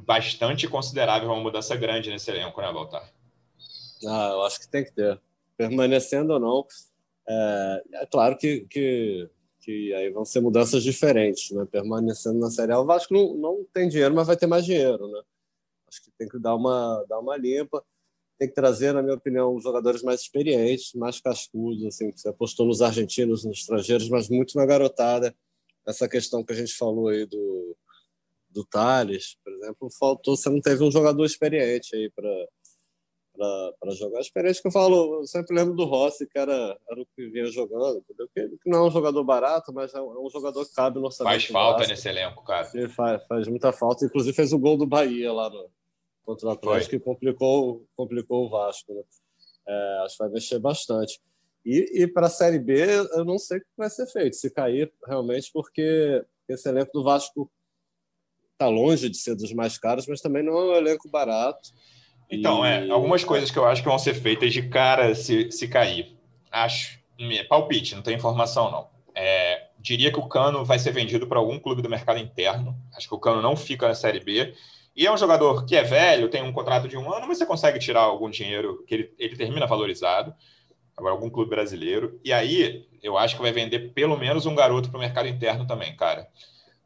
bastante 0.05 0.67
considerável, 0.67 1.29
uma 1.31 1.41
mudança 1.41 1.77
grande 1.77 2.09
nesse 2.09 2.29
elenco, 2.29 2.59
né, 2.59 2.73
Baltar? 2.73 3.09
Ah, 4.05 4.31
eu 4.33 4.43
acho 4.43 4.59
que 4.59 4.67
tem 4.67 4.83
que 4.83 4.91
ter 4.91 5.19
permanecendo 5.57 6.33
ou 6.33 6.39
não. 6.39 6.67
É, 7.27 7.83
é 7.93 8.05
claro 8.05 8.37
que, 8.37 8.61
que, 8.69 9.29
que, 9.61 9.93
aí 9.93 10.09
vão 10.11 10.25
ser 10.25 10.41
mudanças 10.41 10.83
diferentes, 10.83 11.51
né? 11.51 11.65
Permanecendo 11.65 12.39
na 12.39 12.49
Série 12.49 12.71
A, 12.71 12.79
o 12.79 12.85
Vasco 12.85 13.13
não, 13.13 13.35
não 13.35 13.65
tem 13.73 13.89
dinheiro, 13.89 14.13
mas 14.13 14.27
vai 14.27 14.37
ter 14.37 14.47
mais 14.47 14.65
dinheiro, 14.65 15.07
né? 15.07 15.21
Acho 15.87 16.03
que 16.03 16.11
tem 16.17 16.27
que 16.27 16.39
dar 16.39 16.55
uma, 16.55 17.03
dar 17.07 17.19
uma 17.19 17.37
limpa. 17.37 17.83
Tem 18.37 18.49
que 18.49 18.53
trazer, 18.53 18.93
na 18.93 19.01
minha 19.01 19.15
opinião, 19.15 19.57
jogadores 19.61 20.03
mais 20.03 20.21
experientes, 20.21 20.93
mais 20.93 21.21
cascudos, 21.21 21.85
assim, 21.85 22.11
você 22.11 22.27
apostou 22.27 22.65
nos 22.65 22.81
argentinos, 22.81 23.45
nos 23.45 23.59
estrangeiros, 23.59 24.09
mas 24.09 24.27
muito 24.27 24.57
na 24.57 24.65
garotada. 24.65 25.33
Essa 25.87 26.09
questão 26.09 26.43
que 26.43 26.51
a 26.51 26.55
gente 26.55 26.73
falou 26.73 27.07
aí 27.07 27.25
do, 27.25 27.77
do 28.49 28.65
Thales, 28.65 29.37
por 29.43 29.53
exemplo, 29.53 29.89
faltou, 29.97 30.35
você 30.35 30.49
não 30.49 30.59
teve 30.59 30.83
um 30.83 30.91
jogador 30.91 31.23
experiente 31.23 31.95
aí 31.95 32.09
para 32.09 32.47
para 33.38 33.91
jogar. 33.91 34.17
A 34.19 34.21
experiência 34.21 34.62
que 34.62 34.67
eu 34.67 34.71
falo, 34.71 35.21
eu 35.21 35.28
sempre 35.28 35.56
lembro 35.56 35.76
do 35.76 35.86
Rossi, 35.86 36.28
que 36.28 36.38
era, 36.38 36.78
era 36.89 37.02
o 37.02 37.06
que 37.15 37.28
vinha 37.30 37.45
jogando, 37.48 38.00
entendeu? 38.00 38.28
Que, 38.34 38.50
não 38.65 38.86
é 38.86 38.88
um 38.88 38.91
jogador 38.91 39.24
barato, 39.24 39.74
mas 39.74 39.93
é 39.93 40.02
um, 40.02 40.13
é 40.13 40.19
um 40.19 40.30
jogador 40.30 40.65
que 40.65 40.74
cabe 40.74 41.00
no 41.00 41.06
orçamento. 41.06 41.34
Faz 41.34 41.45
falta 41.45 41.88
nesse 41.88 42.08
elenco, 42.08 42.43
cara. 42.43 42.65
Sim, 42.65 42.88
faz, 42.88 43.26
faz 43.26 43.48
muita 43.48 43.71
falta. 43.71 44.06
Inclusive 44.06 44.36
fez 44.36 44.54
o 44.54 44.60
gol 44.60 44.78
do 44.78 44.86
Bahia 44.86 45.32
lá 45.32 45.50
no, 45.50 45.69
contra 46.26 46.48
o 46.48 46.52
Atlético, 46.52 46.91
que 46.91 47.00
complicou, 47.00 47.86
complicou 47.95 48.45
o 48.45 48.50
Vasco. 48.50 48.93
Né? 48.93 49.04
É, 49.67 50.00
acho 50.06 50.17
que 50.17 50.24
vai 50.24 50.32
mexer 50.32 50.60
bastante. 50.60 51.21
E, 51.65 52.04
e 52.04 52.08
para 52.08 52.28
a 52.28 52.30
Série 52.30 52.60
B, 52.60 52.86
eu 53.13 53.26
não 53.26 53.39
sei 53.39 53.58
o 53.58 53.62
que 53.62 53.67
vai 53.76 53.89
ser 53.89 54.06
feito, 54.08 54.36
se 54.36 54.52
cair 54.52 54.91
realmente, 55.08 55.50
porque 55.52 56.24
esse 56.48 56.69
elenco 56.69 56.91
do 56.93 57.04
Vasco 57.04 57.52
está 58.54 58.67
longe 58.67 59.10
de 59.10 59.17
ser 59.17 59.36
dos 59.36 59.52
mais 59.52 59.78
caros, 59.78 60.08
mas 60.08 60.21
também 60.21 60.43
não 60.43 60.58
é 60.58 60.63
um 60.63 60.76
elenco 60.76 61.10
barato. 61.10 61.69
Então, 62.29 62.65
é, 62.65 62.89
algumas 62.89 63.23
coisas 63.23 63.51
que 63.51 63.57
eu 63.57 63.65
acho 63.65 63.81
que 63.81 63.88
vão 63.88 63.99
ser 63.99 64.13
feitas 64.13 64.51
de 64.51 64.63
cara 64.63 65.13
se, 65.13 65.51
se 65.51 65.67
cair. 65.67 66.17
Acho. 66.51 66.99
Palpite, 67.47 67.95
não 67.95 68.01
tem 68.01 68.15
informação, 68.15 68.69
não. 68.71 68.88
É, 69.13 69.67
diria 69.79 70.11
que 70.11 70.19
o 70.19 70.27
Cano 70.27 70.65
vai 70.65 70.77
ser 70.79 70.91
vendido 70.91 71.27
para 71.27 71.39
algum 71.39 71.59
clube 71.59 71.81
do 71.81 71.89
mercado 71.89 72.19
interno. 72.19 72.75
Acho 72.95 73.07
que 73.07 73.15
o 73.15 73.19
Cano 73.19 73.41
não 73.41 73.55
fica 73.55 73.88
na 73.88 73.95
Série 73.95 74.19
B. 74.19 74.53
E 74.95 75.05
é 75.05 75.11
um 75.11 75.17
jogador 75.17 75.65
que 75.65 75.75
é 75.75 75.83
velho, 75.83 76.29
tem 76.29 76.41
um 76.41 76.53
contrato 76.53 76.88
de 76.88 76.97
um 76.97 77.11
ano, 77.13 77.27
mas 77.27 77.38
você 77.38 77.45
consegue 77.45 77.79
tirar 77.79 78.01
algum 78.01 78.29
dinheiro 78.29 78.83
que 78.88 78.93
ele, 78.95 79.13
ele 79.19 79.35
termina 79.35 79.67
valorizado, 79.67 80.33
agora 80.95 81.13
algum 81.13 81.29
clube 81.29 81.49
brasileiro. 81.49 82.19
E 82.23 82.31
aí 82.31 82.88
eu 83.03 83.17
acho 83.17 83.35
que 83.35 83.41
vai 83.41 83.51
vender 83.51 83.93
pelo 83.93 84.17
menos 84.17 84.45
um 84.45 84.55
garoto 84.55 84.89
para 84.89 84.97
o 84.97 85.01
mercado 85.01 85.27
interno 85.27 85.67
também, 85.67 85.95
cara. 85.95 86.27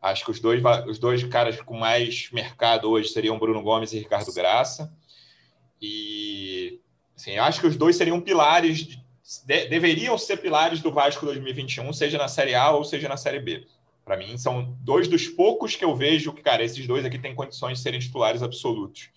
Acho 0.02 0.26
que 0.26 0.32
os 0.32 0.40
dois, 0.40 0.62
os 0.88 0.98
dois 0.98 1.24
caras 1.26 1.62
com 1.62 1.78
mais 1.78 2.30
mercado 2.32 2.90
hoje 2.90 3.10
seriam 3.10 3.38
Bruno 3.38 3.62
Gomes 3.62 3.94
e 3.94 4.00
Ricardo 4.00 4.34
Graça. 4.34 4.92
E 5.82 6.80
assim, 7.16 7.32
eu 7.32 7.44
acho 7.44 7.60
que 7.60 7.68
os 7.68 7.76
dois 7.76 7.96
seriam 7.96 8.20
pilares, 8.20 8.88
de, 9.46 9.68
deveriam 9.68 10.18
ser 10.18 10.38
pilares 10.38 10.82
do 10.82 10.92
Vasco 10.92 11.26
2021, 11.26 11.92
seja 11.94 12.18
na 12.18 12.28
Série 12.28 12.56
A 12.56 12.72
ou 12.72 12.84
seja 12.84 13.08
na 13.08 13.18
Série 13.18 13.40
B. 13.40 13.66
Para 14.04 14.18
mim, 14.18 14.38
são 14.38 14.76
dois 14.82 15.08
dos 15.08 15.28
poucos 15.28 15.76
que 15.76 15.86
eu 15.86 15.96
vejo 15.96 16.34
que, 16.34 16.42
cara, 16.42 16.64
esses 16.64 16.88
dois 16.88 17.06
aqui 17.06 17.20
têm 17.20 17.36
condições 17.36 17.78
de 17.78 17.84
serem 17.84 18.00
titulares 18.00 18.42
absolutos. 18.42 19.10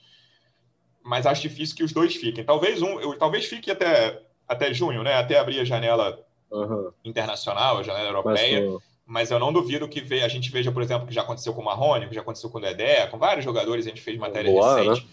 Mas 1.02 1.24
acho 1.24 1.42
difícil 1.42 1.74
que 1.74 1.82
os 1.82 1.92
dois 1.92 2.14
fiquem. 2.14 2.44
Talvez 2.44 2.82
um, 2.82 3.00
eu, 3.00 3.18
talvez 3.18 3.46
fique 3.46 3.70
até, 3.70 4.20
até 4.46 4.72
junho, 4.74 5.02
né? 5.02 5.14
Até 5.14 5.38
abrir 5.38 5.60
a 5.60 5.64
janela 5.64 6.22
uhum. 6.50 6.90
internacional, 7.04 7.78
a 7.78 7.82
janela 7.82 8.10
europeia. 8.10 8.70
Mas, 8.70 8.82
mas 9.06 9.30
eu 9.30 9.38
não 9.38 9.52
duvido 9.52 9.88
que 9.88 10.00
a 10.22 10.28
gente 10.28 10.50
veja, 10.50 10.70
por 10.70 10.82
exemplo, 10.82 11.06
que 11.06 11.14
já 11.14 11.22
aconteceu 11.22 11.54
com 11.54 11.62
o 11.62 11.64
Marrone, 11.64 12.06
que 12.06 12.14
já 12.14 12.20
aconteceu 12.20 12.50
com 12.50 12.58
o 12.58 12.60
Dedé, 12.60 13.06
com 13.06 13.18
vários 13.18 13.44
jogadores, 13.44 13.86
a 13.86 13.88
gente 13.88 14.02
fez 14.02 14.18
matéria 14.18 14.50
Luan, 14.50 14.76
recente. 14.76 15.06
Né? 15.06 15.12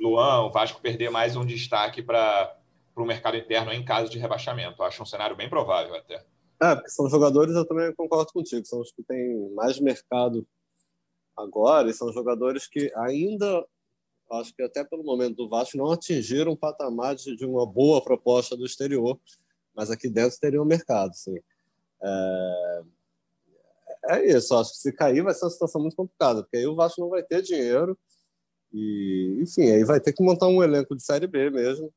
Luan, 0.00 0.44
o 0.44 0.50
Vasco 0.50 0.80
perder 0.80 1.10
mais 1.10 1.34
um 1.36 1.44
destaque 1.44 2.02
para 2.02 2.56
o 2.94 3.04
mercado 3.04 3.36
interno 3.36 3.72
em 3.72 3.84
caso 3.84 4.10
de 4.10 4.18
rebaixamento. 4.18 4.82
Acho 4.82 5.02
um 5.02 5.06
cenário 5.06 5.36
bem 5.36 5.48
provável 5.48 5.94
até. 5.94 6.24
É, 6.60 6.74
porque 6.74 6.90
são 6.90 7.08
jogadores, 7.08 7.54
eu 7.54 7.66
também 7.66 7.94
concordo 7.94 8.32
contigo, 8.32 8.66
são 8.66 8.80
os 8.80 8.90
que 8.90 9.02
têm 9.02 9.50
mais 9.54 9.78
mercado 9.78 10.46
agora 11.36 11.88
e 11.88 11.94
são 11.94 12.12
jogadores 12.12 12.66
que 12.66 12.92
ainda, 12.96 13.64
acho 14.32 14.52
que 14.54 14.62
até 14.62 14.84
pelo 14.84 15.04
momento 15.04 15.36
do 15.36 15.48
Vasco, 15.48 15.76
não 15.78 15.92
atingiram 15.92 16.52
o 16.52 16.56
patamar 16.56 17.14
de, 17.14 17.36
de 17.36 17.46
uma 17.46 17.64
boa 17.64 18.02
proposta 18.02 18.56
do 18.56 18.66
exterior, 18.66 19.18
mas 19.72 19.90
aqui 19.90 20.08
dentro 20.08 20.38
teriam 20.40 20.64
mercado, 20.64 21.14
sim. 21.14 21.38
É, 22.02 22.82
é 24.06 24.36
isso, 24.36 24.56
acho 24.56 24.72
que 24.72 24.78
se 24.78 24.92
cair 24.92 25.22
vai 25.22 25.34
ser 25.34 25.44
uma 25.44 25.50
situação 25.50 25.80
muito 25.80 25.96
complicada, 25.96 26.42
porque 26.42 26.56
aí 26.56 26.66
o 26.66 26.74
Vasco 26.74 27.00
não 27.00 27.08
vai 27.08 27.22
ter 27.22 27.40
dinheiro 27.40 27.96
e, 28.72 29.38
enfim, 29.40 29.70
aí 29.70 29.84
vai 29.84 30.00
ter 30.00 30.12
que 30.12 30.22
montar 30.22 30.48
um 30.48 30.62
elenco 30.62 30.94
de 30.96 31.02
Série 31.02 31.26
B 31.26 31.50
mesmo. 31.50 31.92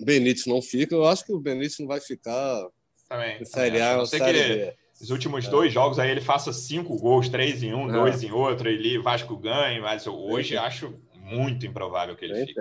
O 0.00 0.04
Benítez 0.04 0.46
não 0.46 0.62
fica, 0.62 0.94
eu 0.94 1.04
acho 1.04 1.24
que 1.24 1.32
o 1.32 1.40
Benítez 1.40 1.78
não 1.78 1.86
vai 1.86 2.00
ficar 2.00 2.66
também. 3.08 3.44
Série 3.44 3.80
A 3.80 3.98
ou 3.98 4.06
Série 4.06 4.56
B. 4.56 4.76
Os 5.00 5.10
últimos 5.10 5.46
é. 5.46 5.50
dois 5.50 5.72
jogos 5.72 5.98
aí 5.98 6.10
ele 6.10 6.20
faça 6.20 6.52
cinco 6.52 6.96
gols, 6.96 7.28
três 7.28 7.62
em 7.62 7.72
um, 7.72 7.88
é. 7.88 7.92
dois 7.92 8.22
em 8.22 8.32
outro, 8.32 8.68
ele 8.68 8.98
Vasco 8.98 9.36
ganha, 9.36 9.80
mas 9.80 10.06
hoje 10.06 10.56
é. 10.56 10.58
acho 10.58 10.92
muito 11.14 11.66
improvável 11.66 12.16
que 12.16 12.24
ele 12.24 12.46
fique. 12.46 12.60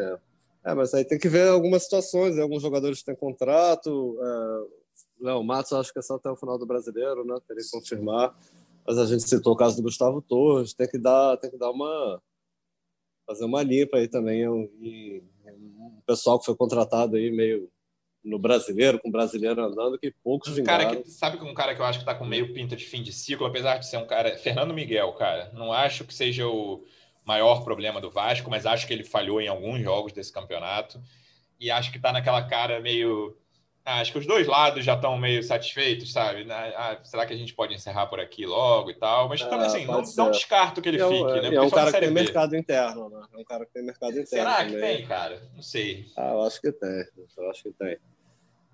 É, 0.63 0.73
mas 0.75 0.93
aí 0.93 1.05
tem 1.05 1.17
que 1.17 1.29
ver 1.29 1.47
algumas 1.47 1.83
situações, 1.83 2.35
né? 2.35 2.41
alguns 2.41 2.61
jogadores 2.61 3.01
têm 3.01 3.15
contrato. 3.15 4.17
É... 4.21 4.77
Léo 5.19 5.43
Matos 5.43 5.73
acho 5.73 5.91
que 5.91 5.97
é 5.97 6.01
só 6.01 6.15
até 6.15 6.29
o 6.29 6.35
final 6.35 6.59
do 6.59 6.65
brasileiro, 6.65 7.25
né? 7.25 7.35
Teria 7.47 7.63
que 7.63 7.71
confirmar. 7.71 8.37
Mas 8.85 8.97
a 8.97 9.05
gente 9.05 9.27
citou 9.27 9.53
o 9.53 9.55
caso 9.55 9.75
do 9.77 9.83
Gustavo 9.83 10.21
Torres, 10.21 10.73
tem 10.73 10.87
que 10.87 10.99
dar, 10.99 11.37
tem 11.37 11.49
que 11.49 11.57
dar 11.57 11.71
uma 11.71 12.21
fazer 13.27 13.45
uma 13.45 13.61
limpa 13.61 13.97
aí 13.97 14.07
também. 14.07 14.41
E, 14.81 15.21
um 15.45 16.01
pessoal 16.05 16.39
que 16.39 16.45
foi 16.45 16.55
contratado 16.55 17.17
aí 17.17 17.29
meio 17.29 17.69
no 18.23 18.39
brasileiro, 18.39 18.99
com 18.99 19.09
o 19.09 19.11
brasileiro 19.11 19.61
andando, 19.61 19.97
que 19.99 20.11
poucos 20.23 20.57
um 20.57 20.63
cara 20.63 20.95
que 20.95 21.09
Sabe 21.09 21.37
que 21.37 21.45
um 21.45 21.53
cara 21.53 21.75
que 21.75 21.81
eu 21.81 21.85
acho 21.85 21.99
que 21.99 22.03
está 22.03 22.15
com 22.15 22.25
meio 22.25 22.53
pinta 22.53 22.75
de 22.75 22.83
fim 22.85 23.01
de 23.01 23.13
ciclo, 23.13 23.45
apesar 23.45 23.77
de 23.77 23.87
ser 23.87 23.97
um 23.97 24.05
cara... 24.05 24.37
Fernando 24.37 24.73
Miguel, 24.73 25.13
cara. 25.13 25.51
Não 25.53 25.71
acho 25.71 26.03
que 26.03 26.13
seja 26.13 26.47
o 26.47 26.83
maior 27.25 27.63
problema 27.63 28.01
do 28.01 28.09
Vasco, 28.09 28.49
mas 28.49 28.65
acho 28.65 28.87
que 28.87 28.93
ele 28.93 29.03
falhou 29.03 29.39
em 29.39 29.47
alguns 29.47 29.81
jogos 29.81 30.11
desse 30.11 30.31
campeonato. 30.31 31.01
E 31.59 31.71
acho 31.71 31.91
que 31.91 31.97
está 31.97 32.11
naquela 32.11 32.43
cara 32.43 32.81
meio... 32.81 33.37
Ah, 33.89 34.01
acho 34.01 34.11
que 34.11 34.17
os 34.17 34.27
dois 34.27 34.45
lados 34.45 34.83
já 34.83 34.95
estão 34.95 35.17
meio 35.17 35.41
satisfeitos, 35.41 36.11
sabe? 36.11 36.45
Ah, 36.51 36.99
será 37.05 37.25
que 37.25 37.33
a 37.33 37.37
gente 37.37 37.55
pode 37.55 37.73
encerrar 37.73 38.07
por 38.07 38.19
aqui 38.19 38.45
logo 38.45 38.91
e 38.91 38.93
tal? 38.93 39.29
Mas 39.29 39.41
também, 39.41 39.61
ah, 39.61 39.65
assim, 39.65 39.85
não, 39.85 40.03
não, 40.17 40.29
descarto 40.29 40.81
que 40.81 40.89
ele 40.89 41.01
é 41.01 41.07
fique, 41.07 41.23
né? 41.23 41.41
Porque 41.41 41.55
é 41.55 41.61
um 41.61 41.69
cara 41.69 41.93
que 41.93 41.99
tem 42.01 42.09
B. 42.09 42.21
mercado 42.21 42.57
interno, 42.57 43.09
né? 43.09 43.21
É 43.33 43.37
um 43.37 43.45
cara 43.45 43.65
que 43.65 43.71
tem 43.71 43.85
mercado 43.85 44.11
interno. 44.11 44.27
Será 44.27 44.65
que 44.65 44.73
também. 44.73 44.97
tem, 44.97 45.07
cara? 45.07 45.41
Não 45.55 45.61
sei. 45.61 46.05
Ah, 46.17 46.31
eu 46.33 46.41
acho 46.41 46.59
que 46.59 46.69
tem. 46.69 47.05
Eu 47.37 47.49
acho 47.49 47.63
que 47.63 47.71
tem. 47.71 47.97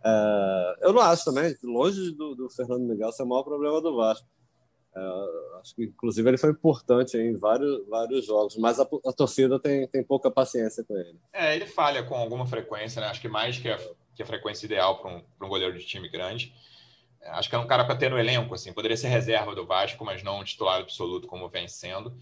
É, 0.04 0.76
eu 0.82 0.92
não 0.92 1.02
acho 1.02 1.26
também, 1.26 1.56
longe 1.64 2.12
do, 2.14 2.34
do, 2.34 2.50
Fernando 2.50 2.82
Miguel 2.82 3.12
ser 3.12 3.22
o 3.22 3.28
maior 3.28 3.44
problema 3.44 3.80
do 3.82 3.96
Vasco. 3.96 4.28
É, 4.96 5.60
acho 5.62 5.76
que, 5.76 5.84
inclusive, 5.84 6.28
ele 6.28 6.40
foi 6.40 6.50
importante 6.50 7.18
em 7.18 7.36
vários, 7.36 7.88
vários 7.88 8.26
jogos, 8.26 8.58
mas 8.58 8.80
a, 8.80 8.84
a, 8.84 9.14
torcida 9.14 9.60
tem, 9.60 9.88
tem 9.88 10.04
pouca 10.04 10.32
paciência 10.32 10.84
com 10.84 10.98
ele. 10.98 11.20
É, 11.32 11.56
ele 11.56 11.68
falha 11.68 12.02
com 12.02 12.16
alguma 12.16 12.48
frequência, 12.48 13.00
né? 13.00 13.10
Acho 13.10 13.22
que 13.22 13.30
mais 13.30 13.60
que 13.60 13.70
a, 13.70 13.78
que 14.16 14.24
a 14.24 14.26
frequência 14.26 14.66
ideal 14.66 15.00
para 15.00 15.12
um, 15.12 15.24
um 15.42 15.48
goleiro 15.48 15.78
de 15.78 15.86
time 15.86 16.10
grande. 16.10 16.54
É, 17.22 17.30
acho 17.32 17.50
que 17.50 17.56
é 17.56 17.60
um 17.60 17.68
cara 17.68 17.86
para 17.86 17.96
ter 17.96 18.10
no 18.10 18.20
elenco, 18.20 18.54
assim, 18.54 18.74
poderia 18.74 18.98
ser 18.98 19.08
reserva 19.08 19.56
do 19.56 19.66
Vasco, 19.66 20.04
mas 20.04 20.24
não 20.24 20.40
um 20.40 20.44
titular 20.44 20.82
absoluto 20.82 21.28
como 21.28 21.50
vem 21.50 21.68
sendo. 21.68 22.18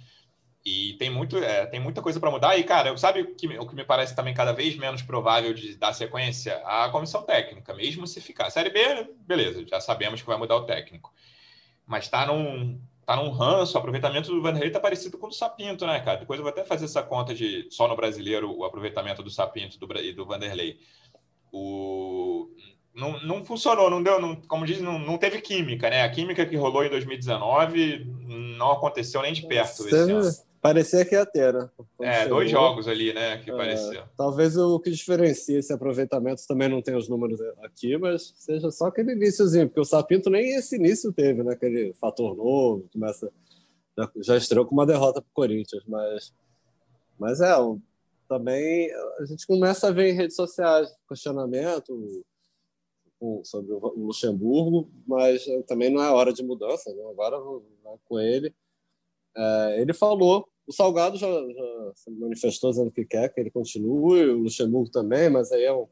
E 0.64 0.94
tem, 1.00 1.10
muito, 1.10 1.38
é, 1.38 1.66
tem 1.66 1.80
muita 1.80 2.04
coisa 2.04 2.20
para 2.20 2.30
mudar. 2.30 2.56
E, 2.56 2.64
cara, 2.64 2.96
sabe 2.96 3.22
o 3.22 3.36
que, 3.36 3.48
o 3.58 3.68
que 3.68 3.76
me 3.76 3.84
parece 3.84 4.16
também 4.16 4.34
cada 4.34 4.52
vez 4.52 4.78
menos 4.78 5.02
provável 5.02 5.54
de 5.54 5.76
dar 5.76 5.92
sequência? 5.92 6.62
A 6.64 6.90
comissão 6.90 7.24
técnica, 7.24 7.74
mesmo 7.74 8.06
se 8.06 8.22
ficar. 8.22 8.50
Série 8.52 8.70
B, 8.70 8.80
beleza, 9.22 9.66
já 9.68 9.82
sabemos 9.82 10.22
que 10.22 10.28
vai 10.28 10.38
mudar 10.38 10.58
o 10.58 10.66
técnico. 10.66 11.12
Mas 11.84 12.08
tá 12.08 12.28
num, 12.28 12.80
tá 13.06 13.16
num 13.16 13.32
ranço, 13.32 13.76
o 13.76 13.80
aproveitamento 13.80 14.30
do 14.30 14.42
Vanderlei 14.42 14.70
tá 14.70 14.80
parecido 14.80 15.18
com 15.18 15.26
o 15.26 15.30
do 15.30 15.36
Sapinto, 15.36 15.88
né, 15.88 16.00
cara? 16.00 16.20
Depois 16.20 16.40
eu 16.40 16.44
vou 16.44 16.52
até 16.52 16.64
fazer 16.64 16.86
essa 16.86 17.02
conta 17.02 17.34
de 17.34 17.68
só 17.72 17.88
no 17.88 17.96
brasileiro 17.96 18.56
o 18.56 18.64
aproveitamento 18.64 19.24
do 19.24 19.32
Sapinto 19.32 19.80
do, 19.80 20.00
e 20.00 20.14
do 20.14 20.26
Vanderlei. 20.26 20.80
O, 21.52 22.50
não, 22.94 23.22
não 23.24 23.46
funcionou, 23.46 23.90
não 23.90 24.04
deu, 24.04 24.20
não, 24.20 24.36
como 24.36 24.66
diz, 24.66 24.82
não, 24.82 25.00
não 25.00 25.18
teve 25.18 25.42
química, 25.42 25.90
né? 25.90 26.04
A 26.04 26.10
química 26.10 26.46
que 26.46 26.56
rolou 26.56 26.84
em 26.84 26.90
2019 26.90 28.06
não 28.58 28.72
aconteceu 28.72 29.22
nem 29.22 29.34
de 29.34 29.48
perto 29.48 29.84
ano. 29.94 30.30
Parecia 30.62 31.04
que 31.04 31.16
ia 31.16 31.26
ter, 31.26 31.52
né? 31.52 31.68
é, 32.02 32.28
dois 32.28 32.52
jogos 32.52 32.88
ali, 32.88 33.12
né? 33.12 33.40
Que 33.40 33.50
é, 33.50 34.04
Talvez 34.16 34.56
o 34.56 34.80
que 34.80 34.92
diferencia 34.92 35.58
esse 35.58 35.74
aproveitamento 35.74 36.46
também 36.48 36.70
não 36.70 36.84
tem 36.84 36.96
os 36.96 37.10
números 37.10 37.42
aqui, 37.64 37.98
mas 37.98 38.32
seja 38.36 38.70
só 38.70 38.86
aquele 38.86 39.14
iníciozinho, 39.14 39.68
porque 39.68 39.80
o 39.80 39.86
Sapinto 39.86 40.30
nem 40.30 40.54
esse 40.54 40.76
início 40.76 41.12
teve, 41.12 41.42
né? 41.42 41.54
Aquele 41.54 41.94
fator 41.94 42.38
novo, 42.38 42.88
começa. 42.94 43.32
Já, 43.98 44.12
já 44.18 44.38
estreou 44.38 44.66
com 44.66 44.76
uma 44.76 44.86
derrota 44.86 45.20
para 45.20 45.30
o 45.30 45.34
Corinthians, 45.34 45.84
mas. 45.88 46.32
Mas 47.18 47.42
é, 47.42 47.52
também 48.32 48.90
a 49.20 49.26
gente 49.26 49.46
começa 49.46 49.90
a 49.90 49.92
ver 49.92 50.10
em 50.10 50.16
redes 50.16 50.38
sociais 50.38 50.90
questionamento 51.06 52.24
sobre 53.44 53.74
o 53.74 54.06
Luxemburgo, 54.06 54.90
mas 55.06 55.46
também 55.68 55.90
não 55.90 56.02
é 56.02 56.10
hora 56.10 56.32
de 56.32 56.42
mudança, 56.42 56.94
né? 56.96 57.04
agora 57.10 57.38
vai 57.84 57.98
com 58.06 58.18
ele. 58.18 58.56
É, 59.36 59.82
ele 59.82 59.94
falou 59.94 60.48
o 60.66 60.72
Salgado 60.72 61.18
já, 61.18 61.28
já, 61.28 61.92
se 61.94 62.10
manifestou 62.12 62.70
dizendo 62.70 62.90
que 62.90 63.04
quer 63.04 63.34
que 63.34 63.42
ele 63.42 63.52
continue, 63.52 64.30
o 64.30 64.44
Luxemburgo 64.44 64.90
também, 64.90 65.30
mas 65.30 65.52
aí 65.52 65.66
é 65.66 65.74
um, 65.74 65.86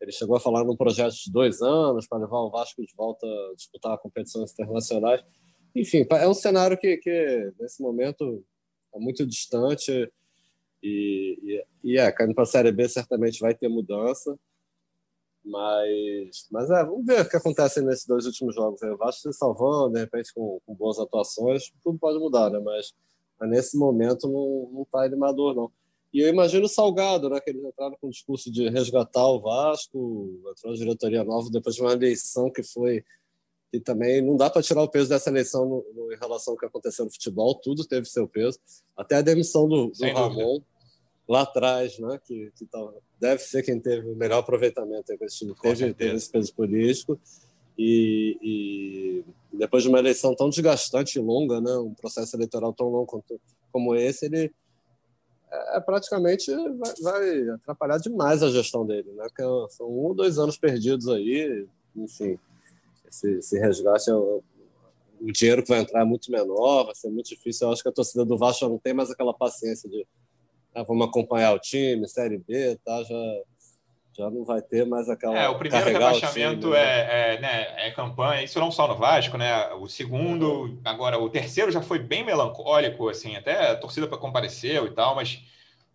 ele 0.00 0.10
chegou 0.10 0.36
a 0.36 0.40
falar 0.40 0.64
num 0.64 0.76
projeto 0.76 1.14
de 1.14 1.30
dois 1.30 1.62
anos 1.62 2.08
para 2.08 2.18
levar 2.18 2.40
o 2.40 2.50
Vasco 2.50 2.84
de 2.84 2.92
volta 2.96 3.24
a 3.24 3.54
disputar 3.54 3.98
competições 3.98 4.50
internacionais. 4.50 5.22
Enfim, 5.76 6.04
é 6.10 6.26
um 6.26 6.34
cenário 6.34 6.76
que, 6.76 6.96
que 6.96 7.52
nesse 7.60 7.80
momento 7.80 8.44
é 8.92 8.98
muito 8.98 9.24
distante 9.24 10.10
e, 10.82 11.38
e, 11.42 11.92
e 11.92 11.98
é, 11.98 12.10
caindo 12.12 12.34
para 12.34 12.44
a 12.44 12.46
Série 12.46 12.72
B 12.72 12.88
certamente 12.88 13.40
vai 13.40 13.54
ter 13.54 13.68
mudança. 13.68 14.38
Mas, 15.44 16.46
mas 16.50 16.70
é, 16.70 16.84
vamos 16.84 17.06
ver 17.06 17.22
o 17.22 17.28
que 17.28 17.36
acontece 17.36 17.80
nesses 17.80 18.06
dois 18.06 18.26
últimos 18.26 18.54
jogos. 18.54 18.82
O 18.82 18.96
Vasco 18.96 19.32
se 19.32 19.38
salvando, 19.38 19.94
de 19.94 20.00
repente 20.00 20.32
com, 20.34 20.60
com 20.66 20.74
boas 20.74 20.98
atuações, 20.98 21.72
tudo 21.82 21.98
pode 21.98 22.18
mudar, 22.18 22.50
né? 22.50 22.58
Mas 22.58 22.92
mas 23.38 23.50
nesse 23.50 23.76
momento 23.76 24.28
não, 24.28 24.68
não 24.72 24.84
tá 24.84 25.04
animador, 25.04 25.54
não. 25.54 25.70
E 26.12 26.20
eu 26.20 26.28
imagino 26.28 26.64
o 26.64 26.68
Salgado, 26.68 27.28
né, 27.28 27.38
que 27.38 27.50
eles 27.50 27.62
entraram 27.62 27.96
com 28.00 28.08
o 28.08 28.10
discurso 28.10 28.50
de 28.50 28.68
resgatar 28.68 29.26
o 29.26 29.40
Vasco, 29.40 30.40
entrou 30.50 30.72
na 30.72 30.78
diretoria 30.78 31.22
nova 31.22 31.50
depois 31.50 31.76
de 31.76 31.82
uma 31.82 31.92
eleição 31.92 32.50
que 32.50 32.62
foi. 32.62 33.04
que 33.70 33.78
também 33.78 34.22
não 34.22 34.36
dá 34.36 34.48
para 34.48 34.62
tirar 34.62 34.82
o 34.82 34.88
peso 34.88 35.10
dessa 35.10 35.28
eleição 35.28 35.66
no, 35.66 35.84
no, 35.94 36.12
em 36.12 36.16
relação 36.16 36.54
ao 36.54 36.58
que 36.58 36.66
aconteceu 36.66 37.04
no 37.04 37.10
futebol, 37.10 37.54
tudo 37.54 37.86
teve 37.86 38.06
seu 38.06 38.26
peso. 38.26 38.58
Até 38.96 39.16
a 39.16 39.22
demissão 39.22 39.68
do, 39.68 39.88
do 39.88 40.12
Ramon 40.12 40.60
lá 41.28 41.42
atrás, 41.42 41.98
né, 41.98 42.18
que, 42.24 42.50
que 42.56 42.64
tá, 42.64 42.78
deve 43.20 43.42
ser 43.42 43.62
quem 43.62 43.78
teve 43.78 44.08
o 44.08 44.16
melhor 44.16 44.38
aproveitamento 44.38 45.16
com 45.16 45.24
esse 45.24 45.38
time, 45.38 45.54
teve, 45.54 45.94
teve 45.94 46.16
esse 46.16 46.30
peso 46.30 46.54
político. 46.54 47.20
E, 47.76 48.36
e, 48.42 49.24
depois 49.56 49.84
de 49.84 49.88
uma 49.88 49.98
eleição 49.98 50.34
tão 50.34 50.48
desgastante 50.48 51.18
e 51.18 51.22
longa, 51.22 51.60
né, 51.60 51.76
um 51.76 51.94
processo 51.94 52.34
eleitoral 52.34 52.72
tão 52.72 52.88
longo 52.88 53.24
como 53.70 53.94
esse, 53.94 54.26
ele 54.26 54.52
é, 55.50 55.76
é, 55.76 55.80
praticamente 55.80 56.50
vai, 56.54 56.94
vai, 57.00 57.48
atrapalhar 57.50 57.98
demais 57.98 58.42
a 58.42 58.50
gestão 58.50 58.84
dele, 58.84 59.12
né? 59.12 59.24
Porque 59.28 59.42
são 59.74 59.86
um 59.86 60.06
ou 60.06 60.14
dois 60.14 60.38
anos 60.38 60.58
perdidos 60.58 61.08
aí, 61.08 61.66
enfim, 61.94 62.38
esse, 63.08 63.38
esse 63.38 63.58
resgate 63.58 64.10
é 64.10 64.14
o 64.14 64.42
dinheiro 65.20 65.62
que 65.62 65.68
vai 65.68 65.80
entrar 65.80 66.02
é 66.02 66.04
muito 66.04 66.30
menor, 66.30 66.84
vai 66.84 66.94
ser 66.94 67.10
muito 67.10 67.28
difícil. 67.28 67.66
Eu 67.66 67.72
acho 67.72 67.82
que 67.82 67.88
a 67.88 67.92
torcida 67.92 68.24
do 68.24 68.36
Vasco 68.36 68.68
não 68.68 68.78
tem 68.78 68.94
mais 68.94 69.10
aquela 69.10 69.34
paciência 69.34 69.88
de 69.88 70.06
ah, 70.80 70.84
vamos 70.86 71.08
acompanhar 71.08 71.52
o 71.52 71.58
time, 71.58 72.08
Série 72.08 72.38
B, 72.38 72.78
tá? 72.84 73.02
Já, 73.02 73.42
já 74.16 74.30
não 74.30 74.44
vai 74.44 74.62
ter 74.62 74.86
mais 74.86 75.08
aquela. 75.08 75.36
É, 75.36 75.48
o 75.48 75.58
primeiro 75.58 75.86
rebaixamento 75.86 76.68
o 76.68 76.72
time, 76.72 76.72
né? 76.72 76.80
é, 76.80 77.34
é, 77.34 77.40
né, 77.40 77.86
é 77.86 77.90
campanha, 77.90 78.42
isso 78.42 78.60
não 78.60 78.70
só 78.70 78.86
no 78.86 78.96
Vasco, 78.96 79.36
né? 79.36 79.72
O 79.74 79.88
segundo, 79.88 80.78
agora, 80.84 81.18
o 81.18 81.28
terceiro 81.28 81.70
já 81.70 81.82
foi 81.82 81.98
bem 81.98 82.24
melancólico, 82.24 83.08
assim, 83.08 83.36
até 83.36 83.72
a 83.72 83.76
torcida 83.76 84.06
compareceu 84.06 84.86
e 84.86 84.90
tal, 84.90 85.14
mas 85.14 85.42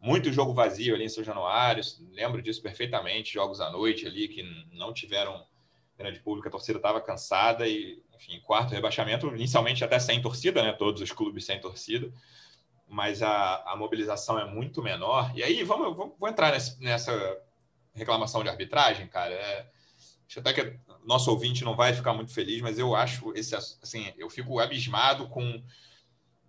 muito 0.01 0.33
jogo 0.33 0.53
vazio 0.53 0.95
ali 0.95 1.05
em 1.05 1.09
São 1.09 1.23
Januário, 1.23 1.81
lembro 2.11 2.41
disso 2.41 2.61
perfeitamente, 2.61 3.33
jogos 3.33 3.61
à 3.61 3.71
noite 3.71 4.05
ali 4.05 4.27
que 4.27 4.43
não 4.73 4.93
tiveram 4.93 5.45
grande 5.97 6.19
público, 6.19 6.47
a 6.47 6.51
torcida 6.51 6.77
estava 6.77 6.99
cansada 6.99 7.67
e, 7.67 8.01
enfim, 8.15 8.41
quarto 8.41 8.73
rebaixamento, 8.73 9.27
inicialmente 9.27 9.83
até 9.83 9.97
sem 9.99 10.21
torcida, 10.21 10.61
né? 10.61 10.73
Todos 10.73 11.01
os 11.01 11.11
clubes 11.11 11.45
sem 11.45 11.59
torcida, 11.61 12.11
mas 12.93 13.23
a, 13.23 13.63
a 13.65 13.75
mobilização 13.75 14.37
é 14.37 14.45
muito 14.45 14.83
menor. 14.83 15.31
E 15.35 15.41
aí, 15.41 15.63
vamos, 15.63 15.97
vamos 15.97 16.13
vou 16.19 16.29
entrar 16.29 16.51
nesse, 16.51 16.79
nessa 16.79 17.11
reclamação 17.91 18.43
de 18.43 18.49
arbitragem, 18.49 19.07
cara. 19.07 19.33
É, 19.33 19.67
acho 20.27 20.39
até 20.39 20.53
que 20.53 20.79
nosso 21.03 21.31
ouvinte 21.31 21.63
não 21.63 21.75
vai 21.75 21.91
ficar 21.91 22.13
muito 22.13 22.31
feliz, 22.31 22.61
mas 22.61 22.77
eu 22.77 22.95
acho 22.95 23.33
esse, 23.35 23.55
assim, 23.55 24.13
eu 24.15 24.29
fico 24.29 24.59
abismado 24.59 25.27
com 25.27 25.63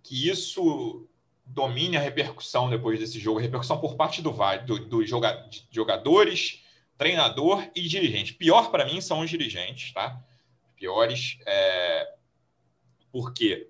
que 0.03 0.29
isso 0.29 1.09
domine 1.43 1.97
a 1.97 1.99
repercussão 1.99 2.69
depois 2.69 2.99
desse 2.99 3.19
jogo, 3.19 3.39
repercussão 3.39 3.79
por 3.79 3.95
parte 3.95 4.21
do, 4.21 4.31
do, 4.65 4.85
do 4.85 5.05
joga, 5.05 5.49
jogadores, 5.71 6.63
treinador 6.95 7.67
e 7.75 7.87
dirigente. 7.87 8.35
Pior 8.35 8.69
para 8.69 8.85
mim 8.85 9.01
são 9.01 9.21
os 9.21 9.29
dirigentes, 9.31 9.91
tá? 9.93 10.23
Piores, 10.75 11.39
é... 11.47 12.13
porque 13.11 13.67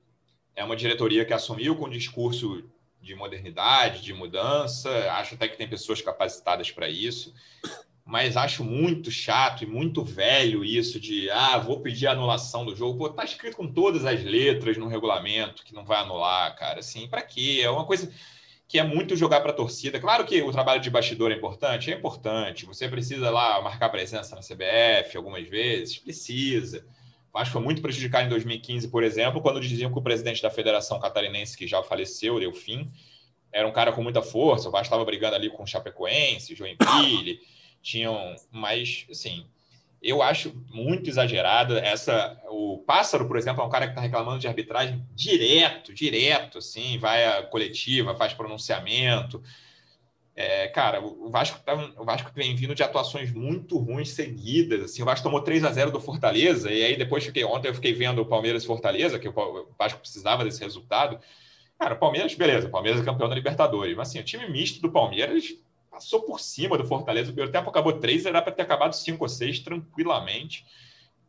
é 0.56 0.64
uma 0.64 0.76
diretoria 0.76 1.26
que 1.26 1.34
assumiu 1.34 1.76
com 1.76 1.89
discurso 1.89 2.64
de 3.01 3.14
modernidade, 3.16 4.01
de 4.01 4.14
mudança. 4.14 4.89
Acho 5.12 5.36
até 5.36 5.47
que 5.47 5.58
tem 5.58 5.68
pessoas 5.68 6.01
capacitadas 6.01 6.72
para 6.72 6.89
isso 6.89 7.34
mas 8.06 8.38
acho 8.38 8.64
muito 8.64 9.10
chato 9.10 9.64
e 9.64 9.66
muito 9.66 10.03
velho 10.03 10.64
isso 10.64 10.99
de 10.99 11.28
ah, 11.32 11.58
vou 11.58 11.80
pedir 11.80 12.06
anulação 12.06 12.64
do 12.64 12.76
jogo. 12.76 12.99
Pô, 12.99 13.10
tá 13.10 13.26
escrito 13.26 13.58
com 13.58 13.68
todas 13.68 14.06
as 14.06 14.24
letras 14.24 14.78
no 14.78 14.88
regulamento 14.88 15.66
que 15.66 15.74
não 15.74 15.84
vai 15.84 15.97
anular, 15.97 16.56
cara. 16.56 16.82
Assim, 16.82 17.08
para 17.08 17.24
quê? 17.24 17.62
É 17.64 17.70
uma 17.70 17.84
coisa 17.84 18.12
que 18.68 18.78
é 18.78 18.84
muito 18.84 19.16
jogar 19.16 19.41
para 19.41 19.49
a 19.49 19.56
torcida. 19.56 19.99
Claro 19.99 20.24
que 20.24 20.39
o 20.43 20.51
trabalho 20.51 20.82
de 20.82 20.89
bastidor 20.91 21.32
é 21.32 21.36
importante, 21.36 21.91
é 21.91 21.95
importante. 21.95 22.68
Você 22.68 22.88
precisa 22.88 23.32
lá 23.32 23.60
marcar 23.64 23.89
presença 23.89 24.36
na 24.36 24.41
CBF 24.41 25.18
algumas 25.18 25.47
vezes, 25.49 25.97
precisa. 25.97 26.86
Acho 27.36 27.50
que 27.50 27.54
foi 27.54 27.62
muito 27.62 27.82
prejudicado 27.82 28.26
em 28.26 28.30
2015, 28.30 28.88
por 28.88 29.04
exemplo, 29.04 29.42
quando 29.42 29.60
diziam 29.60 29.92
que 29.92 30.00
o 30.00 30.02
presidente 30.02 30.42
da 30.42 30.50
Federação 30.50 31.00
Catarinense, 31.00 31.58
que 31.58 31.68
já 31.68 31.84
faleceu, 31.84 32.40
deu 32.40 32.54
fim, 32.54 32.88
era 33.52 33.68
um 33.68 33.72
cara 33.72 33.92
com 33.92 34.02
muita 34.02 34.22
força. 34.22 34.68
O 34.68 34.72
Vasco 34.72 34.86
estava 34.86 35.06
brigando 35.06 35.36
ali 35.36 35.50
com 35.50 35.64
o 35.64 35.68
Chapecoense, 35.68 36.56
Joinville 36.56 37.40
tinham 37.82 38.36
mais, 38.52 39.06
assim, 39.12 39.46
eu 40.02 40.22
acho 40.22 40.54
muito 40.72 41.10
exagerada 41.10 41.80
essa. 41.80 42.40
O 42.50 42.80
Pássaro, 42.80 43.28
por 43.28 43.38
exemplo, 43.38 43.62
é 43.62 43.66
um 43.66 43.70
cara 43.70 43.86
que 43.86 43.92
está 43.92 44.02
reclamando 44.02 44.40
de 44.40 44.48
arbitragem 44.48 45.06
direto, 45.14 45.94
direto, 45.94 46.58
assim, 46.58 46.98
vai 46.98 47.26
à 47.26 47.44
coletiva, 47.44 48.16
faz 48.16 48.34
pronunciamento. 48.34 49.42
É, 50.36 50.68
cara, 50.68 51.02
o 51.02 51.30
Vasco, 51.30 51.58
tá, 51.64 51.74
o 51.98 52.04
Vasco 52.04 52.30
vem 52.36 52.54
vindo 52.56 52.76
de 52.76 52.84
atuações 52.84 53.32
muito 53.32 53.78
ruins 53.78 54.10
seguidas. 54.10 54.84
Assim, 54.84 55.02
o 55.02 55.06
Vasco 55.06 55.24
tomou 55.24 55.42
3 55.42 55.64
a 55.64 55.72
0 55.72 55.92
do 55.92 56.02
Fortaleza, 56.02 56.70
e 56.70 56.84
aí 56.84 56.98
depois 56.98 57.24
fiquei 57.24 57.46
ontem 57.46 57.70
eu 57.70 57.74
fiquei 57.74 57.94
vendo 57.94 58.22
o 58.22 58.26
Palmeiras 58.26 58.64
e 58.64 58.68
Fortaleza, 58.68 59.18
que 59.18 59.30
o 59.30 59.68
Vasco 59.80 60.00
precisava 60.00 60.44
desse 60.44 60.62
resultado. 60.62 61.18
Cara, 61.80 61.94
o 61.94 61.98
Palmeiras, 61.98 62.36
beleza, 62.36 62.68
o 62.68 62.72
Palmeiras 62.72 63.02
é 63.02 63.06
campeão 63.06 63.30
da 63.30 63.36
Libertadores, 63.36 63.96
mas 63.96 64.10
assim, 64.10 64.20
o 64.20 64.24
time 64.24 64.50
misto 64.50 64.82
do 64.82 64.92
Palmeiras 64.92 65.56
passou 65.90 66.22
por 66.24 66.42
cima 66.42 66.78
do 66.78 66.86
Fortaleza. 66.86 67.30
O 67.30 67.34
primeiro 67.34 67.52
tempo 67.54 67.70
acabou 67.70 67.94
3, 67.94 68.26
era 68.26 68.42
para 68.42 68.52
ter 68.52 68.64
acabado 68.64 68.94
5 68.94 69.24
ou 69.24 69.30
6 69.30 69.60
tranquilamente. 69.60 70.66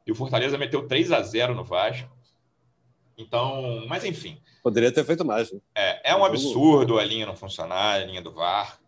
E 0.04 0.10
o 0.10 0.14
Fortaleza 0.16 0.58
meteu 0.58 0.86
3 0.86 1.12
a 1.12 1.22
0 1.22 1.54
no 1.54 1.64
Vasco. 1.64 2.10
Então, 3.16 3.84
mas 3.88 4.04
enfim. 4.04 4.40
Poderia 4.62 4.90
ter 4.90 5.04
feito 5.04 5.24
mais. 5.24 5.52
Né? 5.52 5.60
É, 5.74 6.10
é 6.10 6.16
um 6.16 6.24
absurdo 6.24 6.98
a 6.98 7.04
linha 7.04 7.24
não 7.24 7.36
funcionar, 7.36 7.94
a 7.94 8.04
linha 8.04 8.20
do 8.20 8.32
VAR. 8.32 8.78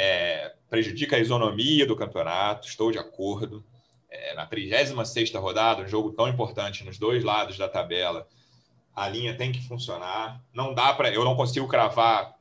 É, 0.00 0.54
prejudica 0.70 1.16
a 1.16 1.18
isonomia 1.18 1.84
do 1.84 1.96
campeonato, 1.96 2.68
estou 2.68 2.92
de 2.92 2.98
acordo. 2.98 3.64
É, 4.08 4.32
na 4.34 4.46
36 4.46 5.32
rodada, 5.34 5.82
um 5.82 5.88
jogo 5.88 6.12
tão 6.12 6.28
importante 6.28 6.84
nos 6.84 6.98
dois 6.98 7.24
lados 7.24 7.58
da 7.58 7.68
tabela, 7.68 8.28
a 8.94 9.08
linha 9.08 9.36
tem 9.36 9.50
que 9.50 9.66
funcionar. 9.66 10.40
Não 10.54 10.72
dá 10.72 10.94
para. 10.94 11.12
Eu 11.12 11.24
não 11.24 11.34
consigo 11.34 11.66
cravar 11.66 12.38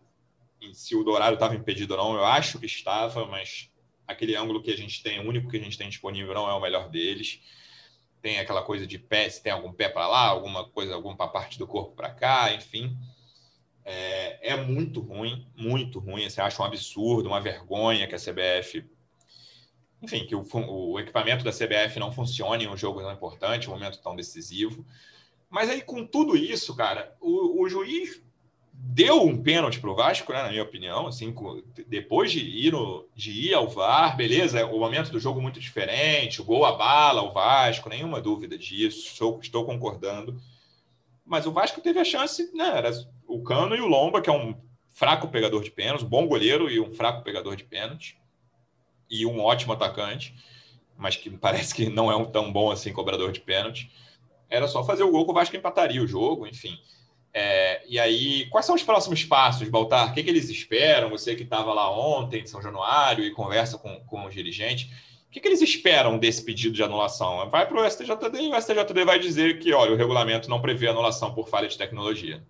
se 0.74 0.95
o 0.95 1.03
Dourado 1.03 1.34
estava 1.34 1.55
impedido 1.55 1.95
ou 1.95 2.03
não, 2.03 2.16
eu 2.16 2.26
acho 2.26 2.60
que 2.60 2.66
estava, 2.66 3.26
mas 3.26 3.72
aquele 4.08 4.36
ângulo 4.36 4.62
que 4.62 4.72
a 4.72 4.78
gente 4.78 5.01
tem, 5.01 5.20
o 5.20 5.28
único 5.28 5.49
que 5.49 5.58
a 5.58 5.60
gente 5.60 5.78
tem 5.78 5.89
disponível, 5.89 6.34
não 6.34 6.49
é 6.49 6.53
o 6.53 6.62
melhor 6.62 6.89
deles. 6.89 7.41
Tem 8.22 8.39
aquela 8.39 8.62
coisa 8.62 8.86
de 8.86 8.97
pé, 8.97 9.30
se 9.30 9.41
tem 9.41 9.51
algum 9.51 9.72
pé 9.72 9.89
para 9.89 10.08
lá, 10.08 10.28
alguma 10.28 10.68
coisa, 10.70 10.93
alguma 10.93 11.16
parte 11.28 11.58
do 11.58 11.68
corpo 11.68 11.95
para 11.95 12.10
cá, 12.10 12.53
enfim. 12.53 12.97
É, 13.89 14.49
é, 14.49 14.57
muito 14.57 14.99
ruim, 14.99 15.47
muito 15.55 15.97
ruim. 15.99 16.29
Você 16.29 16.41
acha 16.41 16.61
um 16.61 16.65
absurdo, 16.65 17.29
uma 17.29 17.39
vergonha 17.39 18.05
que 18.05 18.13
a 18.13 18.19
CBF. 18.19 18.83
Enfim, 20.01 20.27
que 20.27 20.35
o, 20.35 20.45
o 20.53 20.99
equipamento 20.99 21.45
da 21.45 21.53
CBF 21.53 21.97
não 21.97 22.11
funcione 22.11 22.65
em 22.65 22.67
um 22.67 22.75
jogo 22.75 22.99
tão 22.99 23.13
importante, 23.13 23.69
um 23.69 23.73
momento 23.73 24.01
tão 24.01 24.13
decisivo. 24.13 24.85
Mas 25.49 25.69
aí, 25.69 25.81
com 25.81 26.05
tudo 26.05 26.35
isso, 26.35 26.75
cara, 26.75 27.15
o, 27.21 27.63
o 27.63 27.69
juiz 27.69 28.21
deu 28.73 29.23
um 29.23 29.41
pênalti 29.41 29.79
para 29.79 29.89
o 29.89 29.95
Vasco, 29.95 30.33
né, 30.33 30.43
na 30.43 30.49
minha 30.49 30.63
opinião, 30.63 31.07
assim, 31.07 31.33
depois 31.88 32.29
de 32.29 32.39
ir, 32.39 32.73
no, 32.73 33.07
de 33.15 33.31
ir 33.31 33.53
ao 33.53 33.69
VAR, 33.69 34.17
beleza, 34.17 34.65
o 34.65 34.79
momento 34.79 35.11
do 35.11 35.19
jogo 35.19 35.41
muito 35.41 35.61
diferente, 35.61 36.41
o 36.41 36.45
gol 36.45 36.65
abala 36.65 37.23
o 37.23 37.31
Vasco, 37.31 37.89
nenhuma 37.89 38.19
dúvida 38.19 38.57
disso, 38.57 39.07
estou, 39.07 39.39
estou 39.41 39.65
concordando. 39.65 40.39
Mas 41.25 41.45
o 41.47 41.51
Vasco 41.51 41.81
teve 41.81 41.99
a 41.99 42.05
chance, 42.05 42.51
né, 42.53 42.77
era 42.77 42.91
o 43.28 43.43
Cano 43.43 43.75
e 43.75 43.82
o 43.82 43.88
Lomba, 43.88 44.21
que 44.21 44.30
é 44.30 44.34
um 44.34 44.55
fraco 44.89 45.28
pegador 45.28 45.63
de 45.63 45.69
pênaltis, 45.69 46.05
um 46.05 46.09
bom 46.09 46.28
goleiro 46.28 46.69
e 46.69 46.80
um 46.80 46.91
fraco 46.91 47.23
pegador 47.23 47.55
de 47.55 47.63
pênaltis, 47.63 48.15
e 49.09 49.25
um 49.25 49.39
ótimo 49.39 49.73
atacante, 49.73 50.34
mas 50.97 51.15
que 51.15 51.30
parece 51.38 51.73
que 51.73 51.89
não 51.89 52.11
é 52.11 52.15
um 52.15 52.25
tão 52.25 52.51
bom 52.51 52.71
assim 52.71 52.91
cobrador 52.91 53.32
de 53.32 53.41
pênalti. 53.41 53.91
Era 54.49 54.67
só 54.67 54.84
fazer 54.84 55.03
o 55.03 55.11
gol 55.11 55.25
que 55.25 55.32
o 55.32 55.34
Vasco 55.34 55.55
empataria 55.55 56.01
o 56.01 56.07
jogo, 56.07 56.47
enfim. 56.47 56.80
É, 57.34 57.84
e 57.88 57.99
aí, 57.99 58.47
quais 58.49 58.65
são 58.65 58.73
os 58.73 58.82
próximos 58.82 59.23
passos, 59.23 59.69
Baltar? 59.69 60.09
O 60.09 60.13
que, 60.13 60.23
que 60.23 60.30
eles 60.30 60.49
esperam? 60.49 61.09
Você 61.09 61.36
que 61.36 61.43
estava 61.43 61.73
lá 61.73 61.91
ontem, 61.91 62.41
em 62.41 62.47
São 62.47 62.61
Januário, 62.61 63.23
e 63.23 63.32
conversa 63.32 63.78
com, 63.78 63.99
com 64.05 64.25
os 64.25 64.34
dirigentes. 64.34 64.89
O 65.28 65.30
que, 65.30 65.41
que 65.41 65.47
eles 65.47 65.61
esperam 65.61 66.17
desse 66.17 66.43
pedido 66.43 66.73
de 66.73 66.82
anulação? 66.82 67.47
Vai 67.49 67.67
para 67.67 67.80
o 67.80 67.88
STJD 67.88 68.41
e 68.41 68.49
o 68.49 68.59
STJD 68.59 69.05
vai 69.05 69.19
dizer 69.19 69.59
que, 69.59 69.73
olha, 69.73 69.91
o 69.91 69.97
regulamento 69.97 70.49
não 70.49 70.61
prevê 70.61 70.88
anulação 70.88 71.34
por 71.34 71.49
falha 71.49 71.67
de 71.67 71.78
tecnologia. 71.78 72.41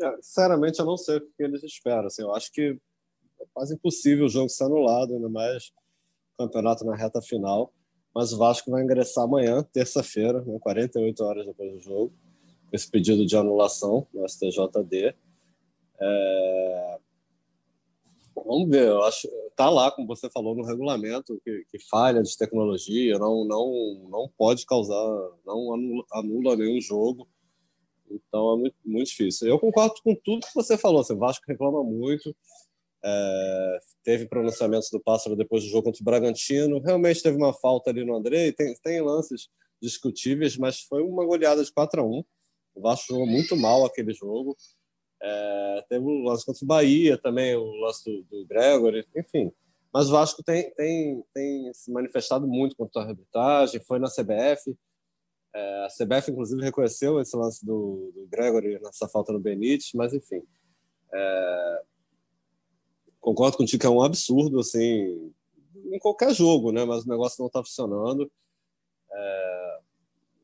É, 0.00 0.16
sinceramente, 0.22 0.78
eu 0.78 0.86
não 0.86 0.96
sei 0.96 1.16
o 1.16 1.20
que 1.20 1.42
eles 1.42 1.62
esperam. 1.62 2.06
Assim, 2.06 2.22
eu 2.22 2.34
acho 2.34 2.52
que 2.52 2.78
é 3.40 3.44
quase 3.52 3.74
impossível 3.74 4.26
o 4.26 4.28
jogo 4.28 4.48
ser 4.48 4.64
anulado, 4.64 5.14
ainda 5.14 5.28
mais 5.28 5.72
campeonato 6.36 6.84
na 6.84 6.96
reta 6.96 7.20
final. 7.20 7.72
Mas 8.14 8.32
o 8.32 8.38
Vasco 8.38 8.70
vai 8.70 8.82
ingressar 8.82 9.24
amanhã, 9.24 9.62
terça-feira, 9.72 10.40
né, 10.42 10.58
48 10.60 11.24
horas 11.24 11.46
depois 11.46 11.72
do 11.72 11.80
jogo 11.80 12.12
esse 12.72 12.90
pedido 12.90 13.24
de 13.26 13.36
anulação 13.36 14.06
no 14.12 14.28
STJD. 14.28 15.14
É... 16.00 16.98
Vamos 18.34 18.70
ver, 18.70 18.88
eu 18.88 19.02
acho 19.02 19.28
tá 19.56 19.68
lá, 19.68 19.90
como 19.90 20.06
você 20.06 20.30
falou, 20.30 20.54
no 20.54 20.64
regulamento 20.64 21.40
que, 21.44 21.64
que 21.70 21.78
falha 21.90 22.22
de 22.22 22.36
tecnologia, 22.38 23.18
não 23.18 23.44
não 23.44 24.08
não 24.08 24.30
pode 24.38 24.64
causar, 24.64 24.94
não 25.44 25.74
anula, 25.74 26.04
anula 26.12 26.56
nenhum 26.56 26.80
jogo. 26.80 27.26
Então 28.10 28.54
é 28.54 28.56
muito, 28.56 28.76
muito 28.84 29.08
difícil. 29.08 29.48
Eu 29.48 29.58
concordo 29.58 29.94
com 30.02 30.14
tudo 30.14 30.46
que 30.46 30.54
você 30.54 30.76
falou. 30.76 31.00
Assim, 31.00 31.14
o 31.14 31.18
Vasco 31.18 31.44
reclama 31.46 31.82
muito. 31.82 32.34
É, 33.04 33.78
teve 34.04 34.26
pronunciamentos 34.26 34.90
do 34.90 35.00
Pássaro 35.00 35.36
depois 35.36 35.62
do 35.62 35.70
jogo 35.70 35.84
contra 35.84 36.02
o 36.02 36.04
Bragantino. 36.04 36.80
Realmente 36.80 37.22
teve 37.22 37.36
uma 37.36 37.52
falta 37.52 37.90
ali 37.90 38.04
no 38.04 38.16
André. 38.16 38.52
Tem, 38.52 38.74
tem 38.82 39.00
lances 39.00 39.48
discutíveis, 39.80 40.56
mas 40.56 40.80
foi 40.80 41.02
uma 41.02 41.24
goleada 41.24 41.64
de 41.64 41.72
4 41.72 42.00
a 42.00 42.04
1 42.04 42.24
o 42.78 42.80
Vasco 42.80 43.06
jogou 43.08 43.26
muito 43.26 43.56
mal 43.56 43.84
aquele 43.84 44.14
jogo. 44.14 44.56
É, 45.20 45.84
teve 45.88 46.04
o 46.04 46.22
lance 46.22 46.46
contra 46.46 46.64
o 46.64 46.68
Bahia 46.68 47.18
também, 47.18 47.56
o 47.56 47.72
lance 47.80 48.04
do, 48.04 48.22
do 48.24 48.46
Gregory, 48.46 49.04
enfim. 49.16 49.50
Mas 49.92 50.08
o 50.08 50.12
Vasco 50.12 50.42
tem, 50.44 50.72
tem, 50.74 51.24
tem 51.34 51.72
se 51.74 51.90
manifestado 51.90 52.46
muito 52.46 52.76
contra 52.76 53.02
a 53.02 53.06
arbitragem, 53.06 53.80
foi 53.80 53.98
na 53.98 54.08
CBF. 54.08 54.76
É, 55.54 55.86
a 55.86 55.88
CBF, 55.88 56.30
inclusive, 56.30 56.62
reconheceu 56.62 57.20
esse 57.20 57.36
lance 57.36 57.64
do, 57.64 58.12
do 58.14 58.26
Gregory 58.30 58.78
nessa 58.80 59.08
falta 59.08 59.32
no 59.32 59.40
Benítez, 59.40 59.90
mas 59.94 60.12
enfim. 60.12 60.42
É, 61.12 61.82
concordo 63.20 63.56
contigo 63.56 63.80
que 63.80 63.86
é 63.86 63.90
um 63.90 64.02
absurdo, 64.02 64.60
assim, 64.60 65.32
em 65.92 65.98
qualquer 65.98 66.34
jogo, 66.34 66.72
né? 66.72 66.84
Mas 66.84 67.04
o 67.04 67.08
negócio 67.08 67.40
não 67.40 67.46
está 67.46 67.62
funcionando. 67.62 68.30
É, 69.10 69.78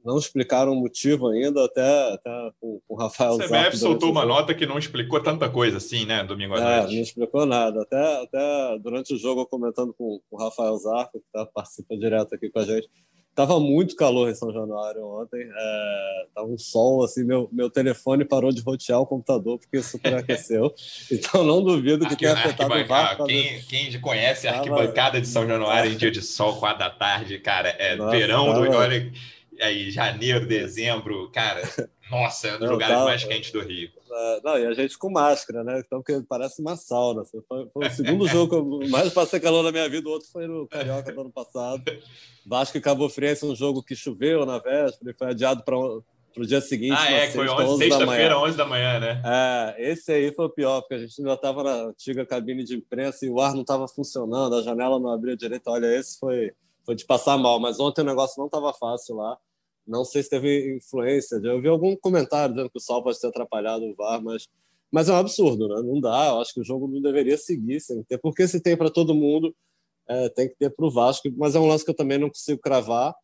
não 0.04 0.18
explicaram 0.18 0.72
o 0.72 0.76
motivo 0.76 1.28
ainda, 1.28 1.64
até, 1.64 2.12
até 2.12 2.52
com, 2.60 2.78
com 2.86 2.94
o 2.94 2.96
Rafael 2.96 3.32
O 3.32 3.38
CBF 3.38 3.78
soltou 3.78 4.10
uma 4.10 4.26
nota 4.26 4.54
que 4.54 4.66
não 4.66 4.78
explicou 4.78 5.18
tanta 5.22 5.48
coisa 5.48 5.78
assim, 5.78 6.04
né, 6.04 6.22
domingo 6.22 6.54
à 6.54 6.60
é, 6.60 6.80
noite. 6.80 6.94
Não 6.96 7.02
explicou 7.02 7.46
nada. 7.46 7.82
Até, 7.82 8.22
até 8.22 8.78
durante 8.80 9.14
o 9.14 9.18
jogo, 9.18 9.46
comentando 9.46 9.94
com, 9.94 10.20
com 10.28 10.36
o 10.36 10.38
Rafael 10.38 10.76
Zarco, 10.76 11.18
que 11.18 11.26
tá, 11.32 11.46
participa 11.46 11.96
direto 11.96 12.34
aqui 12.34 12.50
com 12.50 12.58
a 12.58 12.64
gente, 12.64 12.88
Tava 13.34 13.58
muito 13.58 13.96
calor 13.96 14.30
em 14.30 14.34
São 14.34 14.52
Januário 14.52 15.04
ontem. 15.04 15.40
É, 15.42 16.26
tava 16.32 16.46
um 16.46 16.56
sol, 16.56 17.02
assim, 17.02 17.24
meu, 17.24 17.48
meu 17.52 17.68
telefone 17.68 18.24
parou 18.24 18.52
de 18.52 18.60
rotear 18.62 19.00
o 19.00 19.06
computador 19.06 19.58
porque 19.58 19.82
superaqueceu. 19.82 20.72
então 21.10 21.42
não 21.42 21.62
duvido 21.62 22.06
que 22.06 22.14
tenha 22.14 22.32
afetado 22.32 22.72
o 22.72 22.86
VAR. 22.86 23.16
Quem, 23.24 23.60
quem 23.62 24.00
conhece 24.00 24.46
a 24.46 24.58
arquibancada 24.58 25.20
de 25.20 25.26
São 25.26 25.46
Januário 25.46 25.90
em 25.90 25.96
dia 25.96 26.12
de 26.12 26.22
sol, 26.22 26.56
quatro 26.60 26.78
da 26.78 26.90
tarde, 26.90 27.38
cara, 27.40 27.70
é 27.70 27.96
Nossa, 27.96 28.16
verão 28.16 28.46
tava... 28.46 28.66
do. 28.66 28.76
Olha, 28.76 29.12
aí, 29.60 29.90
janeiro, 29.90 30.46
dezembro, 30.46 31.28
cara, 31.32 31.62
nossa, 32.10 32.48
é 32.48 32.56
um 32.56 32.58
dos 32.60 32.70
lugares 32.70 32.94
tava... 32.94 33.06
mais 33.06 33.24
quentes 33.24 33.50
do 33.50 33.60
Rio. 33.60 33.90
É, 34.16 34.40
não, 34.44 34.58
e 34.58 34.66
a 34.66 34.72
gente 34.72 34.96
com 34.96 35.10
máscara, 35.10 35.64
né? 35.64 35.82
Então, 35.84 36.02
que 36.02 36.20
parece 36.28 36.60
uma 36.60 36.76
sauna. 36.76 37.24
Foi, 37.24 37.42
foi 37.72 37.86
o 37.86 37.90
segundo 37.90 38.28
jogo 38.28 38.48
que 38.48 38.86
eu 38.86 38.88
mais 38.88 39.12
passei 39.12 39.40
calor 39.40 39.62
na 39.62 39.72
minha 39.72 39.88
vida, 39.88 40.08
o 40.08 40.12
outro 40.12 40.28
foi 40.30 40.46
no 40.46 40.68
Carioca 40.68 41.12
do 41.12 41.20
ano 41.20 41.32
passado. 41.32 41.82
Vasco 42.46 42.76
e 42.76 42.80
Cabo 42.80 43.08
Friense, 43.08 43.44
um 43.44 43.56
jogo 43.56 43.82
que 43.82 43.96
choveu 43.96 44.46
na 44.46 44.58
véspera 44.58 45.10
e 45.10 45.14
foi 45.14 45.28
adiado 45.28 45.64
para 45.64 45.76
o 45.76 46.46
dia 46.46 46.60
seguinte. 46.60 46.96
Ah, 46.96 47.10
é, 47.10 47.30
foi 47.30 47.48
sexta-feira, 47.78 48.38
11 48.38 48.56
da 48.56 48.66
manhã, 48.66 49.00
né? 49.00 49.22
É, 49.24 49.90
esse 49.90 50.12
aí 50.12 50.32
foi 50.32 50.46
o 50.46 50.50
pior, 50.50 50.80
porque 50.82 50.94
a 50.94 50.98
gente 50.98 51.18
ainda 51.18 51.34
estava 51.34 51.62
na 51.64 51.74
antiga 51.88 52.24
cabine 52.24 52.62
de 52.62 52.76
imprensa 52.76 53.26
e 53.26 53.30
o 53.30 53.40
ar 53.40 53.52
não 53.52 53.62
estava 53.62 53.88
funcionando, 53.88 54.54
a 54.54 54.62
janela 54.62 55.00
não 55.00 55.10
abria 55.10 55.36
direito. 55.36 55.68
Olha, 55.68 55.86
esse 55.86 56.18
foi, 56.18 56.52
foi 56.84 56.94
de 56.94 57.04
passar 57.04 57.36
mal, 57.36 57.58
mas 57.58 57.80
ontem 57.80 58.02
o 58.02 58.04
negócio 58.04 58.38
não 58.38 58.46
estava 58.46 58.72
fácil 58.72 59.16
lá. 59.16 59.36
Não 59.86 60.04
sei 60.04 60.22
se 60.22 60.30
teve 60.30 60.76
influência. 60.76 61.36
Eu 61.42 61.60
vi 61.60 61.68
algum 61.68 61.94
comentário 61.96 62.54
dizendo 62.54 62.70
que 62.70 62.78
o 62.78 62.80
sol 62.80 63.02
pode 63.02 63.20
ter 63.20 63.26
atrapalhado 63.26 63.84
o 63.84 63.94
VAR, 63.94 64.22
mas, 64.22 64.48
mas 64.90 65.08
é 65.08 65.12
um 65.12 65.16
absurdo, 65.16 65.68
né? 65.68 65.82
Não 65.82 66.00
dá. 66.00 66.28
Eu 66.28 66.40
acho 66.40 66.54
que 66.54 66.60
o 66.60 66.64
jogo 66.64 66.88
não 66.88 67.00
deveria 67.02 67.36
seguir 67.36 67.80
sem 67.80 68.02
ter. 68.04 68.18
Porque 68.18 68.48
se 68.48 68.60
tem 68.60 68.76
para 68.76 68.90
todo 68.90 69.14
mundo, 69.14 69.54
é, 70.08 70.28
tem 70.30 70.48
que 70.48 70.56
ter 70.56 70.70
para 70.70 70.86
o 70.86 70.90
Vasco. 70.90 71.28
Mas 71.36 71.54
é 71.54 71.60
um 71.60 71.68
lance 71.68 71.84
que 71.84 71.90
eu 71.90 71.96
também 71.96 72.18
não 72.18 72.28
consigo 72.28 72.60
cravar. 72.60 73.14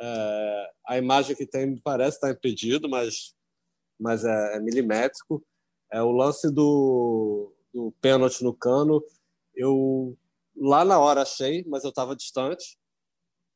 É, 0.00 0.70
a 0.86 0.98
imagem 0.98 1.34
que 1.34 1.46
tem 1.46 1.66
me 1.66 1.80
parece 1.80 2.16
estar 2.16 2.30
impedido, 2.30 2.88
mas, 2.88 3.34
mas 3.98 4.24
é, 4.24 4.56
é 4.56 4.60
milimétrico. 4.60 5.44
É 5.92 6.02
o 6.02 6.12
lance 6.12 6.52
do, 6.52 7.52
do 7.74 7.92
pênalti 8.00 8.44
no 8.44 8.54
cano. 8.54 9.02
Eu 9.54 10.16
lá 10.56 10.84
na 10.84 10.98
hora 10.98 11.22
achei, 11.22 11.64
mas 11.66 11.82
eu 11.82 11.90
estava 11.90 12.14
distante. 12.14 12.77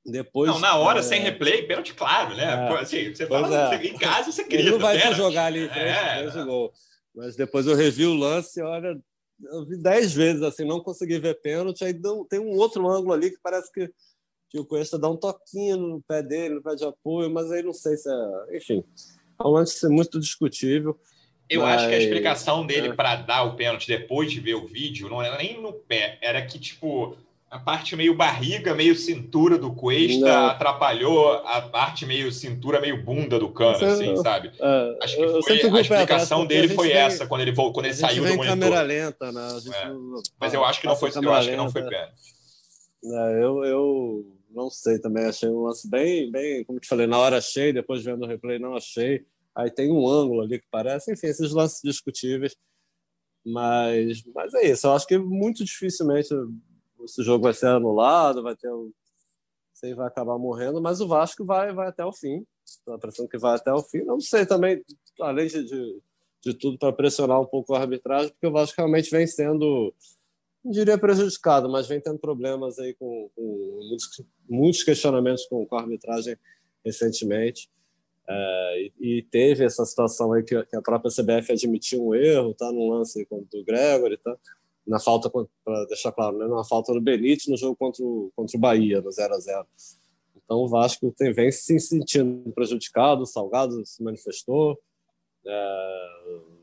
Depois, 0.04 0.50
não, 0.50 0.58
na 0.58 0.76
hora, 0.76 0.98
é... 0.98 1.02
sem 1.02 1.20
replay, 1.20 1.62
pênalti 1.62 1.94
claro, 1.94 2.34
né? 2.34 2.44
É. 2.44 2.78
Assim, 2.78 3.14
você 3.14 3.26
fala 3.26 3.74
é. 3.74 3.86
em 3.86 3.96
casa, 3.96 4.32
você 4.32 4.42
grita. 4.42 4.62
Ele 4.62 4.70
não 4.72 4.78
vai 4.78 4.98
se 5.00 5.14
jogar 5.14 5.46
ali 5.46 5.68
é. 5.68 6.44
gol. 6.44 6.72
Mas 7.14 7.36
depois 7.36 7.66
eu 7.66 7.76
revi 7.76 8.06
o 8.06 8.14
lance, 8.14 8.60
olha, 8.60 8.98
eu 9.44 9.66
vi 9.66 9.76
dez 9.76 10.12
vezes 10.12 10.42
assim, 10.42 10.64
não 10.64 10.80
consegui 10.80 11.18
ver 11.18 11.40
pênalti. 11.40 11.84
Aí 11.84 11.94
tem 12.28 12.40
um 12.40 12.56
outro 12.56 12.88
ângulo 12.88 13.12
ali 13.12 13.30
que 13.30 13.38
parece 13.42 13.70
que, 13.70 13.88
que 14.50 14.58
o 14.58 14.64
Cuesta 14.64 14.98
dá 14.98 15.08
um 15.08 15.16
toquinho 15.16 15.76
no 15.76 16.02
pé 16.02 16.22
dele, 16.22 16.54
no 16.54 16.62
pé 16.62 16.74
de 16.74 16.84
apoio, 16.84 17.30
mas 17.30 17.50
aí 17.52 17.62
não 17.62 17.74
sei 17.74 17.96
se 17.96 18.08
é. 18.10 18.56
Enfim, 18.56 18.82
é 19.38 19.46
um 19.46 19.50
lance 19.50 19.88
muito 19.88 20.18
discutível. 20.18 20.98
Eu 21.48 21.62
mas... 21.62 21.76
acho 21.76 21.88
que 21.88 21.94
a 21.94 21.98
explicação 21.98 22.66
dele 22.66 22.88
é. 22.88 22.92
para 22.94 23.16
dar 23.16 23.42
o 23.42 23.56
pênalti 23.56 23.86
depois 23.86 24.32
de 24.32 24.40
ver 24.40 24.54
o 24.54 24.66
vídeo 24.66 25.08
não 25.08 25.22
era 25.22 25.36
nem 25.36 25.60
no 25.60 25.72
pé, 25.72 26.18
era 26.22 26.44
que, 26.44 26.58
tipo, 26.58 27.16
a 27.52 27.58
parte 27.58 27.94
meio 27.94 28.14
barriga, 28.14 28.74
meio 28.74 28.96
cintura 28.96 29.58
do 29.58 29.74
Cuesta 29.74 30.24
não. 30.24 30.46
atrapalhou 30.46 31.34
a 31.46 31.60
parte 31.60 32.06
meio 32.06 32.32
cintura, 32.32 32.80
meio 32.80 33.04
bunda 33.04 33.38
do 33.38 33.50
cano, 33.50 33.76
assim, 33.84 34.16
sabe? 34.16 34.52
É, 34.58 34.98
Acho 35.02 35.16
que 35.16 35.42
foi, 35.42 35.78
a 35.78 35.80
explicação 35.82 36.46
dele 36.46 36.68
foi 36.68 36.88
vem, 36.88 36.96
essa, 36.96 37.26
quando 37.26 37.42
ele, 37.42 37.54
quando 37.54 37.84
ele 37.84 37.92
saiu 37.92 38.24
do 38.24 38.30
monitor. 38.30 38.46
câmera 38.46 38.80
lenta, 38.80 39.30
né? 39.30 39.48
É. 39.66 39.90
Mas 40.40 40.54
eu 40.54 40.64
acho 40.64 40.80
que 40.80 40.86
não 40.86 40.96
foi, 40.96 41.10
eu 41.14 41.34
acho 41.34 41.50
que 41.50 41.56
não 41.56 41.70
foi 41.70 41.82
pé. 41.82 42.10
É, 43.04 43.44
eu, 43.44 43.62
eu 43.66 44.26
não 44.50 44.70
sei 44.70 44.98
também, 44.98 45.26
achei 45.26 45.50
um 45.50 45.64
lance 45.64 45.86
bem, 45.90 46.32
bem, 46.32 46.64
como 46.64 46.80
te 46.80 46.88
falei, 46.88 47.06
na 47.06 47.18
hora 47.18 47.36
achei, 47.36 47.70
depois 47.70 48.02
vendo 48.02 48.24
o 48.24 48.26
replay 48.26 48.58
não 48.58 48.74
achei. 48.74 49.26
Aí 49.54 49.70
tem 49.70 49.92
um 49.92 50.08
ângulo 50.08 50.40
ali 50.40 50.58
que 50.58 50.66
parece, 50.70 51.12
enfim, 51.12 51.26
esses 51.26 51.52
lances 51.52 51.82
discutíveis. 51.84 52.56
Mas, 53.44 54.22
mas 54.34 54.54
é 54.54 54.70
isso, 54.70 54.86
eu 54.86 54.92
acho 54.92 55.06
que 55.06 55.18
muito 55.18 55.62
dificilmente 55.62 56.30
esse 57.04 57.22
jogo 57.22 57.44
vai 57.44 57.54
ser 57.54 57.66
anulado, 57.66 58.42
vai 58.42 58.56
ter 58.56 58.70
um, 58.70 58.92
sei, 59.82 59.94
vai 59.94 60.06
acabar 60.06 60.38
morrendo, 60.38 60.80
mas 60.80 61.00
o 61.00 61.08
Vasco 61.08 61.44
vai, 61.44 61.72
vai 61.72 61.88
até 61.88 62.04
o 62.04 62.12
fim. 62.12 62.46
A 62.88 62.96
pressão 62.96 63.26
que 63.26 63.36
vai 63.36 63.56
até 63.56 63.72
o 63.72 63.82
fim. 63.82 64.04
Não 64.04 64.20
sei 64.20 64.46
também, 64.46 64.82
além 65.20 65.48
de, 65.48 65.64
de, 65.64 66.00
de 66.40 66.54
tudo, 66.54 66.78
para 66.78 66.92
pressionar 66.92 67.40
um 67.40 67.46
pouco 67.46 67.74
a 67.74 67.80
arbitragem, 67.80 68.30
porque 68.30 68.46
o 68.46 68.52
Vasco 68.52 68.76
realmente 68.78 69.10
vem 69.10 69.26
sendo, 69.26 69.92
não 70.64 70.70
diria 70.70 70.96
prejudicado, 70.96 71.68
mas 71.68 71.88
vem 71.88 72.00
tendo 72.00 72.18
problemas 72.18 72.78
aí 72.78 72.94
com, 72.94 73.28
com 73.34 73.80
muitos, 73.88 74.22
muitos, 74.48 74.82
questionamentos 74.84 75.44
com, 75.46 75.66
com, 75.66 75.76
a 75.76 75.80
arbitragem 75.80 76.36
recentemente. 76.84 77.68
É, 78.28 78.92
e, 79.00 79.18
e, 79.18 79.22
teve 79.24 79.64
essa 79.64 79.84
situação 79.84 80.32
aí 80.32 80.44
que, 80.44 80.62
que, 80.64 80.76
a 80.76 80.80
própria 80.80 81.10
CBF 81.10 81.52
admitiu 81.52 82.06
um 82.06 82.14
erro, 82.14 82.54
tá 82.54 82.70
no 82.70 82.88
lance 82.88 83.26
contra 83.26 83.58
o 83.58 83.64
Gregory, 83.64 84.16
tá? 84.16 84.36
Na 84.86 84.98
falta, 84.98 85.30
para 85.30 85.84
deixar 85.86 86.12
claro, 86.12 86.36
né, 86.38 86.46
na 86.46 86.64
falta 86.64 86.92
do 86.92 87.00
Benítez 87.00 87.46
no 87.46 87.56
jogo 87.56 87.76
contra 87.76 88.04
o, 88.04 88.32
contra 88.34 88.56
o 88.56 88.60
Bahia, 88.60 89.00
no 89.00 89.10
0 89.10 89.34
a 89.34 89.38
0 89.38 89.66
Então 90.36 90.58
o 90.58 90.68
Vasco 90.68 91.12
tem, 91.16 91.32
vem 91.32 91.50
se 91.52 91.78
sentindo 91.78 92.50
prejudicado, 92.52 93.22
o 93.22 93.26
Salgado 93.26 93.84
se 93.86 94.02
manifestou, 94.02 94.78
é, 95.46 96.12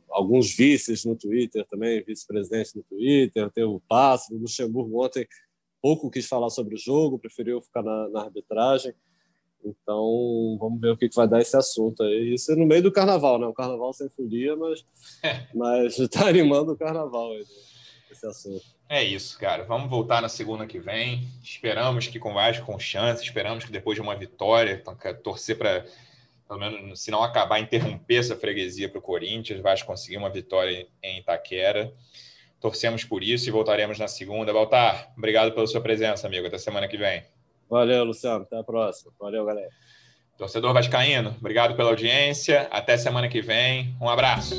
alguns 0.10 0.54
vices 0.56 1.06
no 1.06 1.16
Twitter 1.16 1.66
também, 1.70 2.04
vice-presidente 2.04 2.76
no 2.76 2.84
Twitter, 2.84 3.50
tem 3.52 3.64
o 3.64 3.82
Passo, 3.88 4.34
o 4.34 4.38
Luxemburgo 4.38 5.04
ontem 5.04 5.28
pouco 5.82 6.10
quis 6.10 6.28
falar 6.28 6.50
sobre 6.50 6.76
o 6.76 6.78
jogo, 6.78 7.20
preferiu 7.20 7.62
ficar 7.62 7.84
na, 7.84 8.10
na 8.10 8.22
arbitragem. 8.22 8.94
Então, 9.64 10.58
vamos 10.60 10.80
ver 10.80 10.92
o 10.92 10.98
que 10.98 11.10
vai 11.14 11.28
dar 11.28 11.42
esse 11.42 11.56
assunto 11.56 12.02
aí. 12.04 12.34
Isso 12.34 12.52
é 12.52 12.56
no 12.56 12.66
meio 12.66 12.82
do 12.82 12.92
carnaval, 12.92 13.38
né? 13.38 13.46
O 13.46 13.54
carnaval 13.54 13.92
sem 13.94 14.10
folia, 14.10 14.56
mas 14.56 14.86
mas 15.54 16.00
está 16.00 16.28
animando 16.28 16.72
o 16.74 16.78
carnaval 16.78 17.32
aí. 17.34 17.40
Né? 17.40 17.46
Esse 18.20 18.28
assunto. 18.28 18.66
É 18.88 19.04
isso, 19.04 19.38
cara. 19.38 19.64
Vamos 19.64 19.90
voltar 19.90 20.22
na 20.22 20.30
segunda 20.30 20.66
que 20.66 20.80
vem. 20.80 21.28
Esperamos 21.44 22.08
que 22.08 22.20
com 22.20 22.32
mais 22.32 22.60
com 22.60 22.78
chance, 22.78 23.24
esperamos 23.24 23.64
que 23.64 23.72
depois 23.72 23.96
de 23.96 24.02
uma 24.02 24.16
vitória, 24.16 24.74
então, 24.82 24.98
torcer 25.24 25.58
para, 25.58 25.86
pelo 26.48 26.60
menos, 26.60 27.02
se 27.02 27.12
não 27.12 27.24
acabar, 27.24 27.60
interromper 27.60 28.18
essa 28.18 28.36
freguesia 28.36 28.90
para 28.90 29.00
o 29.00 29.02
Corinthians, 29.02 29.62
vai 29.62 29.80
conseguir 29.84 30.18
uma 30.18 30.30
vitória 30.30 30.88
em 31.02 31.20
Itaquera. 31.20 31.94
Torcemos 32.60 33.06
por 33.06 33.24
isso 33.24 33.48
e 33.48 33.52
voltaremos 33.52 33.98
na 33.98 34.08
segunda. 34.08 34.52
Baltar, 34.52 35.14
obrigado 35.18 35.54
pela 35.54 35.68
sua 35.68 35.82
presença, 35.82 36.28
amigo. 36.28 36.48
Até 36.48 36.58
semana 36.58 36.88
que 36.88 36.98
vem. 36.98 37.24
Valeu, 37.70 38.04
Luciano. 38.04 38.44
Até 38.44 38.58
a 38.58 38.64
próxima. 38.64 39.14
Valeu, 39.20 39.46
galera. 39.46 39.70
Torcedor 40.38 40.74
Vascaíno, 40.74 41.36
obrigado 41.38 41.76
pela 41.76 41.90
audiência. 41.90 42.68
Até 42.72 42.98
semana 42.98 43.28
que 43.28 43.42
vem. 43.42 43.94
Um 44.02 44.10
abraço. 44.10 44.56